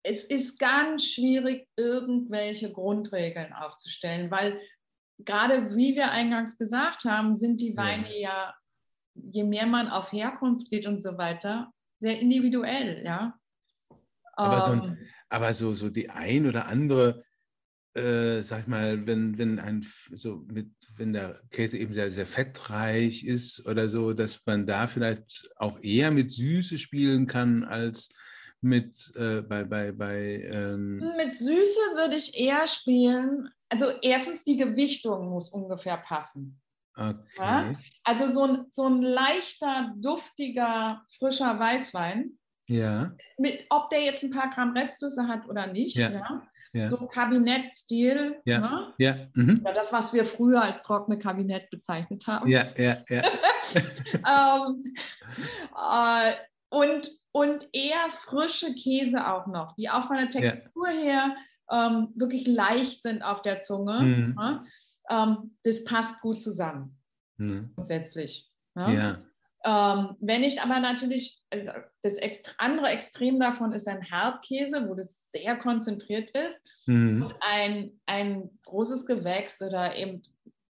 es 0.04 0.22
ist 0.24 0.58
ganz 0.58 1.04
schwierig, 1.04 1.66
irgendwelche 1.76 2.70
Grundregeln 2.72 3.52
aufzustellen, 3.52 4.30
weil 4.30 4.60
gerade 5.18 5.76
wie 5.76 5.94
wir 5.94 6.10
eingangs 6.10 6.56
gesagt 6.58 7.04
haben, 7.04 7.34
sind 7.36 7.60
die. 7.60 7.76
Weine 7.76 8.18
ja, 8.20 8.54
je 9.14 9.44
mehr 9.44 9.66
man 9.66 9.88
auf 9.88 10.12
Herkunft 10.12 10.70
geht 10.70 10.86
und 10.86 11.02
so 11.02 11.18
weiter, 11.18 11.72
sehr 11.98 12.20
individuell, 12.20 13.02
ja. 13.04 13.34
Aber 14.34 14.60
so 14.60 14.70
ein- 14.72 14.82
Ähm, 14.82 14.98
Aber 15.30 15.52
so, 15.52 15.74
so 15.74 15.90
die 15.90 16.08
ein 16.08 16.46
oder 16.46 16.66
andere, 16.66 17.22
äh, 17.94 18.40
sag 18.40 18.60
ich 18.62 18.66
mal, 18.66 19.06
wenn, 19.06 19.36
wenn 19.36 19.58
ein 19.58 19.84
so 20.14 20.46
mit, 20.50 20.70
wenn 20.96 21.12
der 21.12 21.42
Käse 21.50 21.76
eben 21.78 21.92
sehr, 21.92 22.08
sehr 22.10 22.24
fettreich 22.26 23.24
ist 23.24 23.66
oder 23.66 23.88
so, 23.90 24.14
dass 24.14 24.40
man 24.46 24.64
da 24.66 24.86
vielleicht 24.86 25.50
auch 25.56 25.78
eher 25.82 26.10
mit 26.12 26.30
Süße 26.30 26.78
spielen 26.78 27.26
kann 27.26 27.64
als 27.64 28.08
mit 28.60 29.12
äh, 29.16 29.42
bei, 29.42 29.64
bei, 29.64 29.92
bei 29.92 30.42
ähm, 30.52 30.98
Mit 31.16 31.34
Süße 31.34 31.80
würde 31.94 32.16
ich 32.16 32.38
eher 32.38 32.66
spielen. 32.66 33.48
Also 33.68 33.86
erstens 34.02 34.44
die 34.44 34.56
Gewichtung 34.56 35.28
muss 35.28 35.50
ungefähr 35.50 35.96
passen. 35.98 36.60
okay. 36.96 37.76
Also 38.04 38.28
so 38.28 38.42
ein, 38.44 38.66
so 38.70 38.86
ein 38.86 39.02
leichter, 39.02 39.92
duftiger, 39.96 41.02
frischer 41.18 41.58
Weißwein, 41.58 42.38
Ja, 42.68 43.12
mit, 43.38 43.66
ob 43.70 43.90
der 43.90 44.02
jetzt 44.02 44.24
ein 44.24 44.30
paar 44.30 44.50
Gramm 44.50 44.72
Restsüße 44.76 45.28
hat 45.28 45.46
oder 45.48 45.66
nicht, 45.68 45.94
Ja. 45.96 46.10
ja. 46.10 46.42
ja, 46.72 46.88
so 46.88 47.06
Kabinettstil, 47.06 48.40
Ja. 48.44 48.58
ne? 48.60 48.94
ja, 48.98 49.16
mhm. 49.34 49.62
ja, 49.64 49.72
das, 49.72 49.92
was 49.92 50.12
wir 50.12 50.24
früher 50.24 50.62
als 50.62 50.82
trockene 50.82 51.18
Kabinett 51.18 51.70
bezeichnet 51.70 52.26
haben. 52.26 52.48
ja, 52.48 52.66
ja, 52.76 52.96
ja, 53.08 53.22
ähm, 54.66 54.84
äh, 55.76 56.32
und, 56.70 57.10
und 57.38 57.68
eher 57.72 58.10
frische 58.24 58.74
Käse 58.74 59.28
auch 59.28 59.46
noch, 59.46 59.76
die 59.76 59.88
auch 59.88 60.08
von 60.08 60.16
der 60.16 60.28
Textur 60.28 60.88
her 60.88 61.36
ähm, 61.70 62.08
wirklich 62.16 62.46
leicht 62.48 63.02
sind 63.02 63.22
auf 63.22 63.42
der 63.42 63.60
Zunge. 63.60 64.00
Mhm. 64.00 64.34
ne? 64.34 64.64
ähm, 65.08 65.56
das 65.62 65.84
passt 65.84 66.20
gut 66.20 66.42
zusammen, 66.42 66.98
Mhm. 67.36 67.70
grundsätzlich. 67.76 68.50
ne? 68.74 68.94
ja, 68.94 69.18
Ähm, 69.64 70.16
wenn 70.20 70.42
ich 70.42 70.60
aber 70.62 70.80
natürlich, 70.80 71.40
also 71.50 71.70
das 72.02 72.14
Ext 72.14 72.54
andere 72.58 72.88
Extrem 72.88 73.38
davon 73.38 73.72
ist 73.72 73.86
ein 73.86 74.10
Hartkäse, 74.10 74.88
wo 74.88 74.94
das 74.94 75.30
sehr 75.32 75.56
konzentriert 75.56 76.30
ist 76.30 76.68
mhm. 76.86 77.22
und 77.22 77.34
ein, 77.40 78.00
ein 78.06 78.50
großes 78.64 79.06
Gewächs 79.06 79.62
oder 79.62 79.94
eben, 79.96 80.22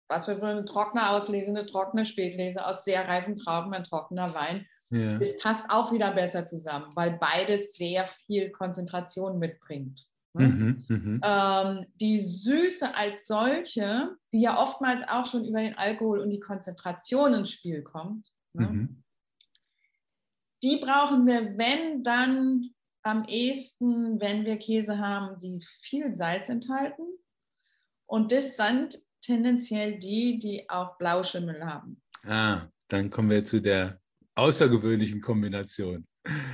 was 0.09 0.27
wir 0.27 0.37
für 0.37 0.47
eine 0.47 0.65
trockene 0.65 1.09
Auslese, 1.09 1.49
eine 1.49 1.65
trockene 1.65 2.05
Spätlese 2.05 2.65
aus 2.65 2.83
sehr 2.83 3.07
reifen 3.07 3.35
Trauben, 3.35 3.73
ein 3.73 3.83
trockener 3.83 4.33
Wein, 4.33 4.67
ja, 4.91 5.17
das 5.17 5.37
passt 5.37 5.63
auch 5.69 5.91
wieder 5.91 6.11
besser 6.11 6.45
zusammen, 6.45 6.91
weil 6.95 7.17
beides 7.17 7.73
sehr 7.73 8.05
viel 8.25 8.51
Konzentration 8.51 9.39
mitbringt. 9.39 10.05
ne? 10.33 10.47
mhm. 10.47 10.85
Mhm. 10.87 11.21
Ähm, 11.23 11.85
die 11.95 12.21
Süße 12.21 12.93
als 12.93 13.25
solche, 13.25 14.15
die 14.33 14.41
ja 14.41 14.61
oftmals 14.61 15.07
auch 15.07 15.25
schon 15.25 15.45
über 15.45 15.61
den 15.61 15.77
Alkohol 15.77 16.19
und 16.19 16.29
die 16.29 16.39
Konzentration 16.39 17.33
ins 17.33 17.51
Spiel 17.51 17.81
kommt, 17.83 18.27
ne? 18.53 18.67
Mhm. 18.67 19.03
die 20.61 20.77
brauchen 20.77 21.25
wir, 21.25 21.57
wenn 21.57 22.03
dann 22.03 22.71
am 23.03 23.25
ehesten, 23.25 24.19
wenn 24.19 24.45
wir 24.45 24.57
Käse 24.57 24.99
haben, 24.99 25.39
die 25.39 25.63
viel 25.81 26.15
Salz 26.15 26.49
enthalten. 26.49 27.03
Und 28.05 28.31
das 28.31 28.57
sind 28.57 28.99
tendenziell 29.21 29.97
die, 29.97 30.37
die 30.37 30.69
auch 30.69 30.97
Blauschimmel 30.97 31.65
haben. 31.65 32.01
Ah, 32.23 32.67
dann 32.89 33.09
kommen 33.09 33.29
wir 33.29 33.45
zu 33.45 33.61
der 33.61 33.99
außergewöhnlichen 34.35 35.21
Kombination. 35.21 36.07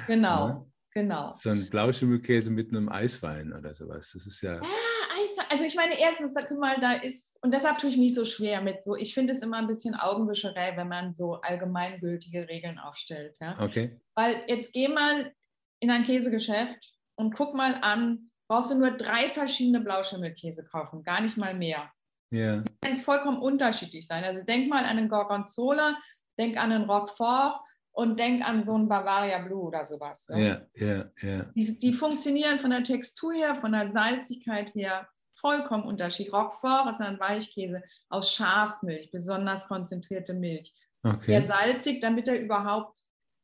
Genau, 0.08 0.48
ja? 0.48 0.66
genau. 0.94 1.34
So 1.34 1.50
ein 1.50 1.70
Blauschimmelkäse 1.70 2.50
mit 2.52 2.70
einem 2.70 2.90
Eiswein 2.90 3.54
oder 3.54 3.74
sowas. 3.74 4.12
Das 4.14 4.26
ist 4.26 4.42
ja. 4.42 4.56
Ja, 4.56 4.62
Eiswein. 4.62 5.46
Also 5.50 5.64
ich 5.66 5.76
meine, 5.76 6.00
erstens, 6.00 6.34
da 6.34 6.42
guck 6.44 6.60
mal, 6.60 6.80
da 6.80 6.94
ist, 6.94 7.38
und 7.42 7.54
deshalb 7.54 7.78
tue 7.78 7.90
ich 7.90 7.98
mich 7.98 8.16
so 8.16 8.26
schwer 8.26 8.62
mit 8.62 8.84
so, 8.84 8.96
ich 8.96 9.14
finde 9.14 9.34
es 9.34 9.42
immer 9.42 9.58
ein 9.58 9.68
bisschen 9.68 9.96
Augenwischerei, 9.96 10.76
wenn 10.78 10.88
man 10.88 11.14
so 11.14 11.36
allgemeingültige 11.36 12.48
Regeln 12.48 12.80
aufstellt. 12.80 13.38
Ja? 13.42 13.56
Okay. 13.60 14.00
Weil 14.16 14.44
jetzt 14.48 14.74
geh 14.74 14.88
mal 14.88 15.34
in 15.80 15.92
ein 15.92 16.06
Käsegeschäft 16.06 16.94
und 17.16 17.36
guck 17.36 17.54
mal 17.54 17.76
an, 17.82 18.32
brauchst 18.50 18.72
du 18.72 18.76
nur 18.76 18.92
drei 18.92 19.30
verschiedene 19.30 19.82
Blauschimmelkäse 19.82 20.64
kaufen, 20.64 21.04
gar 21.04 21.22
nicht 21.22 21.38
mal 21.38 21.54
mehr. 21.54 21.92
Ja. 22.32 22.58
Die 22.58 22.72
werden 22.82 22.98
vollkommen 22.98 23.42
unterschiedlich 23.42 24.06
sein. 24.08 24.24
Also 24.24 24.44
denk 24.44 24.70
mal 24.70 24.84
an 24.84 24.98
einen 24.98 25.10
Gorgonzola, 25.10 25.98
denk 26.38 26.58
an 26.58 26.72
einen 26.72 26.90
Roquefort 26.90 27.62
und 27.92 28.20
denk 28.20 28.48
an 28.48 28.64
so 28.64 28.76
einen 28.76 28.88
Bavaria 28.88 29.40
Blue 29.40 29.64
oder 29.64 29.86
sowas. 29.86 30.28
Ja, 30.30 30.62
ja, 30.76 31.06
ja. 31.22 31.46
Die, 31.56 31.80
die 31.80 31.94
funktionieren 31.94 32.60
von 32.60 32.70
der 32.70 32.84
Textur 32.84 33.34
her, 33.34 33.56
von 33.56 33.72
der 33.72 33.92
Salzigkeit 33.92 34.74
her 34.76 35.08
vollkommen 35.32 35.84
unterschiedlich. 35.84 36.34
Roquefort 36.34 36.92
ist 36.92 37.02
ein 37.02 37.20
Weichkäse 37.20 37.82
aus 38.10 38.32
Schafsmilch, 38.32 39.12
besonders 39.12 39.68
konzentrierte 39.68 40.34
Milch. 40.34 40.74
Okay. 41.04 41.40
Sehr 41.40 41.48
salzig, 41.48 42.02
damit 42.02 42.28
er 42.28 42.40
überhaupt 42.40 43.04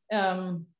ähm, 0.09 0.73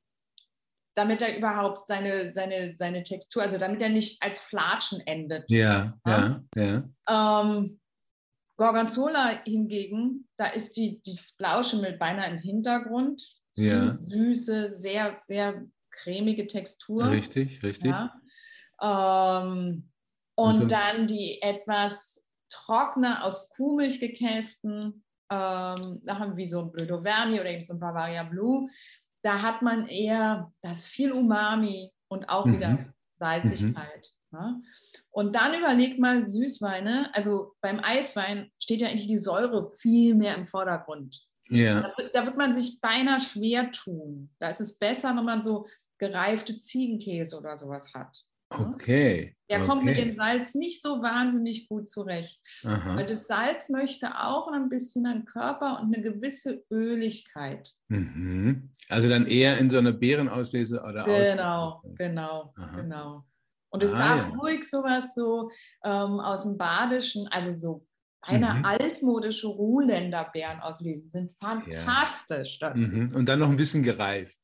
damit 0.96 1.22
er 1.22 1.38
überhaupt 1.38 1.88
seine, 1.88 2.34
seine, 2.34 2.76
seine 2.78 3.04
Textur, 3.04 3.42
also 3.42 3.58
damit 3.58 3.82
er 3.82 3.90
nicht 3.90 4.22
als 4.22 4.40
Flatschen 4.40 5.02
endet. 5.02 5.46
Ja, 5.50 5.98
ja, 6.06 6.44
ja. 6.56 6.84
ja. 7.08 7.42
Ähm, 7.42 7.80
Gorgonzola 8.58 9.42
hingegen, 9.44 10.28
da 10.38 10.48
ist 10.48 10.78
die, 10.78 11.02
die 11.02 11.20
Blauschimmel 11.38 11.98
beinahe 11.98 12.32
im 12.32 12.40
Hintergrund. 12.40 13.24
Ja. 13.56 13.98
Süße, 13.98 14.72
sehr, 14.72 15.20
sehr 15.26 15.66
cremige 15.92 16.48
Textur. 16.48 17.10
Richtig, 17.10 17.62
richtig. 17.64 17.92
Ja. 17.92 18.14
Ähm, 18.82 19.90
und 20.36 20.56
also, 20.56 20.66
dann 20.66 21.08
die 21.08 21.42
etwas 21.42 22.28
trockener 22.50 23.24
aus 23.24 23.50
Kuhmilch 23.50 24.00
gekästen, 24.00 25.04
ähm, 25.30 26.02
da 26.04 26.20
haben 26.20 26.38
wir 26.38 26.50
so 26.50 26.62
ein 26.62 26.72
Bleu 26.72 26.84
d'Auvergne 26.86 27.40
oder 27.40 27.50
eben 27.50 27.66
so 27.66 27.74
ein 27.74 27.80
Bavaria 27.80 28.24
Blue 28.24 28.70
da 29.24 29.42
hat 29.42 29.62
man 29.62 29.88
eher 29.88 30.52
das 30.62 30.86
viel 30.86 31.12
Umami 31.12 31.92
und 32.10 32.30
auch 32.30 32.46
mhm. 32.46 32.54
wieder 32.54 32.94
Salzigkeit. 33.18 34.08
Mhm. 34.32 34.40
Ne? 34.40 34.62
Und 35.14 35.36
dann 35.36 35.54
überlegt 35.54 36.00
mal 36.00 36.28
Süßweine, 36.28 37.12
also 37.14 37.54
beim 37.62 37.80
Eiswein 37.80 38.50
steht 38.60 38.82
ja 38.82 38.88
eigentlich 38.88 39.08
die 39.08 39.20
Säure 39.20 39.72
viel 39.80 40.16
mehr 40.16 40.36
im 40.36 40.48
Vordergrund. 40.48 41.22
Ja. 41.50 41.82
Da, 41.82 41.94
da, 42.14 42.26
wird 42.26 42.36
man 42.36 42.56
sich 42.56 42.82
beinahe 42.82 43.20
schwer 43.20 43.70
tun. 43.70 44.32
Da 44.40 44.50
ist 44.50 44.62
es 44.62 44.80
besser, 44.80 45.16
wenn 45.16 45.24
man 45.24 45.44
so 45.44 45.68
gereifte 46.00 46.58
Ziegenkäse 46.60 47.38
oder 47.38 47.60
sowas 47.60 47.94
hat. 47.94 48.18
Okay. 48.50 49.36
Der 49.50 49.60
okay. 49.60 49.68
kommt 49.68 49.84
mit 49.84 49.98
dem 49.98 50.16
Salz 50.16 50.56
nicht 50.56 50.82
so 50.82 51.02
wahnsinnig 51.04 51.68
gut 51.68 51.88
zurecht. 51.88 52.40
Aha. 52.64 52.96
Weil 52.96 53.06
das 53.06 53.28
Salz 53.28 53.70
möchte 53.70 54.20
auch 54.20 54.48
ein 54.48 54.70
bisschen 54.70 55.06
einen 55.06 55.26
Körper 55.26 55.80
und 55.80 55.94
eine 55.94 56.04
gewisse 56.04 56.64
Öligkeit. 56.72 57.72
Mhm. 57.88 58.72
Also 58.90 59.10
dann 59.10 59.28
eher 59.28 59.60
in 59.60 59.70
so 59.70 59.78
einer 59.78 59.92
Beerenauslese 59.92 60.82
oder 60.82 61.04
Genau, 61.04 61.70
Auslese. 61.70 61.96
genau, 61.98 62.54
Aha. 62.58 62.82
genau. 62.82 63.26
Und 63.74 63.82
es 63.82 63.92
ah, 63.92 63.98
darf 63.98 64.30
ja. 64.30 64.36
ruhig 64.36 64.70
sowas 64.70 65.16
so 65.16 65.50
ähm, 65.84 66.20
aus 66.20 66.44
dem 66.44 66.58
Badischen, 66.60 67.28
also 67.30 67.58
so 67.58 67.88
eine 68.22 68.54
mhm. 68.54 68.66
altmodische 68.66 69.48
Ruhländer 69.48 70.30
Beeren 70.32 70.60
auslesen, 70.60 71.10
sind 71.10 71.34
fantastisch. 71.42 72.60
Ja. 72.62 72.72
Mhm. 72.76 73.16
Und 73.16 73.26
dann 73.26 73.40
noch 73.40 73.50
ein 73.50 73.58
bisschen 73.58 73.82
gereift. 73.82 74.38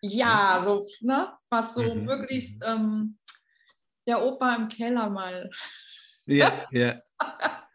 Ja, 0.00 0.58
so, 0.62 0.86
ne? 1.02 1.34
Was 1.50 1.74
so 1.74 1.82
mhm. 1.82 2.06
möglichst 2.06 2.60
mhm. 2.60 2.66
ähm, 2.66 3.18
der 4.06 4.22
Opa 4.22 4.56
im 4.56 4.68
Keller 4.70 5.10
mal. 5.10 5.50
Ja, 6.24 6.66
ja. 6.70 7.02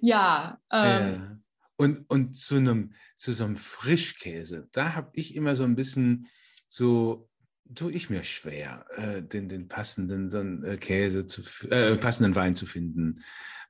ja. 0.00 0.58
Ähm, 0.72 1.12
ja. 1.12 1.38
Und, 1.76 2.08
und 2.08 2.32
zu, 2.32 2.56
einem, 2.56 2.94
zu 3.18 3.34
so 3.34 3.44
einem 3.44 3.56
Frischkäse, 3.56 4.68
da 4.72 4.94
habe 4.94 5.10
ich 5.12 5.34
immer 5.34 5.54
so 5.54 5.64
ein 5.64 5.76
bisschen 5.76 6.30
so, 6.66 7.28
tue 7.74 7.92
ich 7.92 8.10
mir 8.10 8.24
schwer, 8.24 8.84
äh, 8.96 9.22
den, 9.22 9.48
den 9.48 9.68
passenden 9.68 10.30
einen, 10.34 10.64
äh, 10.64 10.76
Käse 10.76 11.26
zu, 11.26 11.42
äh, 11.70 11.96
passenden 11.96 12.34
Wein 12.36 12.54
zu 12.54 12.66
finden. 12.66 13.20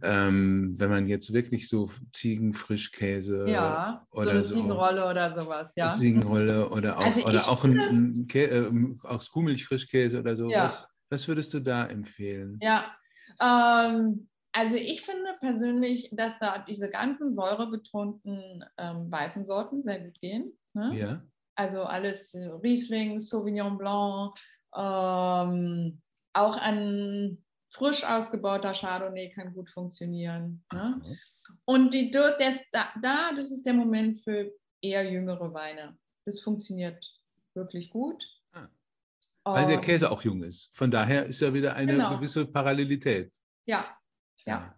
Ähm, 0.02 0.74
wenn 0.78 0.90
man 0.90 1.06
jetzt 1.06 1.32
wirklich 1.32 1.68
so 1.68 1.90
Ziegenfrischkäse 2.12 3.48
ja, 3.48 4.06
oder 4.10 4.24
so 4.24 4.30
eine 4.30 4.44
so, 4.44 4.54
Ziegenrolle 4.54 5.08
oder 5.08 5.34
sowas, 5.34 5.72
ja. 5.74 5.92
Ziegenrolle 5.92 6.68
oder 6.68 6.98
auch, 6.98 7.04
also 7.06 7.24
oder 7.24 7.48
auch 7.48 7.64
ein, 7.64 7.78
ein 7.78 8.26
Kä 8.26 8.44
äh, 8.44 8.70
aus 9.04 9.30
Kuhmilchfrischkäse 9.30 10.20
oder 10.20 10.36
so. 10.36 10.50
Ja. 10.50 10.64
Was, 10.64 10.86
was 11.08 11.26
würdest 11.28 11.54
du 11.54 11.60
da 11.60 11.86
empfehlen? 11.86 12.58
Ja, 12.60 12.94
ähm, 13.40 14.28
also 14.52 14.76
ich 14.76 15.02
finde 15.02 15.34
persönlich, 15.40 16.10
dass 16.12 16.38
da 16.38 16.58
diese 16.66 16.90
ganzen 16.90 17.32
säurebetonten 17.32 18.64
ähm, 18.78 19.10
weißen 19.10 19.44
Sorten 19.44 19.82
sehr 19.82 20.00
gut 20.00 20.18
gehen. 20.20 20.52
Ne? 20.74 20.92
Ja. 20.94 21.22
Also 21.56 21.82
alles 21.82 22.34
äh, 22.34 22.46
Riesling, 22.62 23.18
Sauvignon 23.20 23.76
Blanc, 23.78 24.38
ähm, 24.74 26.00
auch 26.32 26.56
ein 26.56 27.42
frisch 27.70 28.04
ausgebauter 28.04 28.72
Chardonnay 28.72 29.30
kann 29.30 29.52
gut 29.52 29.70
funktionieren. 29.70 30.64
Ne? 30.72 31.18
Und 31.64 31.92
die, 31.92 32.10
das, 32.10 32.60
da, 32.72 32.92
das 33.34 33.50
ist 33.50 33.64
der 33.64 33.74
Moment 33.74 34.18
für 34.18 34.52
eher 34.80 35.10
jüngere 35.10 35.52
Weine. 35.52 35.98
Das 36.24 36.40
funktioniert 36.40 37.04
wirklich 37.54 37.90
gut. 37.90 38.24
Weil 39.54 39.66
der 39.68 39.80
Käse 39.80 40.10
auch 40.10 40.22
jung 40.22 40.42
ist. 40.42 40.74
Von 40.74 40.90
daher 40.90 41.24
ist 41.26 41.40
ja 41.40 41.54
wieder 41.54 41.76
eine 41.76 41.92
genau. 41.92 42.16
gewisse 42.16 42.46
Parallelität. 42.46 43.32
Ja, 43.64 43.96
ja, 44.44 44.76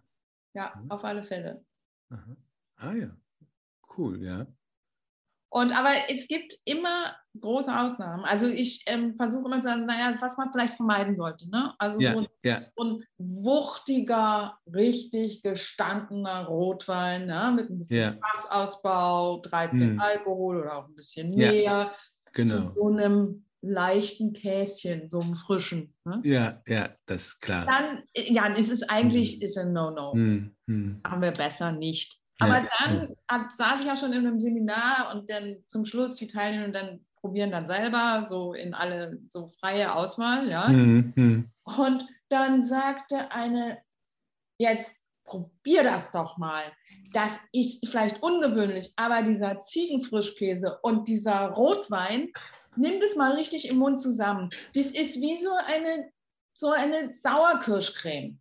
ja, 0.53 0.75
mhm. 0.75 0.91
auf 0.91 1.03
alle 1.03 1.23
Fälle. 1.23 1.65
Aha. 2.09 2.37
Ah 2.75 2.93
ja, 2.93 3.17
cool, 3.97 4.23
ja. 4.23 4.45
Und 5.51 5.77
aber 5.77 5.93
es 6.09 6.27
gibt 6.27 6.53
immer 6.65 7.15
große 7.39 7.75
Ausnahmen. 7.75 8.23
Also 8.23 8.47
ich 8.47 8.83
ähm, 8.85 9.15
versuche 9.15 9.45
immer 9.45 9.59
zu 9.59 9.67
sagen, 9.67 9.85
naja, 9.85 10.15
was 10.19 10.37
man 10.37 10.51
vielleicht 10.51 10.75
vermeiden 10.75 11.15
sollte. 11.15 11.49
Ne? 11.49 11.73
Also 11.79 11.99
ja, 11.99 12.13
so, 12.13 12.19
ein, 12.19 12.27
ja. 12.43 12.61
so, 12.75 12.83
ein, 12.83 13.03
wuchtiger, 13.17 14.57
richtig 14.71 15.41
gestandener 15.41 16.45
Rotwein 16.45 17.25
ne? 17.25 17.53
mit 17.55 17.69
ein 17.69 17.79
bisschen 17.79 17.97
ja. 17.97 18.13
Fassausbau, 18.33 19.41
13 19.41 19.81
hm. 19.81 19.99
Alkohol 19.99 20.61
oder 20.61 20.77
auch 20.77 20.87
ein 20.87 20.95
bisschen 20.95 21.35
mehr. 21.35 21.93
Genau. 22.33 22.55
Zu 22.57 22.73
so 22.75 22.87
einem 22.87 23.45
leichten 23.61 24.33
Käschen, 24.33 25.09
so 25.09 25.19
einem 25.19 25.35
frischen. 25.35 25.95
Ne? 26.05 26.21
Ja, 26.23 26.61
ja, 26.67 26.89
das 27.05 27.27
ist 27.27 27.41
klar. 27.41 27.65
Dann, 27.65 28.03
ja, 28.15 28.55
es 28.55 28.69
ist 28.69 28.89
eigentlich 28.89 29.33
hm. 29.33 29.41
ist 29.41 29.57
ein 29.57 29.73
No-No. 29.73 30.13
Hm, 30.13 30.55
hm. 30.67 31.01
Machen 31.03 31.21
wir 31.21 31.31
besser 31.31 31.71
nicht. 31.71 32.18
Aber 32.39 32.59
ja, 32.59 32.69
dann 32.79 33.15
ja. 33.29 33.49
saß 33.51 33.81
ich 33.81 33.87
ja 33.87 33.97
schon 33.97 34.13
in 34.13 34.25
einem 34.25 34.39
Seminar 34.39 35.13
und 35.13 35.29
dann 35.29 35.57
zum 35.67 35.85
Schluss 35.85 36.15
die 36.15 36.27
Teilnehmer 36.27 36.69
dann 36.69 37.05
probieren 37.19 37.51
dann 37.51 37.67
selber 37.67 38.25
so 38.25 38.53
in 38.53 38.73
alle 38.73 39.19
so 39.29 39.51
freie 39.59 39.93
Auswahl, 39.93 40.49
ja. 40.49 40.69
Mhm. 40.69 41.51
Und 41.63 42.07
dann 42.29 42.63
sagte 42.63 43.31
eine, 43.31 43.79
jetzt 44.57 45.03
probier 45.25 45.83
das 45.83 46.11
doch 46.11 46.37
mal. 46.37 46.63
Das 47.13 47.29
ist 47.51 47.87
vielleicht 47.87 48.23
ungewöhnlich, 48.23 48.93
aber 48.95 49.21
dieser 49.21 49.59
Ziegenfrischkäse 49.59 50.79
und 50.81 51.07
dieser 51.07 51.49
Rotwein, 51.49 52.31
nimm 52.75 52.99
das 52.99 53.15
mal 53.15 53.33
richtig 53.33 53.69
im 53.69 53.77
Mund 53.77 53.99
zusammen. 53.99 54.49
Das 54.73 54.87
ist 54.87 55.21
wie 55.21 55.37
so 55.37 55.51
eine, 55.67 56.11
so 56.53 56.71
eine 56.71 57.13
Sauerkirschcreme. 57.13 58.39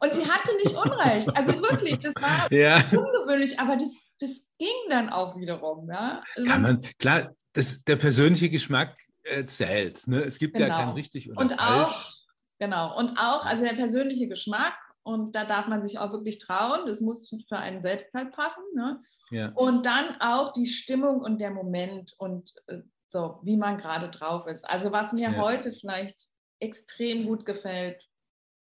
Und 0.00 0.14
sie 0.14 0.28
hatte 0.28 0.56
nicht 0.56 0.74
Unrecht. 0.74 1.28
Also 1.36 1.60
wirklich, 1.60 1.98
das 1.98 2.14
war 2.16 2.50
ja. 2.52 2.78
ungewöhnlich, 2.90 3.58
aber 3.58 3.76
das, 3.76 4.10
das 4.20 4.48
ging 4.58 4.68
dann 4.88 5.08
auch 5.08 5.38
wiederum. 5.38 5.88
Ja? 5.90 6.22
Also 6.36 6.50
Kann 6.50 6.62
man, 6.62 6.80
klar, 6.98 7.34
das, 7.52 7.82
der 7.84 7.96
persönliche 7.96 8.50
Geschmack 8.50 8.96
äh, 9.24 9.44
zählt. 9.46 10.06
Ne? 10.06 10.20
Es 10.20 10.38
gibt 10.38 10.56
genau. 10.56 10.68
ja 10.68 10.84
kein 10.84 10.90
richtig 10.90 11.30
oder 11.30 11.40
und 11.40 11.52
falsch. 11.52 11.94
Auch, 11.94 12.12
genau, 12.58 12.96
und 12.98 13.18
auch, 13.18 13.44
also 13.44 13.64
der 13.64 13.74
persönliche 13.74 14.28
Geschmack, 14.28 14.74
und 15.08 15.34
da 15.34 15.46
darf 15.46 15.68
man 15.68 15.82
sich 15.82 15.98
auch 15.98 16.12
wirklich 16.12 16.38
trauen, 16.38 16.86
das 16.86 17.00
muss 17.00 17.30
für 17.30 17.56
einen 17.56 17.80
selbst 17.80 18.12
halt 18.12 18.30
passen. 18.32 18.62
Ne? 18.74 19.00
Ja. 19.30 19.52
Und 19.54 19.86
dann 19.86 20.20
auch 20.20 20.52
die 20.52 20.66
Stimmung 20.66 21.22
und 21.22 21.40
der 21.40 21.50
Moment 21.50 22.14
und 22.18 22.52
äh, 22.66 22.80
so, 23.06 23.40
wie 23.42 23.56
man 23.56 23.78
gerade 23.78 24.10
drauf 24.10 24.46
ist. 24.46 24.68
Also 24.68 24.92
was 24.92 25.14
mir 25.14 25.30
ja. 25.30 25.36
heute 25.38 25.72
vielleicht 25.72 26.28
extrem 26.60 27.24
gut 27.26 27.46
gefällt, 27.46 28.04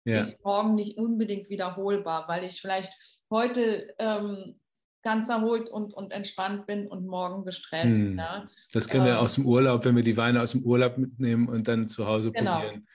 ja. 0.07 0.19
ist 0.19 0.43
morgen 0.43 0.75
nicht 0.75 0.97
unbedingt 0.97 1.49
wiederholbar, 1.49 2.27
weil 2.27 2.43
ich 2.43 2.61
vielleicht 2.61 2.91
heute 3.29 3.93
ähm, 3.99 4.59
ganz 5.03 5.29
erholt 5.29 5.69
und, 5.69 5.93
und 5.93 6.11
entspannt 6.11 6.67
bin 6.67 6.87
und 6.87 7.05
morgen 7.07 7.45
gestresst. 7.45 8.07
Hm. 8.07 8.17
Ja. 8.17 8.47
Das 8.73 8.87
kennen 8.87 9.05
wir 9.05 9.13
ähm, 9.13 9.19
aus 9.19 9.35
dem 9.35 9.45
Urlaub, 9.45 9.85
wenn 9.85 9.95
wir 9.95 10.03
die 10.03 10.17
Weine 10.17 10.41
aus 10.41 10.51
dem 10.51 10.63
Urlaub 10.63 10.97
mitnehmen 10.97 11.47
und 11.47 11.67
dann 11.67 11.87
zu 11.87 12.05
Hause 12.05 12.31
genau. 12.31 12.59
probieren. 12.59 12.87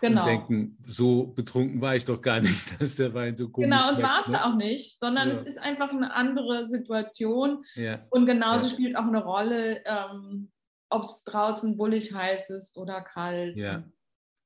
Genau. 0.00 0.22
und 0.22 0.28
denken, 0.28 0.78
so 0.86 1.26
betrunken 1.26 1.80
war 1.82 1.94
ich 1.94 2.06
doch 2.06 2.22
gar 2.22 2.40
nicht, 2.40 2.80
dass 2.80 2.96
der 2.96 3.12
Wein 3.12 3.36
so 3.36 3.50
komisch 3.50 3.70
Genau, 3.70 3.90
und 3.94 4.02
war 4.02 4.20
es 4.20 4.28
ne? 4.28 4.44
auch 4.44 4.56
nicht, 4.56 4.98
sondern 4.98 5.28
Ja. 5.28 5.34
es 5.34 5.42
ist 5.42 5.58
einfach 5.58 5.90
eine 5.90 6.14
andere 6.14 6.68
Situation. 6.68 7.62
Ja, 7.74 7.98
Und 8.10 8.26
genauso 8.26 8.64
Ja. 8.64 8.70
spielt 8.72 8.96
auch 8.96 9.06
eine 9.06 9.22
Rolle, 9.22 9.82
ähm, 9.84 10.50
ob 10.88 11.04
es 11.04 11.22
draußen 11.24 11.76
bullig 11.76 12.14
heiß 12.14 12.50
ist 12.50 12.76
oder 12.76 13.02
kalt. 13.02 13.56
Ja. 13.56 13.84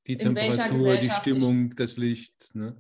Die 0.07 0.17
Temperatur, 0.17 0.97
die 0.97 1.11
Stimmung, 1.11 1.71
das 1.71 1.97
Licht. 1.97 2.55
Ne? 2.55 2.77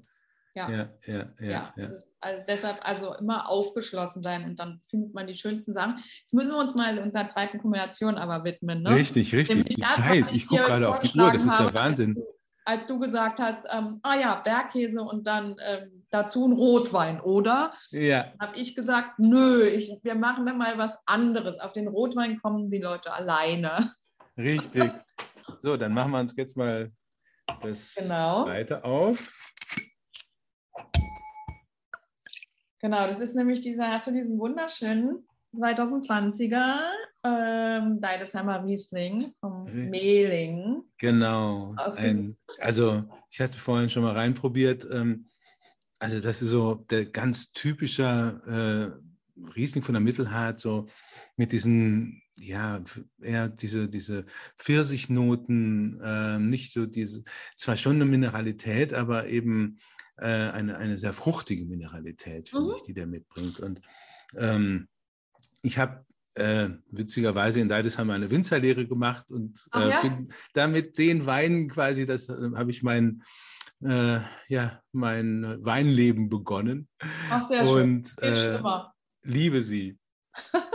Ja. 0.56 0.70
ja, 0.70 0.88
ja, 1.06 1.24
ja. 1.40 1.72
Ja, 1.76 1.88
also 2.20 2.44
deshalb 2.46 2.78
also 2.82 3.12
immer 3.14 3.48
aufgeschlossen 3.48 4.22
sein 4.22 4.44
und 4.44 4.60
dann 4.60 4.80
findet 4.88 5.12
man 5.12 5.26
die 5.26 5.34
schönsten 5.34 5.74
Sachen. 5.74 5.98
Jetzt 6.20 6.32
müssen 6.32 6.52
wir 6.52 6.58
uns 6.58 6.76
mal 6.76 6.96
unserer 7.00 7.26
zweiten 7.26 7.58
Kombination 7.58 8.14
aber 8.14 8.44
widmen. 8.44 8.82
Ne? 8.82 8.94
Richtig, 8.94 9.34
richtig. 9.34 9.64
Die 9.64 9.80
das, 9.80 9.96
Zeit, 9.96 10.26
ich 10.30 10.36
ich 10.36 10.46
gucke 10.46 10.62
gerade 10.62 10.88
auf 10.88 11.00
die 11.00 11.08
Uhr, 11.18 11.32
das 11.32 11.44
ist 11.44 11.58
ja 11.58 11.74
Wahnsinn. 11.74 12.10
Als 12.10 12.24
du, 12.24 12.34
als 12.66 12.86
du 12.86 12.98
gesagt 13.00 13.40
hast, 13.40 13.64
ähm, 13.68 13.98
ah 14.04 14.16
ja, 14.16 14.40
Bergkäse 14.44 15.02
und 15.02 15.26
dann 15.26 15.56
ähm, 15.60 16.06
dazu 16.10 16.46
ein 16.46 16.52
Rotwein, 16.52 17.20
oder? 17.20 17.74
Ja, 17.90 18.32
Habe 18.38 18.56
ich 18.56 18.76
gesagt, 18.76 19.18
nö, 19.18 19.66
ich, 19.66 19.98
wir 20.04 20.14
machen 20.14 20.46
dann 20.46 20.58
mal 20.58 20.78
was 20.78 20.96
anderes. 21.06 21.58
Auf 21.58 21.72
den 21.72 21.88
Rotwein 21.88 22.40
kommen 22.40 22.70
die 22.70 22.78
Leute 22.78 23.12
alleine. 23.12 23.90
richtig. 24.38 24.92
So, 25.58 25.76
dann 25.76 25.92
machen 25.92 26.12
wir 26.12 26.20
uns 26.20 26.36
jetzt 26.36 26.56
mal 26.56 26.92
das 27.62 27.94
Genau. 27.96 28.46
weiter 28.46 28.84
auf. 28.84 29.52
Genau, 32.80 33.06
das 33.06 33.20
ist 33.20 33.34
nämlich 33.34 33.60
dieser, 33.62 33.88
hast 33.88 34.06
du 34.06 34.12
diesen 34.12 34.38
wunderschönen 34.38 35.26
2020er 35.54 36.80
ähm, 37.24 38.00
Deidesheimer 38.00 38.62
Riesling 38.64 39.32
vom. 39.40 39.64
Mehling. 39.64 40.82
Genau. 40.98 41.74
Ein, 41.96 42.36
also, 42.58 43.04
ich 43.30 43.40
hatte 43.40 43.58
vorhin 43.58 43.88
schon 43.88 44.02
mal 44.02 44.12
reinprobiert. 44.12 44.86
Ähm, 44.92 45.26
also, 45.98 46.20
das 46.20 46.42
ist 46.42 46.50
so 46.50 46.74
der 46.74 47.06
ganz 47.06 47.52
typische 47.52 48.92
äh, 48.94 49.50
Riesling 49.56 49.82
von 49.82 49.94
der 49.94 50.02
Mittelhart, 50.02 50.60
so 50.60 50.86
mit 51.36 51.52
diesen, 51.52 52.22
ja, 52.36 52.82
eher 53.20 53.48
diese, 53.48 53.88
diese 53.88 54.24
Pfirsichnoten, 54.56 56.00
äh, 56.02 56.38
nicht 56.38 56.72
so 56.72 56.86
diese, 56.86 57.22
zwar 57.56 57.76
schon 57.76 57.96
eine 57.96 58.04
Mineralität, 58.06 58.92
aber 58.94 59.26
eben 59.28 59.78
äh, 60.16 60.26
eine, 60.26 60.76
eine 60.78 60.96
sehr 60.96 61.12
fruchtige 61.12 61.64
Mineralität, 61.66 62.48
finde 62.48 62.70
Mhm. 62.70 62.74
ich, 62.76 62.82
die 62.82 62.94
der 62.94 63.06
mitbringt. 63.06 63.60
Und 63.60 63.80
ähm, 64.36 64.88
ich 65.62 65.78
habe 65.78 66.04
äh, 66.34 66.70
witzigerweise 66.90 67.60
in 67.60 67.68
Deidesheim 67.68 68.10
eine 68.10 68.30
Winzerlehre 68.30 68.86
gemacht 68.86 69.30
und 69.30 69.66
Ach 69.70 69.84
äh, 69.86 69.90
ja? 69.90 70.02
bin 70.02 70.28
damit 70.52 70.98
den 70.98 71.26
Weinen 71.26 71.68
quasi, 71.68 72.06
das 72.06 72.28
äh, 72.28 72.50
habe 72.56 72.70
ich 72.70 72.82
mein, 72.82 73.22
äh, 73.80 74.20
ja, 74.48 74.82
mein 74.92 75.64
Weinleben 75.64 76.28
begonnen 76.28 76.88
Ach, 77.30 77.42
sehr 77.46 77.64
schön. 77.66 77.82
und 77.82 78.16
Geht 78.16 78.36
äh, 78.36 78.60
liebe 79.22 79.62
sie. 79.62 79.98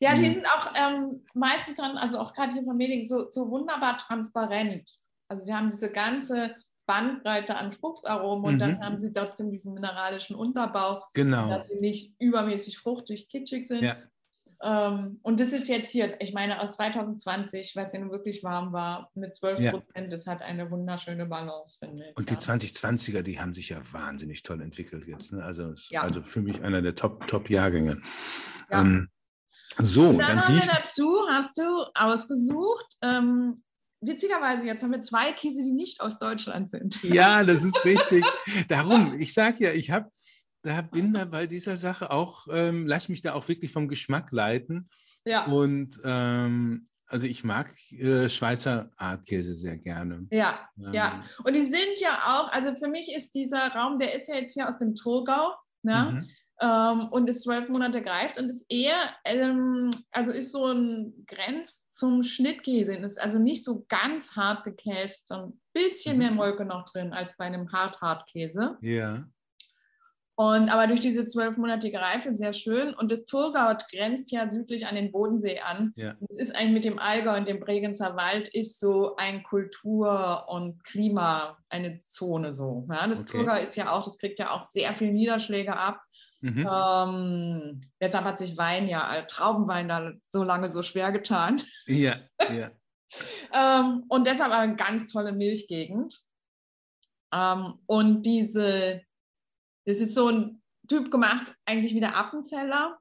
Ja, 0.00 0.14
die 0.14 0.20
Mhm. 0.28 0.34
sind 0.34 0.46
auch 0.46 0.72
ähm, 0.76 1.24
meistens 1.34 1.76
dann, 1.76 1.96
also 1.98 2.18
auch 2.18 2.32
gerade 2.34 2.52
hier 2.54 2.64
von 2.64 2.76
Mehling, 2.76 3.06
so, 3.06 3.30
so 3.30 3.50
wunderbar 3.50 3.98
transparent. 3.98 4.90
Also 5.28 5.44
sie 5.44 5.54
haben 5.54 5.70
diese 5.70 5.90
ganze 5.92 6.56
Bandbreite 6.86 7.54
an 7.56 7.72
Fruchtaromen 7.72 8.44
und 8.46 8.54
Mhm. 8.54 8.58
dann 8.58 8.80
haben 8.84 8.98
sie 8.98 9.12
trotzdem 9.12 9.50
diesen 9.50 9.74
mineralischen 9.74 10.34
Unterbau, 10.36 11.04
Genau. 11.14 11.48
dass 11.48 11.68
sie 11.68 11.76
nicht 11.76 12.14
übermäßig 12.18 12.78
fruchtig, 12.78 13.28
kitschig 13.28 13.68
sind. 13.68 13.82
Ja. 13.82 13.94
Ähm, 14.62 15.20
und 15.22 15.40
das 15.40 15.52
ist 15.52 15.68
jetzt 15.68 15.88
hier, 15.90 16.20
ich 16.20 16.34
meine, 16.34 16.60
aus 16.60 16.74
2020, 16.76 17.76
weil 17.76 17.86
es 17.86 17.92
ja 17.92 18.00
nun 18.00 18.10
wirklich 18.10 18.42
warm 18.44 18.72
war, 18.72 19.10
mit 19.14 19.34
12 19.34 19.58
Ja. 19.60 19.70
Prozent, 19.70 20.12
das 20.12 20.26
hat 20.26 20.42
eine 20.42 20.70
wunderschöne 20.70 21.26
Balance, 21.26 21.78
finde 21.78 22.08
ich. 22.10 22.16
Und 22.16 22.28
die 22.28 22.34
ja. 22.34 22.40
2020er, 22.40 23.22
die 23.22 23.40
haben 23.40 23.54
sich 23.54 23.68
ja 23.70 23.78
wahnsinnig 23.92 24.42
toll 24.42 24.60
entwickelt 24.60 25.06
jetzt. 25.06 25.32
Ne? 25.32 25.42
Also, 25.44 25.72
Ja. 25.90 26.02
also 26.02 26.22
für 26.22 26.40
mich 26.42 26.62
einer 26.62 26.82
der 26.82 26.94
Top- 26.94 27.26
Top-Jahrgänge. 27.26 28.00
Ja. 28.70 28.80
ähm, 28.82 29.08
so, 29.78 30.08
Und 30.08 30.18
dann, 30.18 30.36
dann 30.36 30.48
haben 30.48 30.54
wir 30.54 30.66
dazu, 30.66 31.26
hast 31.28 31.58
du 31.58 31.84
ausgesucht, 31.94 32.86
ähm, 33.02 33.54
witzigerweise, 34.00 34.66
jetzt 34.66 34.82
haben 34.82 34.92
wir 34.92 35.02
zwei 35.02 35.32
Käse, 35.32 35.62
die 35.62 35.72
nicht 35.72 36.00
aus 36.00 36.18
Deutschland 36.18 36.70
sind. 36.70 37.02
Ja, 37.02 37.44
das 37.44 37.64
ist 37.64 37.84
richtig. 37.84 38.24
Darum, 38.68 39.14
ich 39.14 39.32
sage 39.34 39.64
ja, 39.64 39.72
ich 39.72 39.90
habe, 39.90 40.10
da 40.62 40.82
bin 40.82 41.12
da 41.14 41.24
bei 41.24 41.46
dieser 41.46 41.76
Sache 41.76 42.10
auch, 42.10 42.46
ähm, 42.50 42.86
lass 42.86 43.08
mich 43.08 43.22
da 43.22 43.34
auch 43.34 43.48
wirklich 43.48 43.72
vom 43.72 43.88
Geschmack 43.88 44.32
leiten. 44.32 44.88
Ja, 45.24 45.44
Und 45.46 46.00
ähm, 46.04 46.86
also 47.06 47.26
ich 47.26 47.44
mag 47.44 47.70
äh, 47.90 48.28
Schweizer 48.28 48.90
Artkäse 48.96 49.52
sehr 49.52 49.76
gerne. 49.76 50.26
ja, 50.30 50.68
Ähm, 50.78 50.94
ja. 50.94 51.24
Und 51.44 51.54
die 51.54 51.66
sind 51.66 51.98
ja 51.98 52.12
auch, 52.26 52.52
also 52.52 52.74
für 52.76 52.88
mich 52.88 53.12
ist 53.14 53.34
dieser 53.34 53.68
Raum, 53.72 53.98
der 53.98 54.14
ist 54.14 54.28
ja 54.28 54.36
jetzt 54.36 54.54
hier 54.54 54.68
aus 54.68 54.78
dem 54.78 54.94
Thurgau, 54.94 55.54
ne? 55.82 56.12
mhm. 56.12 56.30
Ähm, 56.60 57.08
und 57.10 57.28
ist 57.28 57.42
zwölf 57.42 57.68
Monate 57.68 58.02
greift 58.02 58.38
und 58.38 58.48
ist 58.50 58.66
eher, 58.68 58.96
ähm, 59.24 59.90
also 60.10 60.30
ist 60.30 60.52
so 60.52 60.66
ein 60.66 61.24
Grenz 61.26 61.90
zum 61.90 62.22
Schnittkäse. 62.22 62.94
Ist 62.96 63.20
also 63.20 63.38
nicht 63.38 63.64
so 63.64 63.84
ganz 63.88 64.36
hart 64.36 64.64
gekäst, 64.64 65.28
so 65.28 65.34
ein 65.34 65.60
bisschen 65.72 66.14
Mhm. 66.14 66.18
mehr 66.18 66.30
Molke 66.32 66.64
noch 66.64 66.90
drin 66.90 67.12
als 67.12 67.36
bei 67.36 67.44
einem 67.46 67.72
Hart-Hartkäse. 67.72 68.76
Ja, 68.82 69.24
Und 70.36 70.72
aber 70.72 70.86
durch 70.86 71.00
diese 71.00 71.26
zwölfmonatige 71.26 71.98
Reife 72.00 72.32
sehr 72.32 72.54
schön. 72.54 72.94
Und 72.94 73.12
das 73.12 73.26
Thurgau 73.26 73.74
grenzt 73.90 74.32
ja 74.32 74.48
südlich 74.48 74.86
an 74.86 74.94
den 74.94 75.12
Bodensee 75.12 75.60
an. 75.60 75.92
ja, 75.96 76.14
Es 76.30 76.36
ist 76.38 76.56
eigentlich 76.56 76.72
mit 76.72 76.84
dem 76.86 76.98
Allgäu 76.98 77.36
und 77.36 77.46
dem 77.46 77.60
Bregenzer 77.60 78.16
Wald 78.16 78.48
ist 78.48 78.80
so 78.80 79.16
ein 79.16 79.42
Kultur- 79.42 80.46
und 80.48 80.82
Klima, 80.84 81.58
eine 81.68 82.02
Zone 82.04 82.54
so. 82.54 82.86
Ja, 82.90 83.06
das 83.06 83.20
Okay. 83.20 83.32
Thurgau 83.36 83.54
ist 83.60 83.76
ja 83.76 83.92
auch, 83.92 84.04
das 84.04 84.16
kriegt 84.16 84.38
ja 84.38 84.50
auch 84.52 84.62
sehr 84.62 84.94
viel 84.94 85.12
Niederschläge 85.12 85.76
ab. 85.76 86.00
Mhm. 86.40 86.68
Ähm, 86.70 87.80
deshalb 88.00 88.24
hat 88.24 88.38
sich 88.38 88.56
Wein 88.56 88.88
ja, 88.88 89.14
äh, 89.14 89.26
Traubenwein 89.26 89.88
da 89.88 90.12
so 90.28 90.42
lange 90.42 90.70
so 90.70 90.82
schwer 90.82 91.12
getan. 91.12 91.60
ja, 91.86 92.16
ja, 92.52 92.70
Ähm, 93.52 94.04
und 94.08 94.24
deshalb 94.24 94.52
eine 94.52 94.76
ganz 94.76 95.10
tolle 95.12 95.32
Milchgegend. 95.32 96.16
Ähm, 97.34 97.74
und 97.86 98.22
diese, 98.22 99.02
das 99.84 99.98
ist 99.98 100.14
so 100.14 100.28
ein 100.28 100.62
Typ 100.88 101.10
gemacht, 101.10 101.54
eigentlich 101.66 101.94
wie 101.94 102.00
der 102.00 102.16
Appenzeller. 102.16 102.98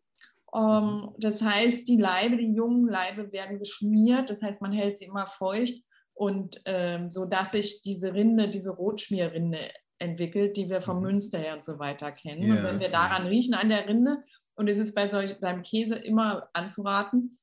Ähm, 0.53 1.13
das 1.17 1.41
heißt, 1.41 1.87
die 1.87 1.97
Leibe, 1.97 2.37
die 2.37 2.53
jungen 2.53 2.87
Leibe 2.87 3.31
werden 3.31 3.59
geschmiert. 3.59 4.29
Das 4.29 4.41
heißt, 4.41 4.61
man 4.61 4.71
hält 4.71 4.97
sie 4.97 5.05
immer 5.05 5.27
feucht 5.27 5.83
und 6.13 6.61
ähm, 6.65 7.09
so, 7.09 7.25
dass 7.25 7.51
sich 7.51 7.81
diese 7.81 8.13
Rinde, 8.13 8.49
diese 8.49 8.71
Rotschmierrinde 8.71 9.71
entwickelt, 9.99 10.57
die 10.57 10.69
wir 10.69 10.81
vom 10.81 10.97
Mhm. 10.97 11.03
Münster 11.03 11.37
her 11.37 11.53
und 11.53 11.63
so 11.63 11.77
weiter 11.79 12.11
kennen. 12.11 12.43
Ja, 12.43 12.55
und 12.55 12.63
wenn 12.63 12.79
wir 12.79 12.89
daran 12.89 13.27
riechen 13.27 13.53
an 13.53 13.69
der 13.69 13.87
Rinde, 13.87 14.23
und 14.55 14.67
es 14.67 14.77
ist 14.77 14.93
bei 14.93 15.09
solch, 15.09 15.39
beim 15.39 15.63
Käse 15.63 15.95
immer 15.95 16.49
anzuraten, 16.53 17.37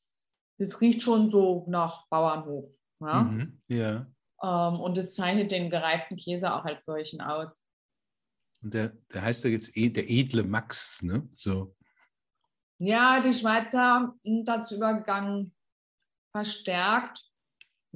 das 0.58 0.80
riecht 0.80 1.02
schon 1.02 1.30
so 1.30 1.64
nach 1.68 2.06
Bauernhof. 2.08 2.66
Ja? 3.00 3.22
Mhm. 3.22 3.60
ja. 3.68 4.06
Ähm, 4.42 4.80
und 4.80 4.96
das 4.96 5.14
zeichnet 5.14 5.50
den 5.50 5.70
gereiften 5.70 6.16
Käse 6.16 6.54
auch 6.54 6.64
als 6.64 6.84
solchen 6.84 7.20
aus. 7.20 7.64
Und 8.62 8.74
der, 8.74 8.92
der 9.12 9.22
heißt 9.22 9.44
ja 9.44 9.50
jetzt 9.50 9.76
eh, 9.76 9.88
der 9.88 10.10
edle 10.10 10.42
Max, 10.42 11.02
ne? 11.02 11.28
So. 11.34 11.74
Ja, 12.78 13.20
die 13.20 13.32
Schweizer 13.32 14.14
sind 14.22 14.46
dazu 14.46 14.76
übergegangen, 14.76 15.54
verstärkt 16.32 17.25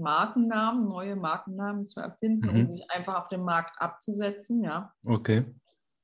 Markennamen, 0.01 0.86
neue 0.86 1.16
Markennamen 1.16 1.86
zu 1.86 2.01
erfinden, 2.01 2.46
Mhm. 2.46 2.61
um 2.61 2.68
sich 2.68 2.90
einfach 2.90 3.22
auf 3.22 3.28
dem 3.28 3.42
Markt 3.44 3.80
abzusetzen, 3.80 4.62
ja. 4.64 4.92
Okay. 5.05 5.44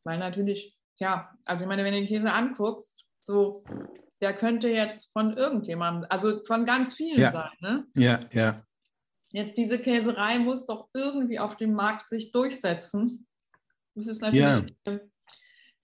Weil 0.04 0.18
natürlich, 0.18 0.78
ja, 1.00 1.32
also 1.44 1.64
ich 1.64 1.68
meine, 1.68 1.82
wenn 1.84 1.92
du 1.94 2.00
den 2.00 2.06
Käse 2.08 2.32
anguckst, 2.32 3.08
so, 3.22 3.64
der 4.20 4.34
könnte 4.34 4.68
jetzt 4.68 5.12
von 5.12 5.36
irgendjemandem, 5.36 6.06
also 6.10 6.44
von 6.46 6.64
ganz 6.64 6.94
vielen 6.94 7.18
Ja. 7.18 7.32
sein, 7.32 7.50
ne? 7.60 7.86
Ja, 7.96 8.20
ja. 8.32 8.62
Jetzt 9.32 9.58
diese 9.58 9.78
Käserei 9.80 10.38
muss 10.38 10.66
doch 10.66 10.88
irgendwie 10.94 11.38
auf 11.40 11.56
dem 11.56 11.72
Markt 11.72 12.08
sich 12.08 12.30
durchsetzen. 12.30 13.26
Das 13.94 14.06
ist 14.06 14.22
natürlich. 14.22 14.76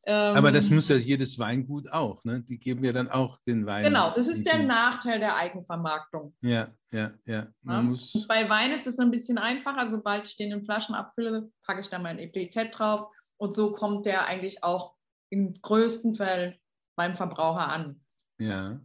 Ähm, 0.05 0.37
Aber 0.37 0.51
das 0.51 0.69
muss 0.69 0.89
ja 0.89 0.97
jedes 0.97 1.39
Weingut 1.39 1.91
auch, 1.93 2.25
ne? 2.25 2.43
Die 2.43 2.59
geben 2.59 2.85
ja 2.85 2.93
dann 2.93 3.09
auch 3.09 3.39
den 3.47 3.67
Wein. 3.67 3.85
Genau, 3.85 4.11
das 4.13 4.27
ist 4.27 4.45
der 4.45 4.63
Nachteil 4.63 5.21
der 5.21 5.37
Eigenvermarktung. 5.37 6.35
Ja, 6.41 6.69
ja, 6.91 7.13
ja. 7.25 7.35
Ja? 7.35 7.47
Man 7.63 7.87
muss. 7.87 8.13
Und 8.15 8.27
bei 8.27 8.49
Wein 8.49 8.73
ist 8.73 8.87
es 8.87 8.99
ein 8.99 9.13
bisschen 9.13 9.39
einfacher. 9.39 9.89
Sobald 9.89 10.27
ich 10.27 10.37
den 10.37 10.51
in 10.51 10.65
Flaschen 10.65 10.97
abfülle, 10.97 11.51
packe 11.65 11.81
ich 11.81 11.89
da 11.89 12.01
mein 12.01 12.19
Etikett 12.19 12.77
drauf. 12.77 13.13
Und 13.37 13.55
so 13.55 13.73
kommt 13.73 14.07
der 14.07 14.27
eigentlich 14.27 14.65
auch 14.65 14.95
im 15.31 15.55
größten 15.55 16.17
Fall 16.17 16.59
beim 16.97 17.17
Verbraucher 17.17 17.69
an. 17.69 18.01
Ja. 18.39 18.81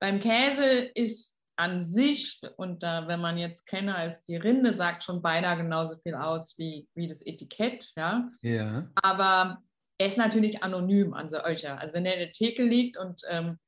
Beim 0.00 0.18
Käse 0.18 0.64
ist 0.94 1.38
an 1.56 1.84
sich, 1.84 2.40
und 2.56 2.82
da, 2.82 3.06
wenn 3.06 3.20
man 3.20 3.38
jetzt 3.38 3.66
Kenner 3.66 4.06
ist, 4.06 4.24
die 4.24 4.36
Rinde 4.36 4.74
sagt 4.74 5.04
schon 5.04 5.22
beinahe 5.22 5.56
genauso 5.56 5.96
viel 5.98 6.14
aus 6.14 6.58
wie, 6.58 6.88
wie 6.94 7.06
das 7.06 7.24
Etikett. 7.24 7.92
Ja? 7.96 8.26
Ja. 8.40 8.88
aber 8.96 9.62
er 9.98 10.08
ist 10.08 10.18
natürlich 10.18 10.62
anonym 10.62 11.14
an 11.14 11.28
solcher. 11.28 11.78
Also 11.80 11.94
wenn 11.94 12.06
er 12.06 12.14
in 12.14 12.20
der 12.20 12.32
Theke 12.32 12.62
liegt 12.62 12.96
und 12.96 13.22
ähm, 13.28 13.58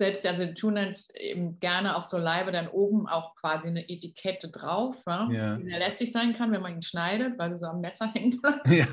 selbst, 0.00 0.26
also 0.26 0.46
die 0.46 0.54
tun 0.54 0.78
jetzt 0.78 1.14
eben 1.18 1.60
gerne 1.60 1.94
auf 1.94 2.04
so 2.04 2.16
Leibe 2.16 2.52
dann 2.52 2.68
oben 2.68 3.06
auch 3.06 3.34
quasi 3.36 3.68
eine 3.68 3.86
Etikette 3.88 4.50
drauf, 4.50 4.96
ja? 5.06 5.30
Ja. 5.30 5.56
die 5.56 5.64
sehr 5.64 5.78
lästig 5.78 6.10
sein 6.10 6.32
kann, 6.32 6.52
wenn 6.52 6.62
man 6.62 6.74
ihn 6.74 6.82
schneidet, 6.82 7.38
weil 7.38 7.50
sie 7.50 7.58
so 7.58 7.66
am 7.66 7.80
Messer 7.80 8.10
hängt. 8.12 8.40
Ja. 8.66 8.86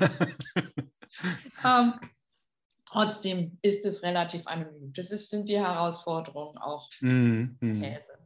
ähm, 1.64 1.94
trotzdem 2.84 3.58
ist 3.62 3.86
es 3.86 4.02
relativ 4.02 4.46
anonym. 4.46 4.92
Das 4.92 5.10
ist, 5.10 5.30
sind 5.30 5.48
die 5.48 5.58
Herausforderungen 5.58 6.58
auch 6.58 6.90
Mhm, 7.00 7.56
mhm. 7.60 7.80
Käse. 7.80 8.18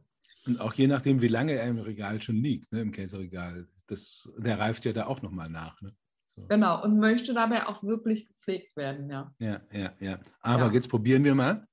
Und 0.47 0.61
auch 0.61 0.75
je 0.75 0.89
nachdem, 0.89 1.21
wie 1.21 1.29
lange 1.29 1.53
er 1.53 1.69
im 1.69 1.79
Regal 1.79 2.21
schon 2.21 2.37
liegt, 2.37 2.73
ne, 2.73 2.81
im 2.81 2.91
Käseregal, 2.91 3.69
das, 3.87 4.29
der 4.39 4.59
reift 4.59 4.85
ja 4.85 4.93
da 4.93 5.07
auch 5.07 5.23
nochmal 5.23 5.49
nach. 5.49 5.81
Ne? 5.83 5.95
So. 6.37 6.47
Genau, 6.49 6.83
und 6.83 6.99
möchte 6.99 7.35
dabei 7.35 7.67
auch 7.67 7.83
wirklich 7.83 8.27
gepflegt 8.29 8.75
werden, 8.77 9.11
ja. 9.11 9.35
Ja, 9.39 9.61
ja, 9.71 9.93
ja. 10.01 10.19
Aber 10.41 10.67
Ja. 10.67 10.73
jetzt 10.73 10.89
probieren 10.89 11.25
wir 11.25 11.35
mal. 11.35 11.67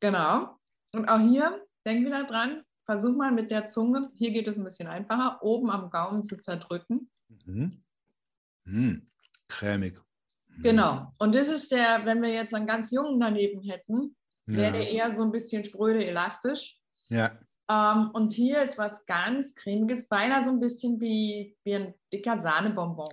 Genau. 0.00 0.56
Und 0.92 1.06
auch 1.08 1.20
hier, 1.20 1.62
denk 1.84 2.06
wieder 2.06 2.24
dran, 2.24 2.62
versuch 2.86 3.14
mal 3.14 3.30
mit 3.32 3.50
der 3.50 3.66
Zunge, 3.66 4.10
hier 4.14 4.30
geht 4.30 4.48
es 4.48 4.56
ein 4.56 4.64
bisschen 4.64 4.88
einfacher, 4.88 5.42
oben 5.42 5.70
am 5.70 5.90
Gaumen 5.90 6.22
zu 6.22 6.38
zerdrücken. 6.38 7.10
Mhm. 7.44 7.82
Mhm. 8.64 9.10
Cremig. 9.48 10.00
Mhm. 10.48 10.62
Genau. 10.62 11.12
Und 11.18 11.34
das 11.34 11.48
ist 11.48 11.70
der, 11.70 12.04
wenn 12.06 12.22
wir 12.22 12.32
jetzt 12.32 12.54
einen 12.54 12.66
ganz 12.66 12.90
jungen 12.90 13.20
daneben 13.20 13.60
hätten, 13.62 14.16
wäre 14.46 14.72
der 14.72 14.82
Ja. 14.92 15.08
eher 15.08 15.14
so 15.14 15.22
ein 15.24 15.32
bisschen 15.32 15.64
spröde 15.64 16.04
elastisch. 16.06 16.78
ja. 17.08 17.32
Ähm, 17.68 18.10
und 18.12 18.32
hier 18.32 18.60
jetzt 18.60 18.78
was 18.78 19.04
ganz 19.06 19.52
cremiges, 19.56 20.06
beinahe 20.06 20.44
so 20.44 20.50
ein 20.50 20.60
bisschen 20.60 21.00
wie, 21.00 21.56
wie 21.64 21.74
ein 21.74 21.94
dicker 22.12 22.40
Sahnebonbon 22.40 23.08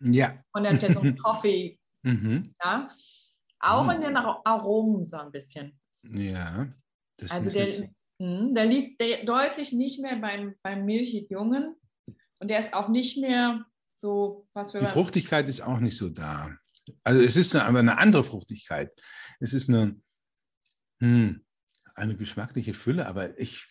Ja. 0.00 0.34
von 0.52 0.62
der 0.62 0.78
so 0.92 1.00
ein 1.00 1.16
Toffee. 1.16 1.78
Mhm. 2.04 2.54
Ja? 2.64 2.86
Auch 3.58 3.84
Mhm. 3.84 3.90
in 3.90 4.00
den 4.02 4.16
Ar- 4.16 4.40
Aromen 4.44 5.02
so 5.02 5.16
ein 5.16 5.32
bisschen. 5.32 5.76
Ja. 6.04 6.72
Das 7.16 7.32
Also 7.32 7.48
ist 7.48 7.80
der, 7.80 7.90
mh, 8.24 8.54
der 8.54 8.66
liegt 8.66 9.00
de 9.00 9.24
deutlich 9.24 9.72
nicht 9.72 10.00
mehr 10.00 10.14
beim, 10.16 10.54
beim 10.62 10.84
milchig 10.84 11.28
Jungen 11.28 11.74
und 12.38 12.48
der 12.48 12.60
ist 12.60 12.72
auch 12.72 12.88
nicht 12.88 13.18
mehr 13.18 13.64
so, 13.92 14.46
was 14.54 14.72
wir 14.72 14.80
die 14.80 14.86
Fruchtigkeit 14.86 15.48
ist 15.48 15.60
auch 15.60 15.80
nicht 15.80 15.98
so 15.98 16.08
da. 16.08 16.56
Also 17.02 17.20
es 17.20 17.36
ist 17.36 17.56
aber 17.56 17.80
eine 17.80 17.98
andere 17.98 18.22
Fruchtigkeit. 18.22 18.92
Es 19.40 19.52
ist 19.52 19.68
eine, 19.68 20.00
hm, 21.00 21.44
eine 21.96 22.14
geschmackliche 22.16 22.74
Fülle, 22.74 23.06
aber 23.06 23.36
ich, 23.40 23.66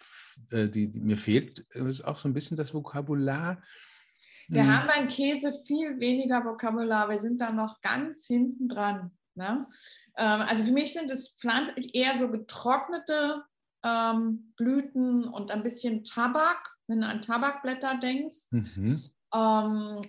äh, 0.51 0.67
die, 0.67 0.91
die, 0.91 0.99
mir 0.99 1.17
fehlt 1.17 1.65
äh, 1.71 2.03
auch 2.03 2.17
so 2.17 2.27
ein 2.27 2.33
bisschen 2.33 2.57
das 2.57 2.73
Vokabular. 2.73 3.61
Wir 4.49 4.63
Hm. 4.63 4.73
haben 4.77 4.87
beim 4.87 5.07
Käse 5.09 5.61
viel 5.65 5.99
weniger 5.99 6.43
Vokabular. 6.45 7.09
Wir 7.09 7.19
sind 7.21 7.41
da 7.41 7.51
noch 7.51 7.81
ganz 7.81 8.25
hinten 8.25 8.69
dran. 8.69 9.11
Ne? 9.35 9.67
Ähm, 10.17 10.41
also 10.41 10.63
für 10.65 10.71
mich 10.71 10.93
sind 10.93 11.11
es 11.11 11.37
Pflanzen 11.39 11.75
eher 11.93 12.17
so 12.17 12.29
getrocknete 12.31 13.43
ähm, 13.83 14.53
Blüten 14.57 15.25
und 15.25 15.51
ein 15.51 15.63
bisschen 15.63 16.03
Tabak, 16.03 16.75
wenn 16.87 17.01
du 17.01 17.07
an 17.07 17.21
Tabakblätter 17.21 17.99
denkst. 18.01 18.47
Mhm. 18.51 19.03
Ähm, 19.35 20.01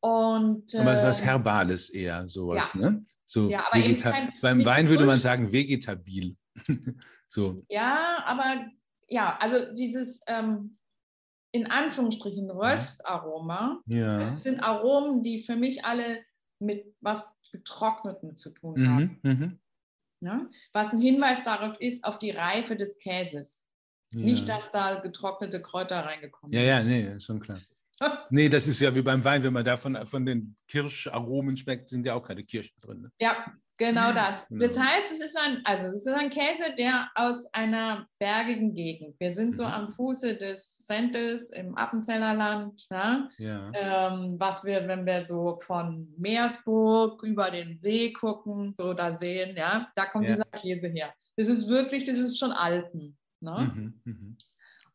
und, 0.00 0.74
Aber 0.74 1.02
was 1.02 1.20
äh, 1.20 1.24
Herbales 1.24 1.88
eher, 1.90 2.28
sowas, 2.28 2.74
ja. 2.74 2.90
ne? 2.90 3.04
So 3.24 3.48
Ja, 3.48 3.64
aber 3.70 3.82
eben 3.82 4.00
kein- 4.00 4.32
beim 4.42 4.64
Wein 4.64 4.88
würde 4.88 5.06
man 5.06 5.20
sagen 5.20 5.50
vegetabil. 5.50 6.36
so, 7.26 7.64
Ja, 7.70 8.22
aber 8.26 8.66
ja, 9.08 9.36
also 9.40 9.74
dieses 9.74 10.20
ähm, 10.26 10.76
in 11.54 11.70
Anführungsstrichen 11.70 12.50
Röstaroma, 12.50 13.80
ja. 13.86 14.18
das 14.18 14.42
sind 14.42 14.60
Aromen, 14.60 15.22
die 15.22 15.40
für 15.40 15.54
mich 15.54 15.84
alle 15.84 16.24
mit 16.58 16.84
was 17.00 17.32
Getrocknetem 17.52 18.34
zu 18.34 18.50
tun 18.50 18.88
haben. 18.88 19.20
Mhm, 19.22 19.30
mhm. 19.30 19.60
Ja? 20.20 20.50
Was 20.72 20.92
ein 20.92 20.98
Hinweis 20.98 21.44
darauf 21.44 21.78
ist, 21.78 22.04
auf 22.04 22.18
die 22.18 22.32
Reife 22.32 22.74
des 22.74 22.98
Käses. 22.98 23.68
Ja. 24.12 24.24
Nicht, 24.24 24.48
dass 24.48 24.72
da 24.72 24.98
getrocknete 24.98 25.62
Kräuter 25.62 26.04
reingekommen 26.04 26.52
Ja, 26.52 26.62
ja, 26.62 26.82
nee, 26.82 27.20
schon 27.20 27.38
klar. 27.38 27.60
Nee, 28.30 28.48
das 28.48 28.66
ist 28.66 28.80
ja 28.80 28.92
wie 28.92 29.02
beim 29.02 29.24
Wein, 29.24 29.44
wenn 29.44 29.52
man 29.52 29.64
davon 29.64 30.04
von 30.06 30.26
den 30.26 30.56
Kirscharomen 30.66 31.56
schmeckt, 31.56 31.88
sind 31.88 32.04
ja 32.04 32.14
auch 32.14 32.26
keine 32.26 32.42
Kirschen 32.42 32.74
drin. 32.80 33.02
Ne? 33.02 33.12
Ja, 33.20 33.54
genau 33.76 34.12
das. 34.12 34.46
Genau. 34.48 34.66
Das 34.66 34.78
heißt, 34.78 35.12
es 35.12 35.20
ist 35.24 35.36
ein, 35.38 35.60
also 35.64 35.86
es 35.88 36.06
ist 36.06 36.12
ein 36.14 36.30
Käse, 36.30 36.74
der 36.78 37.10
aus 37.14 37.46
einer 37.52 38.06
bergigen 38.18 38.74
Gegend. 38.74 39.18
Wir 39.18 39.34
sind 39.34 39.56
so 39.56 39.64
Mhm. 39.64 39.68
am 39.70 39.90
Fuße 39.92 40.36
des 40.36 40.78
Sentes 40.86 41.50
im 41.50 41.76
Appenzellerland. 41.76 42.86
Ja? 42.90 43.28
Ja. 43.38 43.70
ähm, 43.74 44.36
was 44.38 44.64
wir, 44.64 44.86
wenn 44.88 45.06
wir 45.06 45.24
so 45.26 45.58
von 45.62 46.12
Meersburg 46.18 47.22
über 47.22 47.50
den 47.50 47.78
See 47.78 48.12
gucken, 48.12 48.74
so 48.76 48.94
da 48.94 49.18
sehen, 49.18 49.56
ja, 49.56 49.90
da 49.96 50.06
kommt 50.06 50.28
Ja. 50.28 50.36
dieser 50.36 50.60
Käse 50.60 50.88
her. 50.88 51.12
Das 51.36 51.48
ist 51.48 51.68
wirklich, 51.68 52.04
das 52.04 52.18
ist 52.18 52.38
schon 52.38 52.52
Alpen. 52.52 53.16
Ne? 53.40 53.72
Mhm, 53.74 54.00
mhm. 54.04 54.36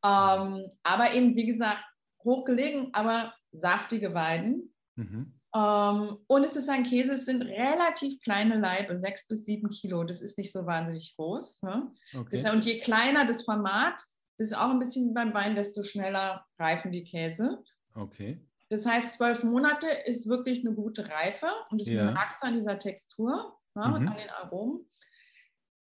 Ähm, 0.03 0.65
aber 0.83 1.13
eben, 1.13 1.35
wie 1.35 1.45
gesagt, 1.45 1.83
hochgelegen, 2.23 2.89
aber 2.93 3.33
saftige 3.51 4.13
Weiden. 4.13 4.73
Mhm. 4.95 5.38
Ähm, 5.55 6.17
und 6.27 6.43
es 6.43 6.55
ist 6.55 6.69
ein 6.69 6.83
Käse, 6.83 7.13
es 7.13 7.25
sind 7.25 7.41
relativ 7.41 8.21
kleine 8.21 8.59
Laibe, 8.59 8.99
sechs 8.99 9.27
bis 9.27 9.45
sieben 9.45 9.69
Kilo. 9.71 10.03
Das 10.03 10.21
ist 10.21 10.37
nicht 10.37 10.51
so 10.51 10.65
wahnsinnig 10.65 11.15
groß. 11.15 11.63
Ne? 11.63 11.91
Okay. 12.15 12.41
Das, 12.41 12.53
und 12.53 12.65
je 12.65 12.79
kleiner 12.79 13.25
das 13.25 13.43
Format, 13.43 13.95
das 14.37 14.47
ist 14.49 14.57
auch 14.57 14.69
ein 14.69 14.79
bisschen 14.79 15.09
wie 15.09 15.13
beim 15.13 15.33
Wein, 15.33 15.55
desto 15.55 15.83
schneller 15.83 16.45
reifen 16.59 16.91
die 16.91 17.03
Käse. 17.03 17.63
okay. 17.95 18.45
Das 18.71 18.85
heißt, 18.85 19.13
zwölf 19.13 19.43
Monate 19.43 19.87
ist 20.05 20.29
wirklich 20.29 20.63
eine 20.63 20.75
gute 20.75 21.09
Reife 21.09 21.47
und 21.71 21.81
das 21.81 21.87
Ja. 21.89 22.11
merkst 22.11 22.43
du 22.43 22.47
an 22.47 22.53
dieser 22.53 22.77
Textur 22.77 23.57
und 23.73 23.81
Mhm. 24.01 24.07
an 24.07 24.15
den 24.17 24.29
Aromen. 24.29 24.85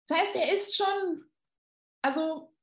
Das 0.07 0.19
heißt, 0.19 0.35
er 0.37 0.57
ist 0.57 0.75
schon, 0.75 1.25
also 2.01 2.55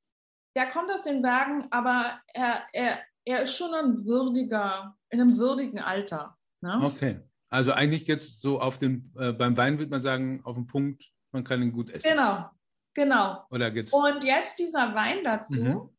der 0.56 0.66
kommt 0.70 0.90
aus 0.90 1.04
den 1.04 1.22
Bergen, 1.22 1.68
aber 1.70 2.20
er, 2.34 2.66
er, 2.72 2.98
er 3.24 3.42
ist 3.42 3.54
schon 3.54 3.72
ein 3.72 4.04
würdiger, 4.04 4.96
in 5.10 5.20
einem 5.20 5.38
würdigen 5.38 5.78
Alter. 5.78 6.35
Ne? 6.60 6.78
Okay. 6.82 7.20
Also 7.48 7.72
eigentlich 7.72 8.06
jetzt 8.06 8.40
so 8.40 8.60
auf 8.60 8.78
den, 8.78 9.12
äh, 9.18 9.32
beim 9.32 9.56
Wein 9.56 9.78
würde 9.78 9.90
man 9.90 10.02
sagen, 10.02 10.40
auf 10.44 10.56
den 10.56 10.66
Punkt, 10.66 11.12
man 11.32 11.44
kann 11.44 11.62
ihn 11.62 11.72
gut 11.72 11.90
essen. 11.90 12.10
Genau, 12.10 12.50
genau. 12.94 13.44
Oder 13.50 13.70
geht's? 13.70 13.92
Und 13.92 14.24
jetzt 14.24 14.58
dieser 14.58 14.94
Wein 14.94 15.22
dazu, 15.22 15.62
Mhm. 15.62 15.90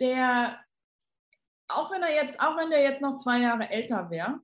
der, 0.00 0.58
auch 1.68 1.90
wenn 1.90 2.02
er 2.02 2.14
jetzt, 2.14 2.38
auch 2.40 2.56
wenn 2.56 2.70
der 2.70 2.82
jetzt 2.82 3.00
noch 3.02 3.16
zwei 3.16 3.40
Jahre 3.40 3.68
älter 3.70 4.10
wäre, 4.10 4.40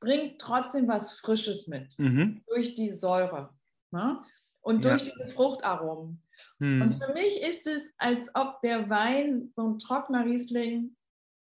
bringt 0.00 0.40
trotzdem 0.40 0.88
was 0.88 1.18
Frisches 1.20 1.66
mit. 1.66 1.96
Mhm. 1.98 2.42
durch 2.46 2.74
die 2.74 2.92
Säure 2.92 3.54
ne? 3.90 4.22
und 4.60 4.82
Ja. 4.84 4.90
durch 4.90 5.04
diese 5.04 5.28
Fruchtaromen. 5.34 6.20
Und 6.60 6.68
Mhm. 6.78 7.00
für 7.00 7.12
mich 7.12 7.40
ist 7.42 7.66
es, 7.66 7.82
als 7.96 8.28
ob 8.34 8.60
der 8.62 8.90
Wein, 8.90 9.52
so 9.56 9.68
ein 9.68 9.78
trockener 9.78 10.24
Riesling, 10.24 10.96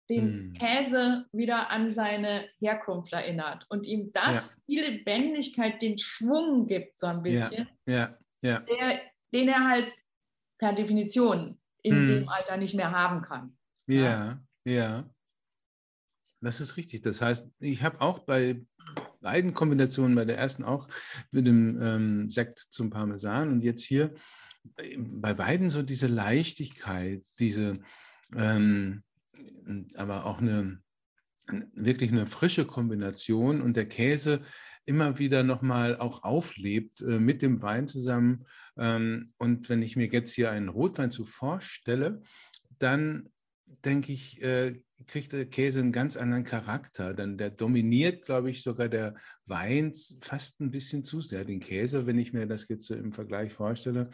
den 0.10 0.50
Mm. 0.50 0.54
Käse 0.54 1.26
wieder 1.32 1.70
an 1.72 1.94
seine 1.94 2.48
Herkunft 2.60 3.14
erinnert 3.14 3.66
und 3.70 3.86
ihm 3.86 4.12
das, 4.14 4.62
die 4.68 4.80
Lebendigkeit, 4.80 5.82
den 5.82 5.98
Schwung 5.98 6.68
gibt, 6.68 7.00
so 7.00 7.08
ein 7.08 7.24
bisschen, 7.24 7.68
Ja, 7.86 8.18
ja. 8.42 8.60
der, 8.60 9.02
den 9.34 9.48
er 9.50 9.68
halt 9.68 9.94
per 10.58 10.74
Definition 10.74 11.60
in 11.84 12.04
Mm. 12.04 12.08
dem 12.08 12.30
Alter 12.30 12.58
nicht 12.58 12.74
mehr 12.76 12.92
haben 12.92 13.22
kann. 13.22 13.58
Ja, 13.88 14.42
ja. 14.66 15.10
Das 16.42 16.62
ist 16.62 16.78
richtig. 16.78 17.02
Das 17.02 17.22
heißt, 17.22 17.48
ich 17.60 17.82
habe 17.84 18.00
auch 18.02 18.20
bei 18.20 18.62
beiden 19.22 19.54
Kombinationen, 19.54 20.16
bei 20.16 20.24
der 20.26 20.38
ersten 20.38 20.64
auch 20.64 20.88
mit 21.32 21.48
dem 21.48 21.82
ähm, 21.82 22.30
Sekt 22.30 22.60
zum 22.70 22.90
Parmesan 22.90 23.50
und 23.50 23.64
jetzt 23.64 23.84
hier 23.84 24.14
bei 24.98 25.34
beiden 25.34 25.70
so 25.70 25.82
diese 25.82 26.08
Leichtigkeit, 26.08 27.26
diese, 27.40 27.80
ähm, 28.36 29.04
aber 29.96 30.26
auch 30.26 30.40
eine 30.40 30.82
wirklich 31.74 32.12
eine 32.12 32.28
frische 32.28 32.66
Kombination 32.66 33.62
und 33.62 33.76
der 33.76 33.86
Käse 33.86 34.42
immer 34.86 35.20
wieder 35.20 35.44
nochmal 35.44 35.98
auch 35.98 36.24
auflebt 36.24 37.02
äh, 37.02 37.20
mit 37.20 37.42
dem 37.42 37.62
Wein 37.62 37.88
zusammen. 37.88 38.46
Ähm, 38.78 39.34
und 39.38 39.70
wenn 39.70 39.82
ich 39.82 39.96
mir 39.96 40.08
jetzt 40.08 40.34
hier 40.34 40.52
einen 40.52 40.70
Rotwein 40.70 41.12
zu 41.12 41.26
vorstelle, 41.26 42.22
dann 42.80 43.30
denke 43.86 44.12
ich, 44.12 44.42
äh, 44.42 44.82
kriegt 45.06 45.32
der 45.32 45.46
Käse 45.46 45.80
einen 45.80 45.92
ganz 45.92 46.18
anderen 46.18 46.44
Charakter. 46.44 47.14
Dann 47.14 47.38
der 47.38 47.52
dominiert, 47.52 48.26
glaube 48.26 48.50
ich, 48.50 48.64
sogar 48.64 48.90
der 48.90 49.14
Wein 49.46 49.94
fast 50.22 50.60
ein 50.60 50.72
bisschen 50.72 51.04
zu 51.04 51.22
sehr 51.22 51.46
den 51.46 51.60
Käse, 51.60 52.08
wenn 52.08 52.18
ich 52.18 52.34
mir 52.34 52.48
das 52.48 52.68
jetzt 52.68 52.88
so 52.88 52.96
im 52.96 53.14
Vergleich 53.14 53.54
vorstelle. 53.54 54.10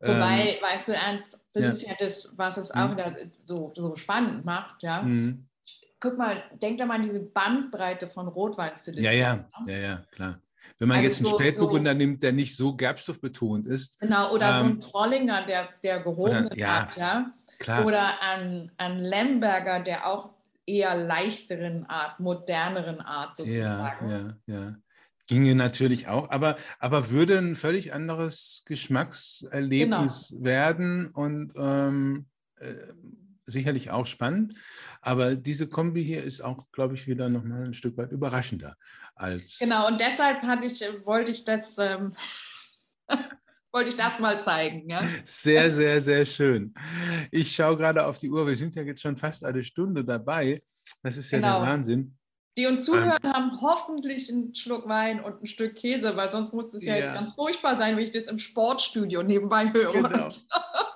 Wobei, 0.00 0.58
weißt 0.62 0.88
du, 0.88 0.92
Ernst, 0.94 1.40
das 1.52 1.62
Ähm, 1.62 1.68
ja. 1.68 1.70
ist 1.70 1.82
ja 1.82 1.94
das, 1.98 2.32
was 2.36 2.56
es 2.56 2.70
auch 2.70 2.88
Mhm. 2.88 2.92
wieder 2.92 3.16
so, 3.44 3.72
so 3.76 3.94
spannend 3.96 4.44
macht, 4.44 4.82
ja. 4.82 5.02
Ähm, 5.02 5.46
Guck 6.00 6.18
mal, 6.18 6.42
denk 6.60 6.78
doch 6.78 6.86
mal 6.86 6.96
an 6.96 7.02
diese 7.02 7.20
Bandbreite 7.20 8.08
von 8.08 8.26
Rotweinstilistik. 8.26 9.04
ja, 9.04 9.12
ja, 9.16 9.36
ne? 9.64 9.72
ja, 9.72 9.78
ja, 9.78 10.02
klar. 10.10 10.40
Wenn 10.78 10.88
man 10.88 10.96
Also 10.96 11.08
jetzt 11.08 11.16
einen 11.18 11.26
so- 11.26 11.38
Spätburgunder 11.38 11.94
nimmt, 11.94 12.22
der 12.24 12.32
nicht 12.32 12.56
so 12.56 12.74
gerbstoffbetont 12.74 13.68
ist, 13.68 14.00
Genau, 14.00 14.32
oder 14.34 14.58
so 14.58 14.64
Ähm, 14.64 14.70
ein 14.72 14.80
Trollinger, 14.80 15.46
der, 15.46 15.68
der 15.84 16.00
gehoben 16.02 16.46
oder- 16.46 16.56
ja, 16.56 16.86
hat, 16.88 16.96
ja. 16.96 17.32
Klar. 17.62 17.86
Oder 17.86 18.22
ein, 18.22 18.70
ein 18.76 18.98
Lemberger, 18.98 19.80
der 19.80 20.06
auch 20.06 20.30
eher 20.66 20.94
leichteren 20.96 21.86
Art, 21.86 22.20
moderneren 22.20 23.00
Art 23.00 23.38
Ja, 23.38 23.44
sozusagen. 23.44 24.36
ja, 24.46 24.54
ja. 24.54 24.74
Ginge 25.26 25.54
natürlich 25.54 26.08
auch, 26.08 26.30
aber, 26.30 26.56
aber 26.78 27.10
würde 27.10 27.38
ein 27.38 27.54
völlig 27.54 27.92
anderes 27.94 28.64
Geschmackserlebnis 28.66 30.28
genau. 30.30 30.44
werden 30.44 31.06
und 31.06 31.54
ähm, 31.56 32.26
äh, 32.58 32.74
sicherlich 33.46 33.90
auch 33.90 34.06
spannend. 34.06 34.54
Aber 35.00 35.36
diese 35.36 35.68
Kombi 35.68 36.04
hier 36.04 36.22
ist 36.22 36.42
auch, 36.42 36.66
glaube 36.72 36.94
ich, 36.94 37.06
wieder 37.06 37.28
nochmal 37.28 37.64
ein 37.64 37.74
Stück 37.74 37.96
weit 37.96 38.12
überraschender 38.12 38.76
als. 39.14 39.58
Genau, 39.58 39.86
und 39.86 40.00
deshalb 40.00 40.42
hatte 40.42 40.66
ich, 40.66 40.80
wollte 41.04 41.32
ich 41.32 41.44
das. 41.44 41.78
Ähm 41.78 42.14
wollte 43.72 43.90
ich 43.90 43.96
das 43.96 44.18
mal 44.18 44.42
zeigen. 44.42 44.88
Ja? 44.88 45.02
Sehr, 45.24 45.70
sehr, 45.70 46.00
sehr 46.00 46.24
schön. 46.26 46.74
Ich 47.30 47.54
schaue 47.54 47.76
gerade 47.76 48.06
auf 48.06 48.18
die 48.18 48.30
Uhr. 48.30 48.46
Wir 48.46 48.56
sind 48.56 48.74
ja 48.74 48.82
jetzt 48.82 49.02
schon 49.02 49.16
fast 49.16 49.44
eine 49.44 49.64
Stunde 49.64 50.04
dabei. 50.04 50.62
Das 51.02 51.16
ist 51.16 51.30
ja 51.30 51.38
genau. 51.38 51.60
der 51.60 51.68
Wahnsinn. 51.68 52.16
Die 52.58 52.66
uns 52.66 52.84
zuhören, 52.84 53.18
ähm, 53.24 53.32
haben 53.32 53.60
hoffentlich 53.62 54.30
einen 54.30 54.54
Schluck 54.54 54.86
Wein 54.86 55.24
und 55.24 55.42
ein 55.42 55.46
Stück 55.46 55.74
Käse, 55.74 56.16
weil 56.16 56.30
sonst 56.30 56.52
muss 56.52 56.74
es 56.74 56.84
ja, 56.84 56.96
ja, 56.96 57.00
jetzt 57.00 57.14
ganz 57.14 57.32
furchtbar 57.32 57.78
sein, 57.78 57.96
wenn 57.96 58.04
ich 58.04 58.10
das 58.10 58.24
im 58.24 58.38
Sportstudio 58.38 59.22
nebenbei 59.22 59.72
höre. 59.72 59.92
Genau. 59.94 60.28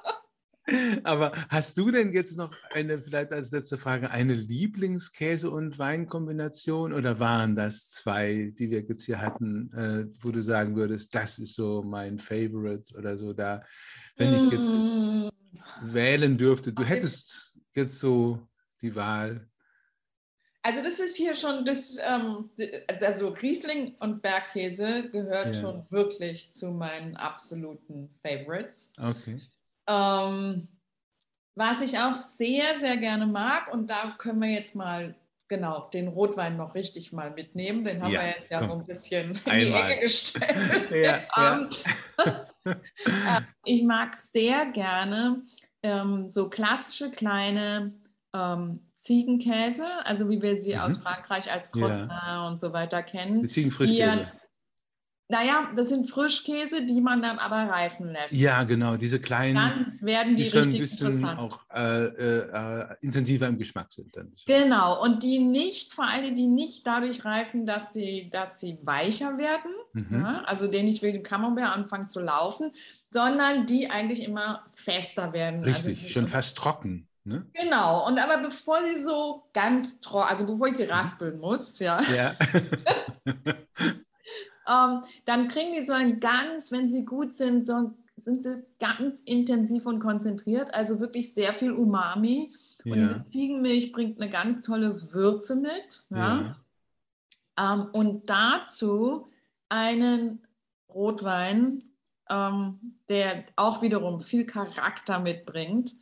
Aber 1.05 1.33
hast 1.49 1.79
du 1.79 1.91
denn 1.91 2.13
jetzt 2.13 2.37
noch 2.37 2.53
eine, 2.73 3.01
vielleicht 3.01 3.33
als 3.33 3.53
letzte 3.53 3.79
Frage, 3.79 4.11
eine 4.11 4.35
Lieblingskäse- 4.35 5.49
und 5.49 5.79
Weinkombination 5.79 6.93
oder 6.93 7.21
waren 7.21 7.55
das 7.55 7.91
zwei, 7.91 8.53
die 8.59 8.71
wir 8.71 8.83
jetzt 8.83 9.05
hier 9.05 9.21
hatten, 9.21 9.73
äh, 9.73 10.07
wo 10.21 10.31
du 10.31 10.43
sagen 10.43 10.75
würdest, 10.75 11.15
das 11.15 11.39
ist 11.39 11.55
so 11.55 11.83
mein 11.83 12.19
Favorite 12.19 12.95
oder 12.97 13.17
so 13.17 13.33
da, 13.33 13.63
wenn 14.17 14.35
ich 14.35 14.53
jetzt 14.53 14.71
mm. 14.71 15.29
wählen 15.83 16.37
dürfte, 16.37 16.73
du 16.73 16.83
hättest 16.83 17.61
jetzt 17.75 18.01
so 18.01 18.41
die 18.81 18.95
Wahl. 18.95 19.49
Also 20.63 20.83
das 20.83 20.99
ist 20.99 21.17
hier 21.17 21.37
schon, 21.37 21.65
das, 21.65 21.97
ähm, 22.05 22.51
also 23.01 23.29
Riesling 23.29 23.95
und 24.01 24.21
Bergkäse 24.21 25.09
gehört 25.11 25.55
ja. 25.55 25.61
schon 25.61 25.87
wirklich 25.91 26.51
zu 26.51 26.73
meinen 26.73 27.17
absoluten 27.17 28.11
Favorites. 28.21 28.93
Okay. 28.99 29.39
Ähm, 29.89 30.69
was 31.55 31.81
ich 31.81 31.99
auch 31.99 32.15
sehr, 32.15 32.81
sehr 32.81 32.97
gerne 32.99 33.27
mag, 33.27 33.73
und 33.73 33.89
da 33.89 34.15
können 34.19 34.41
wir 34.41 34.51
jetzt 34.51 34.75
mal 34.75 35.15
genau 35.49 35.89
den 35.93 36.09
Rotwein 36.09 36.57
noch 36.57 36.75
richtig 36.75 37.13
mal 37.13 37.31
mitnehmen. 37.31 37.85
Den 37.85 38.03
haben 38.03 38.13
ja, 38.13 38.21
wir 38.21 38.29
jetzt 38.29 38.51
ja 38.51 38.59
komm. 38.59 38.69
so 38.69 38.75
ein 38.75 38.87
bisschen 38.87 39.31
in 39.45 39.51
Einmal. 39.51 39.87
die 39.87 39.93
Ecke 39.93 40.03
gestellt. 40.03 40.91
ja, 40.91 41.21
ja. 41.37 41.69
Äh, 42.65 42.75
ich 43.65 43.83
mag 43.85 44.17
sehr 44.33 44.67
gerne 44.67 45.43
ähm, 45.83 46.29
so 46.29 46.49
klassische 46.49 47.11
kleine 47.11 47.95
ähm, 48.35 48.81
Ziegenkäse, 48.95 49.87
also 50.05 50.29
wie 50.29 50.43
wir 50.43 50.59
sie 50.59 50.75
mhm. 50.75 50.81
aus 50.81 50.97
Frankreich 50.97 51.51
als 51.51 51.71
Crottin 51.71 52.11
und 52.49 52.61
so 52.61 52.73
weiter 52.73 53.03
kennen. 53.03 53.43
Die 53.43 53.49
Ziegenfrischkäse. 53.49 54.27
Naja, 55.29 55.73
das 55.75 55.89
sind 55.89 56.09
Frischkäse, 56.09 56.87
die 56.87 57.01
man 57.01 57.21
dann 57.21 57.39
aber 57.39 57.69
reifen 57.69 58.13
lässt. 58.13 58.33
Ja, 58.33 58.63
genau, 58.63 58.97
diese 58.97 59.19
kleinen, 59.19 59.57
dann 59.57 59.99
werden 60.01 60.37
die, 60.37 60.45
die 60.45 60.51
schon 60.51 60.73
ein 60.73 60.79
bisschen 60.79 61.25
auch 61.25 61.61
äh, 61.75 62.05
äh, 62.05 62.95
intensiver 63.01 63.49
im 63.49 63.59
Geschmack 63.59 63.93
sind. 63.93 64.17
Dann. 64.17 64.33
Genau, 64.47 65.03
und 65.03 65.25
die 65.25 65.41
nicht, 65.41 65.95
vor 65.95 66.07
allem 66.07 66.37
die 66.37 66.47
nicht 66.47 66.87
dadurch 66.87 67.25
reifen, 67.25 67.67
dass 67.67 67.93
sie, 67.93 68.31
dass 68.31 68.61
sie 68.61 68.79
weicher 68.83 69.37
werden, 69.37 69.73
mhm. 69.95 70.07
ja, 70.13 70.43
also 70.47 70.69
den 70.69 70.87
ich 70.87 71.03
will, 71.03 71.13
den 71.13 71.25
Camembert 71.25 71.75
anfangen 71.75 72.07
zu 72.07 72.21
laufen, 72.21 72.71
sondern 73.11 73.67
die 73.67 73.91
eigentlich 73.91 74.23
immer 74.23 74.65
fester 74.77 75.33
werden. 75.33 75.59
Also 75.59 75.71
Richtig, 75.89 76.05
also 76.05 76.13
schon 76.13 76.29
fast 76.29 76.57
trocken. 76.57 77.09
Ne? 77.25 77.45
Genau, 77.53 78.07
und 78.07 78.21
aber 78.21 78.41
bevor 78.41 78.85
sie 78.85 79.03
so 79.03 79.49
ganz 79.53 79.99
trocken, 79.99 80.29
also 80.29 80.47
bevor 80.47 80.69
ich 80.69 80.77
sie 80.77 80.85
mhm. 80.85 80.91
raspeln 80.91 81.39
muss, 81.41 81.81
ja. 81.81 82.01
ja. 82.03 82.37
ähm, 84.69 85.03
dann 85.25 85.49
kriegen 85.49 85.73
die 85.73 85.87
so 85.87 85.93
ein 85.93 86.21
ganz, 86.21 86.73
wenn 86.73 86.91
sie 86.91 87.05
gut 87.05 87.37
sind, 87.37 87.67
so 87.67 87.93
sind 88.25 88.45
sie 88.45 88.65
ganz 88.81 89.23
intensiv 89.23 89.87
und 89.87 90.01
konzentriert, 90.01 90.75
also 90.75 90.99
wirklich 91.01 91.33
sehr 91.33 91.53
viel 91.55 91.73
Umami. 91.73 92.53
Und 92.85 92.95
ja. 92.95 92.97
diese 92.97 93.25
Ziegenmilch 93.25 93.93
bringt 93.93 94.21
eine 94.21 94.31
ganz 94.31 94.63
tolle 94.63 95.13
Würze 95.13 95.57
mit. 95.57 96.05
Ja? 96.11 96.57
ja. 97.59 97.75
Ähm, 97.75 97.89
und 97.93 98.29
dazu 98.29 99.29
einen 99.69 100.47
Rotwein, 100.89 101.85
ähm, 102.29 102.97
der 103.09 103.45
auch 103.55 103.83
wiederum 103.83 104.23
viel 104.23 104.45
Charakter 104.45 105.21
mitbringt. 105.21 105.95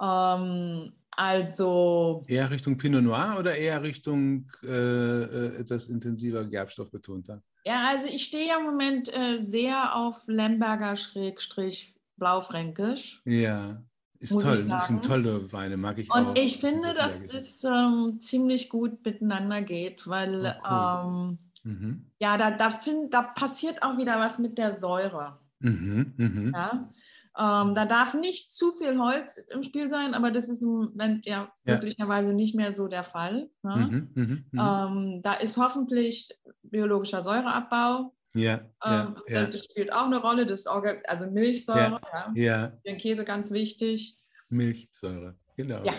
Ähm, 0.00 0.92
also. 1.16 2.22
Eher 2.26 2.50
Richtung 2.50 2.76
Pinot 2.76 3.02
Noir 3.02 3.36
oder 3.38 3.56
eher 3.56 3.82
Richtung 3.82 4.50
äh, 4.64 4.68
äh 4.68 5.56
etwas 5.56 5.88
intensiver 5.88 6.44
Gerbstoff 6.44 6.90
betonter? 6.90 7.42
Ja, 7.64 7.88
also 7.88 8.12
ich 8.12 8.24
stehe 8.24 8.48
ja 8.48 8.58
im 8.58 8.64
Moment 8.64 9.08
äh, 9.14 9.40
sehr 9.40 9.94
auf 9.94 10.20
Lemberger 10.26 10.96
Schrägstrich 10.96 11.94
Blaufränkisch. 12.16 13.20
Ja, 13.24 13.82
ist 14.18 14.40
toll. 14.40 14.64
Das 14.68 14.86
sind 14.86 15.04
tolle 15.04 15.52
Weine, 15.52 15.76
mag 15.76 15.98
ich 15.98 16.08
Und 16.10 16.16
auch. 16.16 16.28
Und 16.28 16.38
ich 16.38 16.58
finde, 16.58 16.94
dass 16.94 17.34
es 17.34 17.64
ähm, 17.64 18.18
ziemlich 18.20 18.68
gut 18.68 19.04
miteinander 19.04 19.62
geht, 19.62 20.06
weil 20.06 20.56
oh, 20.64 20.68
cool. 20.70 21.38
ähm, 21.64 21.72
mhm. 21.72 22.06
ja, 22.20 22.38
da, 22.38 22.52
da, 22.52 22.70
find, 22.70 23.12
da 23.12 23.22
passiert 23.22 23.82
auch 23.82 23.98
wieder 23.98 24.20
was 24.20 24.38
mit 24.38 24.58
der 24.58 24.74
Säure. 24.74 25.38
Mhm, 25.58 26.14
mh. 26.16 26.58
ja? 26.58 26.92
Ähm, 27.38 27.74
da 27.74 27.86
darf 27.86 28.12
nicht 28.12 28.52
zu 28.52 28.72
viel 28.72 28.98
Holz 28.98 29.38
im 29.38 29.62
Spiel 29.62 29.88
sein, 29.88 30.12
aber 30.12 30.30
das 30.30 30.50
ist 30.50 30.62
im 30.62 30.68
Moment 30.68 31.24
ja, 31.24 31.50
ja. 31.64 31.74
möglicherweise 31.74 32.34
nicht 32.34 32.54
mehr 32.54 32.74
so 32.74 32.88
der 32.88 33.04
Fall. 33.04 33.48
Ne? 33.62 33.76
Mhm, 33.76 34.10
mh, 34.14 34.38
mh. 34.50 34.86
Ähm, 34.86 35.22
da 35.22 35.34
ist 35.34 35.56
hoffentlich 35.56 36.28
biologischer 36.62 37.22
Säureabbau. 37.22 38.14
Ja, 38.34 38.60
ähm, 38.84 39.16
ja, 39.28 39.46
Das 39.46 39.64
spielt 39.64 39.92
auch 39.92 40.06
eine 40.06 40.18
Rolle, 40.18 40.46
das 40.46 40.66
also 40.66 41.26
Milchsäure, 41.30 42.00
ja, 42.12 42.32
ja. 42.34 42.66
den 42.86 42.98
Käse 42.98 43.24
ganz 43.24 43.50
wichtig. 43.50 44.18
Milchsäure, 44.50 45.36
genau. 45.56 45.84
Ja, 45.84 45.94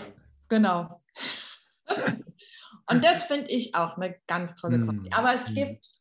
genau. 0.48 1.02
Und 2.90 3.04
das 3.04 3.24
finde 3.24 3.48
ich 3.48 3.74
auch 3.74 3.96
eine 3.96 4.16
ganz 4.26 4.54
tolle 4.56 4.78
mm, 4.78 4.86
Kombi. 4.86 5.10
Aber 5.12 5.34
es 5.34 5.48
mm. 5.48 5.54
gibt 5.54 5.92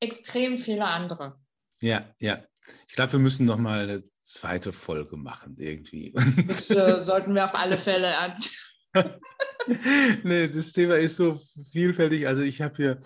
extrem 0.00 0.56
viele 0.56 0.84
andere. 0.84 1.38
Ja, 1.80 2.04
ja. 2.18 2.42
Ich 2.88 2.94
glaube, 2.94 3.12
wir 3.12 3.20
müssen 3.20 3.46
noch 3.46 3.58
mal 3.58 3.80
eine 3.80 4.02
zweite 4.26 4.72
Folge 4.72 5.16
machen 5.16 5.56
irgendwie. 5.58 6.12
Das 6.46 6.70
äh, 6.70 7.02
sollten 7.02 7.34
wir 7.34 7.44
auf 7.44 7.54
alle 7.54 7.78
Fälle 7.78 8.08
ernst. 8.08 8.74
nee, 10.24 10.48
das 10.48 10.72
Thema 10.72 10.96
ist 10.96 11.16
so 11.16 11.40
vielfältig. 11.70 12.26
Also 12.26 12.42
ich 12.42 12.60
habe 12.60 12.76
hier 12.76 13.00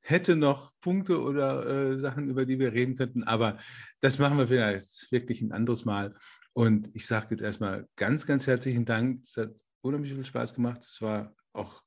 hätte 0.00 0.36
noch 0.36 0.72
Punkte 0.80 1.20
oder 1.20 1.66
äh, 1.66 1.96
Sachen, 1.96 2.28
über 2.28 2.44
die 2.44 2.58
wir 2.58 2.72
reden 2.72 2.94
könnten, 2.94 3.24
aber 3.24 3.58
das 4.00 4.18
machen 4.18 4.38
wir 4.38 4.46
vielleicht 4.46 5.10
wirklich 5.10 5.40
ein 5.40 5.52
anderes 5.52 5.84
Mal. 5.84 6.14
Und 6.52 6.94
ich 6.94 7.06
sage 7.06 7.28
jetzt 7.30 7.42
erstmal 7.42 7.88
ganz, 7.96 8.26
ganz 8.26 8.46
herzlichen 8.46 8.84
Dank. 8.84 9.24
Es 9.24 9.36
hat 9.36 9.52
unheimlich 9.80 10.14
viel 10.14 10.24
Spaß 10.24 10.54
gemacht. 10.54 10.84
Es 10.84 11.02
war 11.02 11.34
auch 11.52 11.82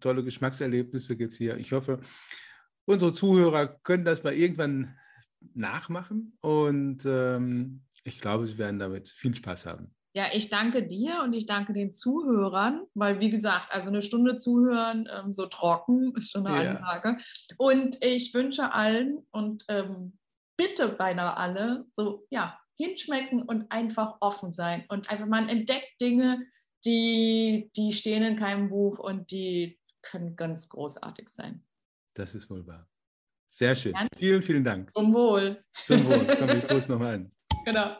tolle 0.00 0.22
Geschmackserlebnisse 0.22 1.14
jetzt 1.14 1.36
hier. 1.36 1.56
Ich 1.56 1.72
hoffe, 1.72 2.00
unsere 2.84 3.12
Zuhörer 3.12 3.66
können 3.82 4.04
das 4.04 4.22
mal 4.22 4.34
irgendwann 4.34 4.96
nachmachen 5.54 6.36
und 6.40 7.04
ähm, 7.06 7.82
ich 8.04 8.20
glaube, 8.20 8.46
sie 8.46 8.58
werden 8.58 8.78
damit 8.78 9.08
viel 9.08 9.34
Spaß 9.34 9.66
haben. 9.66 9.94
Ja, 10.16 10.26
ich 10.32 10.48
danke 10.48 10.86
dir 10.86 11.22
und 11.24 11.32
ich 11.32 11.46
danke 11.46 11.72
den 11.72 11.90
Zuhörern, 11.90 12.86
weil 12.94 13.18
wie 13.18 13.30
gesagt, 13.30 13.72
also 13.72 13.88
eine 13.88 14.00
Stunde 14.00 14.36
zuhören, 14.36 15.08
ähm, 15.12 15.32
so 15.32 15.46
trocken, 15.46 16.14
ist 16.16 16.30
schon 16.30 16.46
eine 16.46 16.64
ja. 16.64 16.74
Ansage. 16.74 17.16
Und 17.56 18.02
ich 18.04 18.32
wünsche 18.32 18.72
allen 18.72 19.26
und 19.32 19.64
ähm, 19.68 20.16
bitte 20.56 20.88
beinahe 20.88 21.36
alle, 21.36 21.86
so 21.90 22.26
ja, 22.30 22.60
hinschmecken 22.76 23.42
und 23.42 23.72
einfach 23.72 24.18
offen 24.20 24.52
sein. 24.52 24.84
Und 24.88 25.10
einfach, 25.10 25.26
man 25.26 25.48
entdeckt 25.48 26.00
Dinge, 26.00 26.46
die, 26.84 27.70
die 27.74 27.92
stehen 27.92 28.22
in 28.22 28.36
keinem 28.36 28.68
Buch 28.68 29.00
und 29.00 29.32
die 29.32 29.80
können 30.02 30.36
ganz 30.36 30.68
großartig 30.68 31.28
sein. 31.28 31.64
Das 32.14 32.36
ist 32.36 32.48
wohl 32.50 32.64
wahr. 32.68 32.88
Sehr 33.48 33.74
schön. 33.74 33.94
Vielen, 34.16 34.42
vielen 34.42 34.62
Dank. 34.62 34.92
Zum 34.94 35.12
Wohl. 35.12 35.64
Zum 35.72 36.06
Wohl. 36.06 36.26
Komm, 36.38 36.50
ich 36.50 36.64
stoße 36.64 36.92
noch 36.92 37.00
ein. 37.00 37.32
Genau. 37.64 37.96